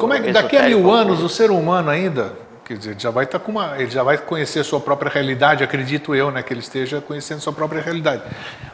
Como 0.00 0.12
é 0.12 0.20
que 0.20 0.32
daqui 0.32 0.56
a 0.56 0.62
mil 0.64 0.90
anos 0.90 1.22
o 1.22 1.28
ser 1.28 1.48
humano 1.52 1.88
ainda, 1.88 2.32
quer 2.64 2.76
dizer, 2.76 2.96
já 2.98 3.08
vai 3.10 3.22
estar 3.22 3.38
com 3.38 3.52
uma, 3.52 3.80
ele 3.80 3.88
já 3.88 4.02
vai 4.02 4.18
conhecer 4.18 4.58
a 4.58 4.64
sua 4.64 4.80
própria 4.80 5.12
realidade, 5.12 5.62
acredito 5.62 6.12
eu, 6.12 6.32
né, 6.32 6.42
que 6.42 6.52
ele 6.52 6.58
esteja 6.58 7.00
conhecendo 7.00 7.38
a 7.38 7.40
sua 7.40 7.52
própria 7.52 7.80
realidade. 7.80 8.24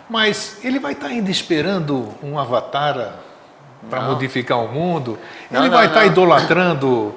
Mas 0.09 0.57
ele 0.65 0.79
vai 0.79 0.93
estar 0.93 1.09
ainda 1.09 1.31
esperando 1.31 2.15
um 2.23 2.39
avatar 2.39 3.17
para 3.91 4.01
modificar 4.01 4.65
o 4.65 4.69
mundo? 4.69 5.19
Não, 5.51 5.61
ele 5.61 5.69
não, 5.69 5.77
vai 5.77 5.87
estar 5.89 6.07
idolatrando 6.07 7.15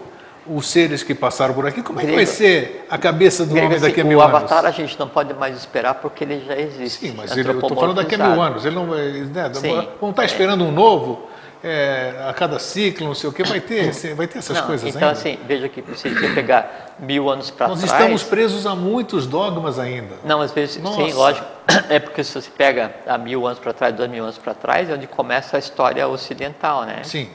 os 0.48 0.68
seres 0.68 1.04
que 1.04 1.14
passaram 1.14 1.54
por 1.54 1.68
aqui, 1.68 1.82
como 1.82 2.00
é 2.02 2.06
que 2.06 2.12
vai 2.12 2.26
ser 2.26 2.86
a 2.90 2.98
cabeça 2.98 3.46
do 3.46 3.56
homem 3.56 3.80
daqui 3.80 4.02
a 4.02 4.04
mil 4.04 4.22
anos? 4.22 4.34
O 4.34 4.38
avatar 4.38 4.66
a 4.66 4.72
gente 4.72 4.98
não 5.00 5.08
pode 5.08 5.34
mais 5.34 5.58
esperar 5.58 5.96
porque 5.96 6.24
ele 6.24 6.44
já 6.46 6.58
existe. 6.58 7.08
Sim, 7.08 7.14
mas 7.16 7.36
ele, 7.36 7.50
eu 7.50 7.60
estou 7.60 7.76
falando 7.76 7.96
daqui 7.96 8.16
a 8.16 8.18
mil 8.18 8.42
anos. 8.42 8.66
Ele 8.66 8.76
não, 8.76 8.86
né, 8.88 9.52
vão 10.00 10.10
estar 10.10 10.26
esperando 10.26 10.64
um 10.64 10.72
novo 10.72 11.30
é, 11.64 12.26
a 12.28 12.34
cada 12.34 12.58
ciclo, 12.58 13.06
não 13.08 13.14
sei 13.14 13.30
o 13.30 13.34
que, 13.34 13.44
vai 13.44 13.60
ter, 13.60 13.92
vai 14.16 14.28
ter 14.28 14.40
essas 14.40 14.58
não, 14.58 14.66
coisas 14.66 14.88
então, 14.96 15.10
ainda. 15.10 15.20
assim, 15.20 15.38
veja 15.46 15.68
que 15.68 15.84
se 15.96 16.10
você 16.10 16.30
pegar 16.30 16.96
mil 17.00 17.30
anos 17.30 17.50
para 17.50 17.68
trás... 17.68 17.82
Nós 17.82 17.92
estamos 17.92 18.24
presos 18.24 18.66
a 18.66 18.76
muitos 18.76 19.28
dogmas 19.28 19.78
ainda. 19.78 20.16
Não, 20.24 20.42
às 20.42 20.52
vezes, 20.52 20.82
Nossa. 20.82 20.98
sim, 20.98 21.14
lógico. 21.14 21.48
É 21.90 22.00
porque 22.00 22.24
se 22.24 22.34
você 22.34 22.50
pega 22.50 22.94
há 23.06 23.18
mil 23.18 23.46
anos 23.46 23.60
para 23.60 23.74
trás, 23.74 23.94
dois 23.94 24.10
mil 24.10 24.24
anos 24.24 24.38
para 24.38 24.56
trás, 24.56 24.90
é 24.90 24.94
onde 24.94 25.06
começa 25.06 25.56
a 25.56 25.60
história 25.60 26.08
ocidental, 26.08 26.84
né? 26.84 27.02
Sim. 27.04 27.30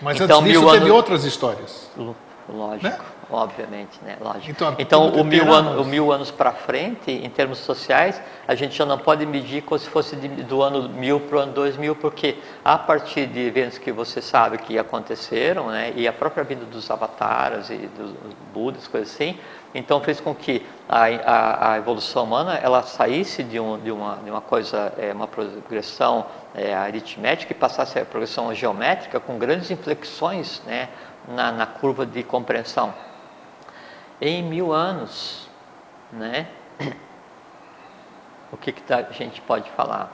Mas 0.00 0.18
então, 0.18 0.40
antes 0.40 0.52
disso 0.52 0.64
teve 0.70 0.84
anos... 0.84 0.90
outras 0.90 1.24
histórias. 1.24 1.90
Lógico. 2.48 2.88
Né? 2.88 2.98
obviamente, 3.30 3.98
né? 4.02 4.16
Lógico. 4.20 4.50
Então, 4.50 4.74
então 4.78 5.08
o, 5.08 5.24
mil 5.24 5.52
ano, 5.52 5.82
o 5.82 5.84
mil 5.84 6.12
anos 6.12 6.30
para 6.30 6.52
frente, 6.52 7.10
em 7.10 7.28
termos 7.28 7.58
sociais, 7.58 8.20
a 8.46 8.54
gente 8.54 8.76
já 8.76 8.86
não 8.86 8.98
pode 8.98 9.24
medir 9.26 9.62
como 9.62 9.78
se 9.78 9.88
fosse 9.88 10.16
de, 10.16 10.28
do 10.28 10.62
ano 10.62 10.88
mil 10.88 11.20
para 11.20 11.36
o 11.36 11.40
ano 11.40 11.52
2000, 11.52 11.96
porque 11.96 12.36
a 12.64 12.78
partir 12.78 13.26
de 13.26 13.40
eventos 13.40 13.78
que 13.78 13.92
você 13.92 14.22
sabe 14.22 14.58
que 14.58 14.78
aconteceram, 14.78 15.68
né? 15.68 15.92
E 15.94 16.08
a 16.08 16.12
própria 16.12 16.42
vida 16.44 16.64
dos 16.64 16.90
avatares 16.90 17.70
e 17.70 17.76
dos 17.76 18.12
budas, 18.52 18.88
coisas 18.88 19.12
assim, 19.12 19.38
então 19.74 20.00
fez 20.00 20.18
com 20.20 20.34
que 20.34 20.64
a, 20.88 21.04
a, 21.04 21.72
a 21.72 21.78
evolução 21.78 22.24
humana 22.24 22.54
ela 22.54 22.82
saísse 22.82 23.42
de, 23.42 23.60
um, 23.60 23.78
de, 23.78 23.90
uma, 23.90 24.16
de 24.16 24.30
uma 24.30 24.40
coisa, 24.40 24.92
é, 24.96 25.12
uma 25.12 25.28
progressão 25.28 26.26
é, 26.54 26.74
aritmética 26.74 27.52
e 27.52 27.54
passasse 27.54 27.98
a 27.98 28.04
progressão 28.06 28.52
geométrica 28.54 29.20
com 29.20 29.38
grandes 29.38 29.70
inflexões, 29.70 30.62
né? 30.66 30.88
Na, 31.28 31.52
na 31.52 31.66
curva 31.66 32.06
de 32.06 32.22
compreensão 32.22 32.92
em 34.20 34.42
mil 34.42 34.72
anos, 34.72 35.48
né? 36.12 36.48
O 38.50 38.56
que, 38.56 38.72
que 38.72 38.92
a 38.92 39.02
gente 39.10 39.40
pode 39.42 39.70
falar? 39.72 40.10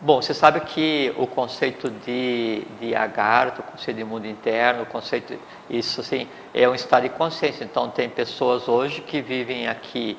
Bom, 0.00 0.20
você 0.20 0.34
sabe 0.34 0.60
que 0.62 1.14
o 1.16 1.28
conceito 1.28 1.88
de, 1.88 2.64
de 2.80 2.92
agartho, 2.92 3.60
o 3.60 3.62
conceito 3.62 3.96
de 3.96 4.02
mundo 4.02 4.26
interno, 4.26 4.82
o 4.82 4.86
conceito, 4.86 5.38
isso 5.70 6.00
assim, 6.00 6.26
é 6.52 6.68
um 6.68 6.74
estado 6.74 7.04
de 7.04 7.10
consciência. 7.10 7.62
Então, 7.62 7.88
tem 7.88 8.08
pessoas 8.08 8.66
hoje 8.66 9.00
que 9.02 9.22
vivem 9.22 9.68
aqui 9.68 10.18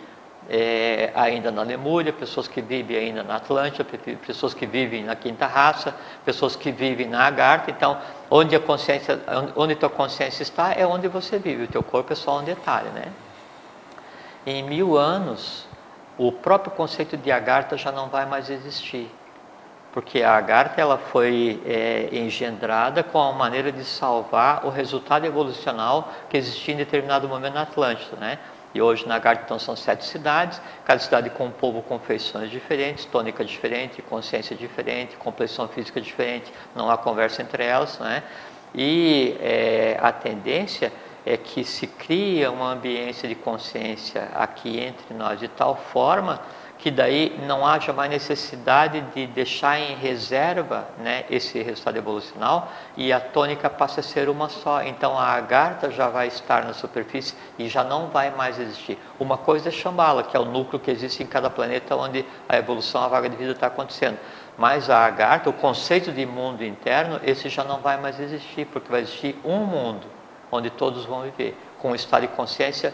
é, 0.49 1.11
ainda 1.15 1.51
na 1.51 1.61
Lemúria, 1.63 2.11
pessoas 2.11 2.47
que 2.47 2.61
vivem 2.61 2.97
ainda 2.97 3.23
na 3.23 3.37
Atlântida, 3.37 3.85
pessoas 4.25 4.53
que 4.53 4.65
vivem 4.65 5.03
na 5.03 5.15
Quinta 5.15 5.47
Raça, 5.47 5.95
pessoas 6.25 6.55
que 6.55 6.71
vivem 6.71 7.07
na 7.07 7.25
Agartha. 7.25 7.71
Então, 7.71 7.97
onde 8.29 8.55
a 8.55 8.59
consciência, 8.59 9.19
onde 9.55 9.75
tua 9.75 9.89
consciência 9.89 10.43
está, 10.43 10.73
é 10.73 10.85
onde 10.85 11.07
você 11.07 11.39
vive. 11.39 11.63
O 11.63 11.67
teu 11.67 11.83
corpo 11.83 12.13
é 12.13 12.15
só 12.15 12.39
um 12.39 12.43
detalhe, 12.43 12.89
né? 12.89 13.05
Em 14.45 14.61
mil 14.61 14.97
anos, 14.97 15.65
o 16.17 16.31
próprio 16.31 16.71
conceito 16.71 17.15
de 17.15 17.31
Agartha 17.31 17.77
já 17.77 17.91
não 17.91 18.09
vai 18.09 18.25
mais 18.25 18.49
existir, 18.49 19.09
porque 19.93 20.21
a 20.21 20.35
Agartha 20.35 20.81
ela 20.81 20.97
foi 20.97 21.61
é, 21.65 22.09
engendrada 22.11 23.01
com 23.01 23.21
a 23.21 23.31
maneira 23.31 23.71
de 23.71 23.85
salvar 23.85 24.65
o 24.65 24.69
resultado 24.69 25.25
evolucional 25.25 26.09
que 26.29 26.35
existia 26.35 26.73
em 26.73 26.77
determinado 26.77 27.29
momento 27.29 27.53
na 27.53 27.61
Atlântida, 27.61 28.17
né? 28.17 28.37
E 28.73 28.81
hoje 28.81 29.07
na 29.07 29.19
Garta 29.19 29.43
então, 29.45 29.59
são 29.59 29.75
sete 29.75 30.05
cidades, 30.05 30.59
cada 30.83 30.99
cidade 30.99 31.29
com 31.29 31.45
um 31.45 31.51
povo 31.51 31.81
com 31.81 31.99
feições 31.99 32.49
diferentes, 32.49 33.05
tônica 33.05 33.45
diferente, 33.45 34.01
consciência 34.01 34.55
diferente, 34.55 35.15
complexão 35.17 35.67
física 35.67 36.01
diferente, 36.01 36.51
não 36.75 36.89
há 36.89 36.97
conversa 36.97 37.41
entre 37.41 37.63
elas. 37.63 37.99
Né? 37.99 38.23
E 38.73 39.37
é, 39.39 39.97
a 40.01 40.11
tendência 40.11 40.91
é 41.25 41.37
que 41.37 41.63
se 41.63 41.87
cria 41.87 42.51
uma 42.51 42.71
ambiência 42.71 43.29
de 43.29 43.35
consciência 43.35 44.29
aqui 44.33 44.79
entre 44.79 45.13
nós 45.13 45.39
de 45.39 45.47
tal 45.47 45.75
forma 45.75 46.41
que 46.83 46.91
daí 46.91 47.39
não 47.47 47.65
haja 47.65 47.93
mais 47.93 48.11
necessidade 48.11 48.99
de 49.15 49.25
deixar 49.25 49.79
em 49.79 49.95
reserva 49.95 50.85
né, 50.97 51.23
esse 51.29 51.63
resultado 51.63 51.95
evolucional 51.95 52.69
e 52.97 53.13
a 53.13 53.21
tônica 53.21 53.69
passa 53.69 54.01
a 54.01 54.03
ser 54.03 54.27
uma 54.27 54.49
só. 54.49 54.83
Então 54.83 55.17
a 55.17 55.27
agartha 55.27 55.89
já 55.89 56.09
vai 56.09 56.27
estar 56.27 56.65
na 56.65 56.73
superfície 56.73 57.35
e 57.57 57.69
já 57.69 57.85
não 57.85 58.07
vai 58.07 58.31
mais 58.31 58.59
existir. 58.59 58.99
Uma 59.17 59.37
coisa 59.37 59.69
é 59.69 59.71
Shambhala, 59.71 60.23
que 60.23 60.35
é 60.35 60.39
o 60.41 60.43
núcleo 60.43 60.77
que 60.77 60.91
existe 60.91 61.23
em 61.23 61.25
cada 61.25 61.49
planeta 61.49 61.95
onde 61.95 62.25
a 62.49 62.57
evolução, 62.57 63.01
a 63.01 63.07
vaga 63.07 63.29
de 63.29 63.37
vida 63.37 63.53
está 63.53 63.67
acontecendo. 63.67 64.19
Mas 64.57 64.89
a 64.89 65.05
agartha, 65.05 65.49
o 65.49 65.53
conceito 65.53 66.11
de 66.11 66.25
mundo 66.25 66.65
interno, 66.65 67.17
esse 67.23 67.47
já 67.47 67.63
não 67.63 67.79
vai 67.79 67.95
mais 67.95 68.19
existir, 68.19 68.65
porque 68.65 68.91
vai 68.91 68.99
existir 68.99 69.39
um 69.45 69.59
mundo 69.59 70.05
onde 70.51 70.69
todos 70.69 71.05
vão 71.05 71.21
viver, 71.21 71.57
com 71.79 71.91
um 71.91 71.95
estado 71.95 72.23
de 72.23 72.27
consciência 72.27 72.93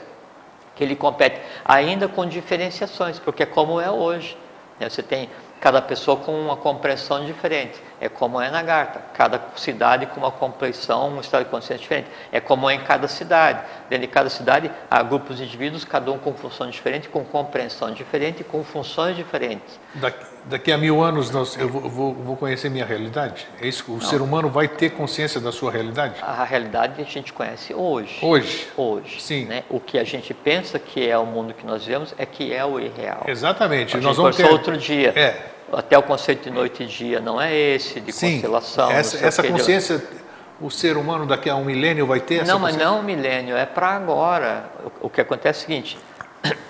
que 0.79 0.83
ele 0.85 0.95
compete, 0.95 1.41
ainda 1.65 2.07
com 2.07 2.25
diferenciações, 2.25 3.19
porque 3.19 3.43
é 3.43 3.45
como 3.45 3.81
é 3.81 3.91
hoje. 3.91 4.37
Né? 4.79 4.89
Você 4.89 5.03
tem 5.03 5.29
cada 5.59 5.81
pessoa 5.81 6.15
com 6.15 6.31
uma 6.31 6.55
compreensão 6.55 7.25
diferente. 7.25 7.77
É 8.01 8.07
como 8.07 8.39
é 8.39 8.49
na 8.49 8.61
Garta, 8.61 9.01
cada 9.13 9.41
cidade 9.55 10.05
com 10.05 10.21
uma 10.21 10.31
compreensão, 10.31 11.09
um 11.09 11.19
estado 11.19 11.43
de 11.43 11.49
consciência 11.49 11.77
diferente. 11.77 12.07
É 12.31 12.39
como 12.39 12.69
é 12.69 12.75
em 12.75 12.79
cada 12.81 13.07
cidade. 13.07 13.61
Dentro 13.89 14.07
de 14.07 14.13
cada 14.13 14.29
cidade 14.29 14.71
há 14.89 15.03
grupos 15.03 15.37
de 15.37 15.43
indivíduos, 15.43 15.83
cada 15.83 16.11
um 16.11 16.17
com 16.17 16.33
função 16.33 16.69
diferente, 16.69 17.09
com 17.09 17.25
compreensão 17.25 17.91
diferente, 17.91 18.43
com 18.43 18.63
funções 18.63 19.17
diferentes. 19.17 19.79
Daqui, 19.95 20.25
daqui 20.45 20.71
a 20.71 20.77
mil 20.77 21.03
anos 21.03 21.29
nós, 21.31 21.57
eu 21.57 21.67
vou, 21.67 22.13
vou, 22.13 22.37
conhecer 22.37 22.69
minha 22.69 22.85
realidade? 22.85 23.47
É 23.61 23.67
isso? 23.67 23.91
O 23.91 23.95
Não. 23.95 24.01
ser 24.01 24.21
humano 24.21 24.49
vai 24.49 24.67
ter 24.67 24.91
consciência 24.91 25.41
da 25.41 25.51
sua 25.51 25.71
realidade? 25.71 26.15
A 26.21 26.43
realidade 26.45 27.01
a 27.01 27.05
gente 27.05 27.33
conhece 27.33 27.73
hoje. 27.73 28.19
Hoje? 28.21 28.67
Hoje. 28.77 29.21
Sim. 29.21 29.45
Né? 29.45 29.63
O 29.69 29.79
que 29.79 29.99
a 29.99 30.03
gente 30.03 30.33
pensa 30.33 30.79
que 30.79 31.07
é 31.07 31.17
o 31.17 31.25
mundo 31.25 31.53
que 31.53 31.65
nós 31.65 31.83
vivemos 31.83 32.13
é 32.17 32.25
que 32.25 32.53
é 32.53 32.63
o 32.63 32.79
irreal. 32.79 33.23
Exatamente. 33.27 33.97
A 33.97 33.99
nós 33.99 34.15
vamos 34.15 34.37
ter... 34.37 34.45
outro 34.45 34.77
dia. 34.77 35.11
É 35.15 35.58
até 35.73 35.97
o 35.97 36.03
conceito 36.03 36.43
de 36.43 36.51
noite 36.51 36.83
e 36.83 36.85
dia 36.85 37.19
não 37.19 37.39
é 37.41 37.53
esse, 37.53 37.99
de 37.99 38.11
Sim, 38.11 38.33
constelação. 38.33 38.91
Essa, 38.91 39.25
essa 39.25 39.43
consciência, 39.43 39.97
de... 39.97 40.05
o 40.61 40.69
ser 40.69 40.97
humano 40.97 41.25
daqui 41.25 41.49
a 41.49 41.55
um 41.55 41.65
milênio 41.65 42.05
vai 42.05 42.19
ter 42.19 42.41
essa 42.41 42.51
Não, 42.51 42.59
mas 42.59 42.75
não 42.75 42.99
um 42.99 43.03
milênio, 43.03 43.55
é 43.55 43.65
para 43.65 43.89
agora. 43.89 44.69
O, 45.01 45.07
o, 45.07 45.09
que 45.09 45.21
acontece 45.21 45.59
é 45.59 45.61
o 45.61 45.65
seguinte, 45.65 45.99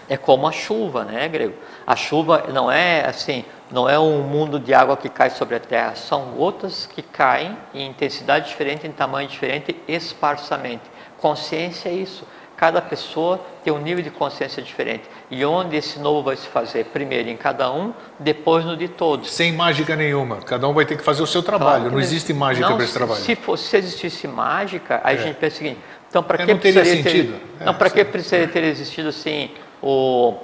é 0.09 0.17
como 0.17 0.47
a 0.47 0.51
chuva, 0.51 1.03
né, 1.03 1.27
Grego? 1.27 1.55
A 1.85 1.95
chuva 1.95 2.45
não 2.53 2.71
é 2.71 3.05
assim, 3.05 3.45
não 3.71 3.89
é 3.89 3.99
um 3.99 4.21
mundo 4.21 4.59
de 4.59 4.73
água 4.73 4.95
que 4.97 5.09
cai 5.09 5.29
sobre 5.29 5.55
a 5.55 5.59
terra, 5.59 5.95
são 5.95 6.31
gotas 6.31 6.85
que 6.85 7.01
caem 7.01 7.57
em 7.73 7.87
intensidade 7.87 8.47
diferente, 8.47 8.87
em 8.87 8.91
tamanho 8.91 9.27
diferente, 9.27 9.75
esparsamente. 9.87 10.83
Consciência 11.17 11.89
é 11.89 11.93
isso 11.93 12.25
Cada 12.59 12.81
pessoa 12.81 13.39
tem 13.63 13.71
um 13.71 13.79
nível 13.79 14.03
de 14.03 14.11
consciência 14.11 14.61
diferente. 14.61 15.03
E 15.31 15.45
onde 15.45 15.77
esse 15.77 15.97
novo 15.97 16.23
vai 16.23 16.35
se 16.35 16.45
fazer? 16.45 16.83
Primeiro 16.87 17.29
em 17.29 17.37
cada 17.37 17.71
um, 17.71 17.93
depois 18.19 18.65
no 18.65 18.75
de 18.75 18.89
todos. 18.89 19.31
Sem 19.31 19.53
mágica 19.53 19.95
nenhuma. 19.95 20.41
Cada 20.41 20.67
um 20.67 20.73
vai 20.73 20.85
ter 20.85 20.97
que 20.97 21.03
fazer 21.03 21.23
o 21.23 21.25
seu 21.25 21.41
trabalho. 21.41 21.83
Claro 21.83 21.91
não 21.91 22.01
existe 22.01 22.33
mágica 22.33 22.67
para 22.67 22.83
esse 22.83 22.93
trabalho. 22.93 23.21
Se, 23.21 23.33
fosse, 23.37 23.63
se 23.63 23.77
existisse 23.77 24.27
mágica, 24.27 24.99
aí 25.05 25.15
é. 25.15 25.19
a 25.21 25.23
gente 25.23 25.37
pensa 25.37 25.55
o 25.55 25.57
seguinte: 25.59 25.79
então, 26.09 26.21
para 26.21 26.43
é, 26.43 26.45
que 26.45 26.55
precisaria 26.55 27.01
ter, 27.01 27.41
é, 27.61 27.63
não, 27.63 27.73
para 27.75 27.89
que 27.89 28.03
precisaria 28.03 28.47
ter 28.49 28.63
existido 28.65 29.07
assim 29.07 29.51
o 29.81 30.35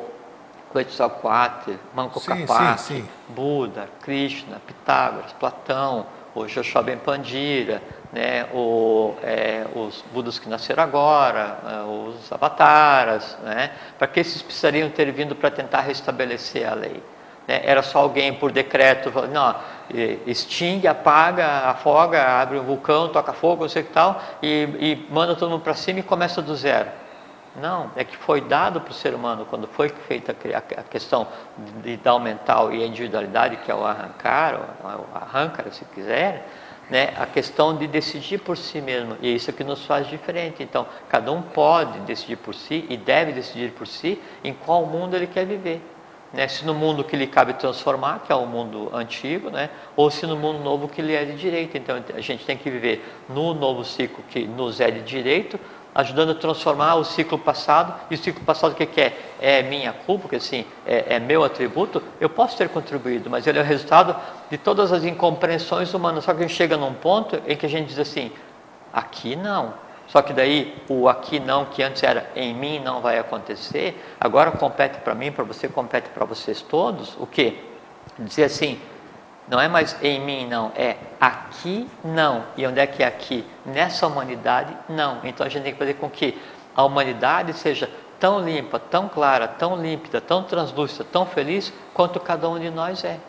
Quetzalcoatl, 0.72 1.72
Manco 1.93 2.22
Capac, 2.22 3.03
Buda, 3.28 3.89
Krishna, 4.01 4.61
Pitágoras, 4.66 5.34
Platão, 5.34 6.05
o 6.34 6.45
Joshua 6.45 6.82
Ben 6.82 6.97
Pandira, 6.97 7.82
né, 8.16 8.45
o, 8.53 9.13
é, 9.22 9.66
os 9.76 10.01
Budas 10.13 10.39
que 10.39 10.47
nasceram 10.47 10.82
agora, 10.82 11.57
é, 11.68 11.82
os 11.84 12.32
avataras, 12.32 13.38
né, 13.43 13.72
para 13.99 14.07
que 14.07 14.22
esses 14.22 14.41
precisariam 14.41 14.89
ter 14.89 15.11
vindo 15.11 15.36
para 15.36 15.51
tentar 15.51 15.82
restabelecer 15.82 16.66
a 16.66 16.74
lei? 16.74 17.03
Né? 17.45 17.59
Era 17.66 17.84
só 17.84 17.99
alguém 17.99 18.34
por 18.34 18.53
decreto, 18.53 19.11
não, 19.28 19.55
extingue, 20.26 20.88
apaga, 20.88 21.70
afoga, 21.70 22.26
abre 22.39 22.57
um 22.57 22.63
vulcão, 22.63 23.09
toca 23.09 23.34
fogo, 23.34 23.63
não 23.63 23.70
sei 23.70 23.82
o 23.82 23.86
que 23.86 23.91
tal, 23.91 24.22
e, 24.41 24.63
e 24.80 25.07
manda 25.11 25.36
todo 25.36 25.49
mundo 25.49 25.61
para 25.61 25.74
cima 25.74 25.99
e 25.99 26.03
começa 26.03 26.41
do 26.41 26.55
zero. 26.55 26.89
Não, 27.57 27.91
é 27.97 28.03
que 28.05 28.16
foi 28.16 28.39
dado 28.41 28.80
para 28.80 28.91
o 28.91 28.93
ser 28.93 29.13
humano, 29.13 29.45
quando 29.45 29.68
foi 29.68 29.89
feita 29.89 30.34
a 30.34 30.84
questão 30.84 31.28
de 31.84 31.97
dar 31.97 32.16
o 32.16 32.20
mental 32.20 32.74
e 32.74 32.82
a 32.82 32.88
individualidade, 32.88 33.57
que 33.57 33.70
é 33.70 33.76
o 33.76 33.86
arrancar, 33.86 34.55
o 34.55 35.18
arrancar, 35.18 35.66
se 35.72 35.84
quiser, 35.86 36.47
né, 36.90 37.14
a 37.18 37.26
questão 37.26 37.76
de 37.76 37.88
decidir 37.88 38.40
por 38.40 38.58
si 38.58 38.82
mesmo. 38.82 39.18
E 39.22 39.30
é 39.30 39.32
isso 39.32 39.52
que 39.52 39.64
nos 39.64 39.86
faz 39.86 40.08
diferente. 40.08 40.62
Então, 40.62 40.86
cada 41.10 41.32
um 41.32 41.42
pode 41.42 42.00
decidir 42.00 42.38
por 42.38 42.54
si 42.54 42.86
e 42.90 42.98
deve 42.98 43.32
decidir 43.32 43.72
por 43.72 43.88
si 43.88 44.22
em 44.44 44.54
qual 44.54 44.86
mundo 44.86 45.16
ele 45.16 45.28
quer 45.28 45.46
viver. 45.46 45.82
Né? 46.32 46.48
Se 46.48 46.66
no 46.66 46.74
mundo 46.74 47.04
que 47.04 47.16
lhe 47.16 47.28
cabe 47.28 47.54
transformar, 47.54 48.20
que 48.26 48.32
é 48.32 48.36
o 48.36 48.46
mundo 48.46 48.90
antigo, 48.94 49.50
né? 49.50 49.70
ou 49.96 50.12
se 50.12 50.28
no 50.28 50.36
mundo 50.36 50.60
novo 50.60 50.88
que 50.88 51.02
lhe 51.02 51.16
é 51.16 51.24
de 51.24 51.36
direito. 51.36 51.78
Então, 51.78 52.04
a 52.14 52.22
gente 52.22 52.46
tem 52.46 52.58
que 52.58 52.70
viver 52.70 53.04
no 53.30 53.54
novo 53.54 53.84
ciclo 53.84 54.24
que 54.30 54.46
nos 54.46 54.80
é 54.80 54.92
de 54.92 55.02
direito, 55.02 55.60
ajudando 55.96 56.32
a 56.32 56.36
transformar 56.36 56.96
o 56.96 57.06
ciclo 57.06 57.40
passado. 57.40 57.96
E 58.12 58.16
o 58.16 58.18
ciclo 58.18 58.44
passado 58.44 58.74
o 58.74 58.76
que, 58.76 58.86
que 58.86 59.00
é? 59.00 59.18
É 59.40 59.64
minha 59.64 59.94
culpa, 59.94 60.24
porque 60.24 60.36
assim, 60.36 60.66
é, 60.86 61.16
é, 61.16 61.20
meu 61.20 61.44
atributo. 61.44 62.04
Eu 62.20 62.30
posso 62.30 62.58
ter 62.58 62.68
contribuído, 62.68 63.30
mas 63.30 63.48
ele 63.48 63.58
é 63.58 63.62
o 63.62 63.66
resultado 63.66 64.14
de 64.50 64.58
todas 64.58 64.91
as 64.91 65.04
incompreensões 65.04 65.93
humanas. 65.93 66.24
Só 66.24 66.34
que 66.34 66.39
a 66.39 66.48
gente 66.48 66.56
chega 66.56 66.78
num 66.78 66.93
ponto 66.93 67.41
em 67.48 67.56
que 67.56 67.66
a 67.66 67.70
gente 67.70 67.88
diz 67.88 68.00
assim, 68.00 68.32
aqui 68.93 69.36
não. 69.36 69.74
Só 70.08 70.22
que 70.22 70.34
daí 70.34 70.76
o 70.88 71.10
aqui 71.10 71.39
não, 71.39 71.66
que 71.66 71.82
antes 71.82 72.04
era 72.04 72.30
em 72.36 72.54
mim 72.54 72.80
não 72.80 73.02
vai 73.02 73.18
acontecer, 73.18 74.00
agora 74.20 74.52
compete 74.52 75.00
para 75.00 75.16
mim, 75.16 75.32
para 75.32 75.43
você, 75.43 75.68
compete 75.68 76.10
para 76.10 76.26
vocês 76.26 76.62
todos. 76.62 77.16
O 77.20 77.26
que? 77.26 77.60
Dizer 78.20 78.43
assim, 78.43 78.80
não 79.48 79.60
é 79.60 79.68
mais 79.68 79.96
em 80.02 80.20
mim, 80.20 80.48
não, 80.48 80.72
é 80.76 80.96
aqui, 81.20 81.88
não. 82.04 82.43
E 82.56 82.66
onde 82.66 82.80
é 82.80 82.88
que 82.88 83.04
é 83.04 83.08
aqui? 83.08 83.46
Nessa 83.66 84.08
humanidade, 84.08 84.76
não. 84.88 85.20
Então 85.24 85.46
a 85.46 85.50
gente 85.50 85.64
tem 85.64 85.74
que 85.74 85.80
fazer 85.80 85.96
com 85.96 86.10
que 86.10 86.39
a 86.76 86.84
humanidade 86.84 87.54
seja 87.54 87.89
tão 88.20 88.39
limpa, 88.39 88.80
tão 88.80 89.10
clara, 89.10 89.48
tão 89.48 89.76
límpida, 89.76 90.22
tão 90.22 90.43
translúcida, 90.43 91.04
tão 91.04 91.26
feliz 91.26 91.74
quanto 91.93 92.20
cada 92.20 92.50
um 92.50 92.60
de 92.60 92.70
nós 92.70 93.04
é. 93.04 93.20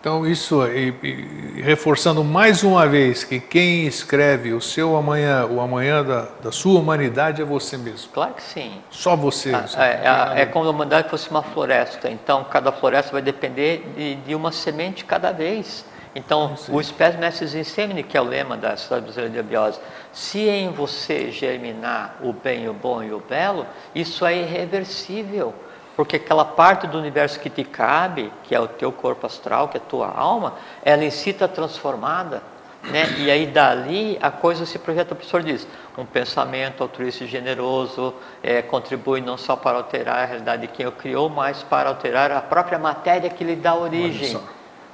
Então, 0.00 0.26
isso, 0.26 0.66
e, 0.66 0.94
e, 1.02 1.60
reforçando 1.60 2.24
mais 2.24 2.64
uma 2.64 2.88
vez 2.88 3.22
que 3.22 3.38
quem 3.38 3.86
escreve 3.86 4.54
o 4.54 4.60
seu 4.60 4.96
amanhã, 4.96 5.44
o 5.44 5.60
amanhã 5.60 6.02
da, 6.02 6.26
da 6.42 6.50
sua 6.50 6.80
humanidade 6.80 7.42
é 7.42 7.44
você 7.44 7.76
mesmo. 7.76 8.10
Claro 8.10 8.32
que 8.32 8.42
sim. 8.42 8.80
Só 8.88 9.14
você. 9.14 9.52
Ah, 9.54 9.66
é, 9.84 10.38
é, 10.38 10.42
é, 10.42 10.46
como 10.46 10.66
a 10.66 10.70
humanidade 10.70 11.10
fosse 11.10 11.30
uma 11.30 11.42
floresta. 11.42 12.08
Então, 12.08 12.44
cada 12.44 12.72
floresta 12.72 13.12
vai 13.12 13.20
depender 13.20 13.84
de, 13.94 14.14
de 14.14 14.34
uma 14.34 14.50
semente 14.50 15.04
cada 15.04 15.32
vez. 15.32 15.84
Então, 16.14 16.56
sim. 16.56 16.74
o 16.74 16.82
Spes 16.82 17.16
Mestres 17.16 17.54
Insemine, 17.54 18.02
que 18.02 18.16
é 18.16 18.20
o 18.22 18.24
lema 18.24 18.56
da 18.56 18.78
Sociedade 18.78 19.02
Brasileira 19.02 19.34
de 19.34 19.38
Abiose, 19.38 19.80
se 20.14 20.48
em 20.48 20.70
você 20.70 21.30
germinar 21.30 22.16
o 22.22 22.32
bem, 22.32 22.66
o 22.70 22.72
bom 22.72 23.02
e 23.02 23.12
o 23.12 23.20
belo, 23.20 23.66
isso 23.94 24.24
é 24.24 24.34
irreversível 24.34 25.54
porque 26.00 26.16
aquela 26.16 26.46
parte 26.46 26.86
do 26.86 26.96
universo 26.96 27.38
que 27.38 27.50
te 27.50 27.62
cabe, 27.62 28.32
que 28.44 28.54
é 28.54 28.58
o 28.58 28.66
teu 28.66 28.90
corpo 28.90 29.26
astral, 29.26 29.68
que 29.68 29.76
é 29.76 29.80
a 29.80 29.84
tua 29.84 30.08
alma, 30.08 30.54
ela 30.82 31.04
em 31.04 31.10
si 31.10 31.28
está 31.28 31.46
transformada. 31.46 32.42
Né? 32.84 33.04
E 33.18 33.30
aí 33.30 33.46
dali 33.46 34.18
a 34.22 34.30
coisa 34.30 34.64
se 34.64 34.78
projeta, 34.78 35.12
o 35.12 35.16
professor 35.16 35.42
diz, 35.42 35.68
um 35.98 36.06
pensamento 36.06 36.82
altruísta 36.82 37.24
e 37.24 37.26
generoso 37.26 38.14
é, 38.42 38.62
contribui 38.62 39.20
não 39.20 39.36
só 39.36 39.54
para 39.56 39.76
alterar 39.76 40.20
a 40.20 40.24
realidade 40.24 40.62
de 40.62 40.68
quem 40.68 40.86
o 40.86 40.92
criou, 40.92 41.28
mas 41.28 41.62
para 41.62 41.90
alterar 41.90 42.32
a 42.32 42.40
própria 42.40 42.78
matéria 42.78 43.28
que 43.28 43.44
lhe 43.44 43.54
dá 43.54 43.74
origem. 43.74 44.40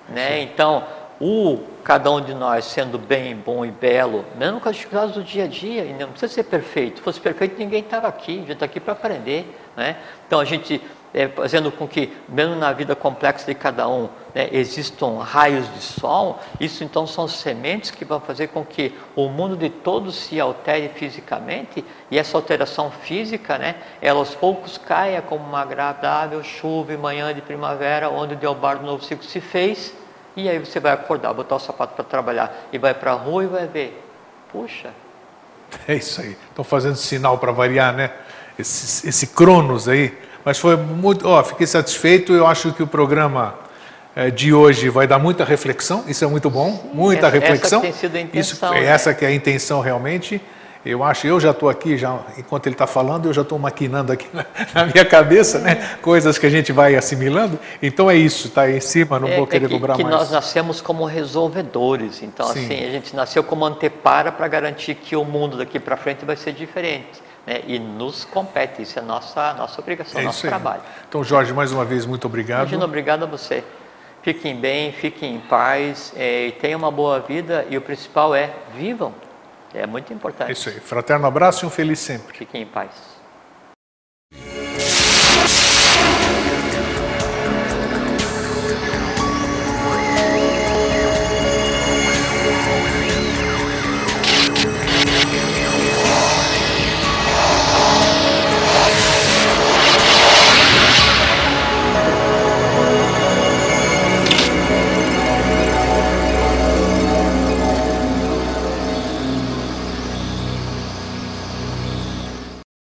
Né? 0.09 0.41
Então, 0.41 0.83
o 1.21 1.61
cada 1.85 2.11
um 2.11 2.21
de 2.21 2.35
nós 2.35 2.65
sendo 2.65 2.99
bem, 2.99 3.37
bom 3.37 3.65
e 3.65 3.71
belo, 3.71 4.25
mesmo 4.37 4.61
com 4.61 4.69
as 4.69 4.75
dificuldades 4.75 5.15
do 5.15 5.23
dia 5.23 5.45
a 5.45 5.47
dia, 5.47 5.85
e 5.85 5.93
não 5.93 6.09
precisa 6.09 6.33
ser 6.33 6.43
perfeito. 6.43 6.97
Se 6.97 7.03
fosse 7.05 7.21
perfeito, 7.21 7.57
ninguém 7.57 7.81
estava 7.81 8.09
aqui, 8.09 8.33
a 8.33 8.41
gente 8.41 8.53
está 8.55 8.65
aqui 8.65 8.81
para 8.81 8.93
aprender. 8.93 9.57
Né? 9.77 9.97
Então, 10.27 10.41
a 10.41 10.45
gente 10.45 10.81
é, 11.17 11.29
fazendo 11.29 11.73
com 11.73 11.89
que, 11.89 12.13
mesmo 12.29 12.55
na 12.57 12.75
vida 12.75 12.95
complexa 12.95 13.47
de 13.47 13.55
cada 13.55 13.89
um, 13.89 14.07
né, 14.35 14.51
existam 14.53 15.19
raios 15.23 15.67
de 15.73 15.81
sol, 15.81 16.39
isso 16.61 16.85
então 16.85 17.07
são 17.07 17.27
sementes 17.27 17.91
que 17.91 18.05
vão 18.05 18.21
fazer 18.21 18.49
com 18.49 18.63
que 18.63 18.95
o 19.17 19.27
mundo 19.31 19.57
de 19.57 19.71
todos 19.71 20.15
se 20.15 20.39
altere 20.39 20.91
fisicamente, 20.91 21.83
e 22.11 22.19
essa 22.19 22.37
alteração 22.37 22.91
física, 22.91 23.57
né, 23.57 23.77
ela 24.03 24.19
aos 24.19 24.35
poucos 24.35 24.77
caia 24.77 25.23
como 25.23 25.43
uma 25.43 25.63
agradável 25.63 26.45
chuva 26.45 26.93
e 26.93 26.99
manhã 26.99 27.33
de 27.33 27.41
primavera, 27.41 28.11
onde 28.11 28.35
o 28.35 28.37
Deobar 28.37 28.79
do 28.79 28.85
Novo 28.85 29.03
Ciclo 29.03 29.25
se 29.25 29.41
fez, 29.41 29.95
e 30.37 30.51
aí 30.51 30.59
você 30.59 30.79
vai 30.79 30.93
acordar, 30.93 31.33
botar 31.33 31.57
o 31.57 31.59
sapato 31.59 31.95
para 31.95 32.05
trabalhar, 32.05 32.55
e 32.71 32.77
vai 32.77 32.93
para 32.93 33.13
a 33.13 33.15
rua 33.15 33.43
e 33.43 33.47
vai 33.47 33.67
ver, 33.67 34.05
puxa. 34.53 34.91
É 35.89 35.95
isso 35.95 36.21
aí, 36.21 36.37
estão 36.49 36.63
fazendo 36.63 36.97
sinal 36.97 37.39
para 37.39 37.53
variar, 37.53 37.95
né? 37.95 38.13
Esse, 38.59 39.09
esse 39.09 39.27
Cronos 39.29 39.89
aí, 39.89 40.17
mas 40.45 40.59
foi 40.59 40.77
muito, 40.77 41.29
ó, 41.29 41.43
fiquei 41.43 41.67
satisfeito. 41.67 42.33
Eu 42.33 42.47
acho 42.47 42.73
que 42.73 42.83
o 42.83 42.87
programa 42.87 43.55
é, 44.15 44.31
de 44.31 44.53
hoje 44.55 44.89
vai 44.89 45.07
dar 45.07 45.19
muita 45.19 45.45
reflexão. 45.45 46.05
Isso 46.07 46.25
é 46.25 46.27
muito 46.27 46.49
bom, 46.49 46.71
Sim, 46.71 46.91
muita 46.95 47.27
essa, 47.27 47.39
reflexão. 47.39 47.79
Essa 47.81 47.91
tem 47.91 48.01
sido 48.01 48.17
a 48.17 48.21
intenção. 48.21 48.41
Isso, 48.41 48.65
é 48.65 48.81
né? 48.81 48.87
Essa 48.87 49.15
que 49.15 49.25
é 49.25 49.29
a 49.29 49.33
intenção 49.33 49.81
realmente. 49.81 50.41
Eu 50.87 51.03
acho, 51.03 51.27
eu 51.27 51.41
já 51.41 51.51
estou 51.51 51.69
aqui, 51.69 51.99
já, 51.99 52.21
enquanto 52.39 52.69
ele 52.69 52.77
está 52.77 52.87
falando, 52.87 53.27
eu 53.27 53.33
já 53.33 53.43
estou 53.43 53.59
maquinando 53.59 54.13
aqui 54.13 54.29
na, 54.33 54.47
na, 54.73 54.87
minha 54.87 55.05
cabeça, 55.05 55.59
né? 55.59 55.97
Coisas 56.01 56.39
que 56.39 56.47
a 56.47 56.49
gente 56.49 56.71
vai 56.71 56.95
assimilando. 56.95 57.59
Então 57.83 58.09
é 58.09 58.15
isso, 58.15 58.47
está 58.47 58.63
aí 58.63 58.77
em 58.77 58.81
cima, 58.81 59.19
não 59.19 59.27
é, 59.27 59.37
vou 59.37 59.49
querer 59.49 59.65
é 59.65 59.69
que, 59.69 59.75
dobrar 59.75 59.97
que 59.97 60.05
mais. 60.05 60.15
nós 60.15 60.31
nascemos 60.31 60.81
como 60.81 61.05
resolvedores. 61.05 62.23
Então, 62.23 62.47
Sim. 62.47 62.65
assim, 62.65 62.85
a 62.85 62.91
gente 62.91 63.17
nasceu 63.17 63.43
como 63.43 63.65
antepara 63.65 64.31
para 64.31 64.47
garantir 64.47 64.95
que 64.95 65.17
o 65.17 65.25
mundo 65.25 65.59
daqui 65.59 65.81
para 65.81 65.97
frente 65.97 66.25
vai 66.25 66.37
ser 66.37 66.53
diferente. 66.53 67.26
Né? 67.47 67.63
E 67.67 67.79
nos 67.79 68.25
compete, 68.25 68.83
isso 68.83 68.99
é 68.99 69.03
nossa, 69.03 69.55
nossa 69.55 69.81
obrigação, 69.81 70.21
É 70.21 70.25
nosso 70.25 70.47
trabalho. 70.47 70.83
Então, 71.09 71.23
Jorge, 71.23 71.53
mais 71.53 71.73
uma 71.73 71.85
vez, 71.85 72.05
muito 72.05 72.27
obrigado. 72.27 72.61
Imagina, 72.63 72.85
obrigado 72.85 73.23
a 73.23 73.27
você. 73.27 73.63
Fiquem 74.23 74.57
bem, 74.57 74.93
fiquem 74.93 75.37
em 75.37 75.41
paz, 75.41 76.13
e 76.17 76.53
tenham 76.61 76.79
uma 76.81 76.91
boa 76.91 77.21
vida 77.21 77.65
e 77.71 77.77
o 77.77 77.81
principal 77.81 78.35
é 78.35 78.53
vivam. 78.75 79.15
É 79.73 79.87
muito 79.87 80.13
É 80.13 80.17
importante. 80.17 80.51
isso 80.53 80.69
aí. 80.69 80.81
Fraterno 80.81 81.27
abraço 81.27 81.65
e 81.65 81.67
um 81.67 81.71
feliz 81.71 82.01
sempre. 82.01 82.37
Fiquem 82.37 82.63
em 82.63 82.67
paz. 82.67 83.16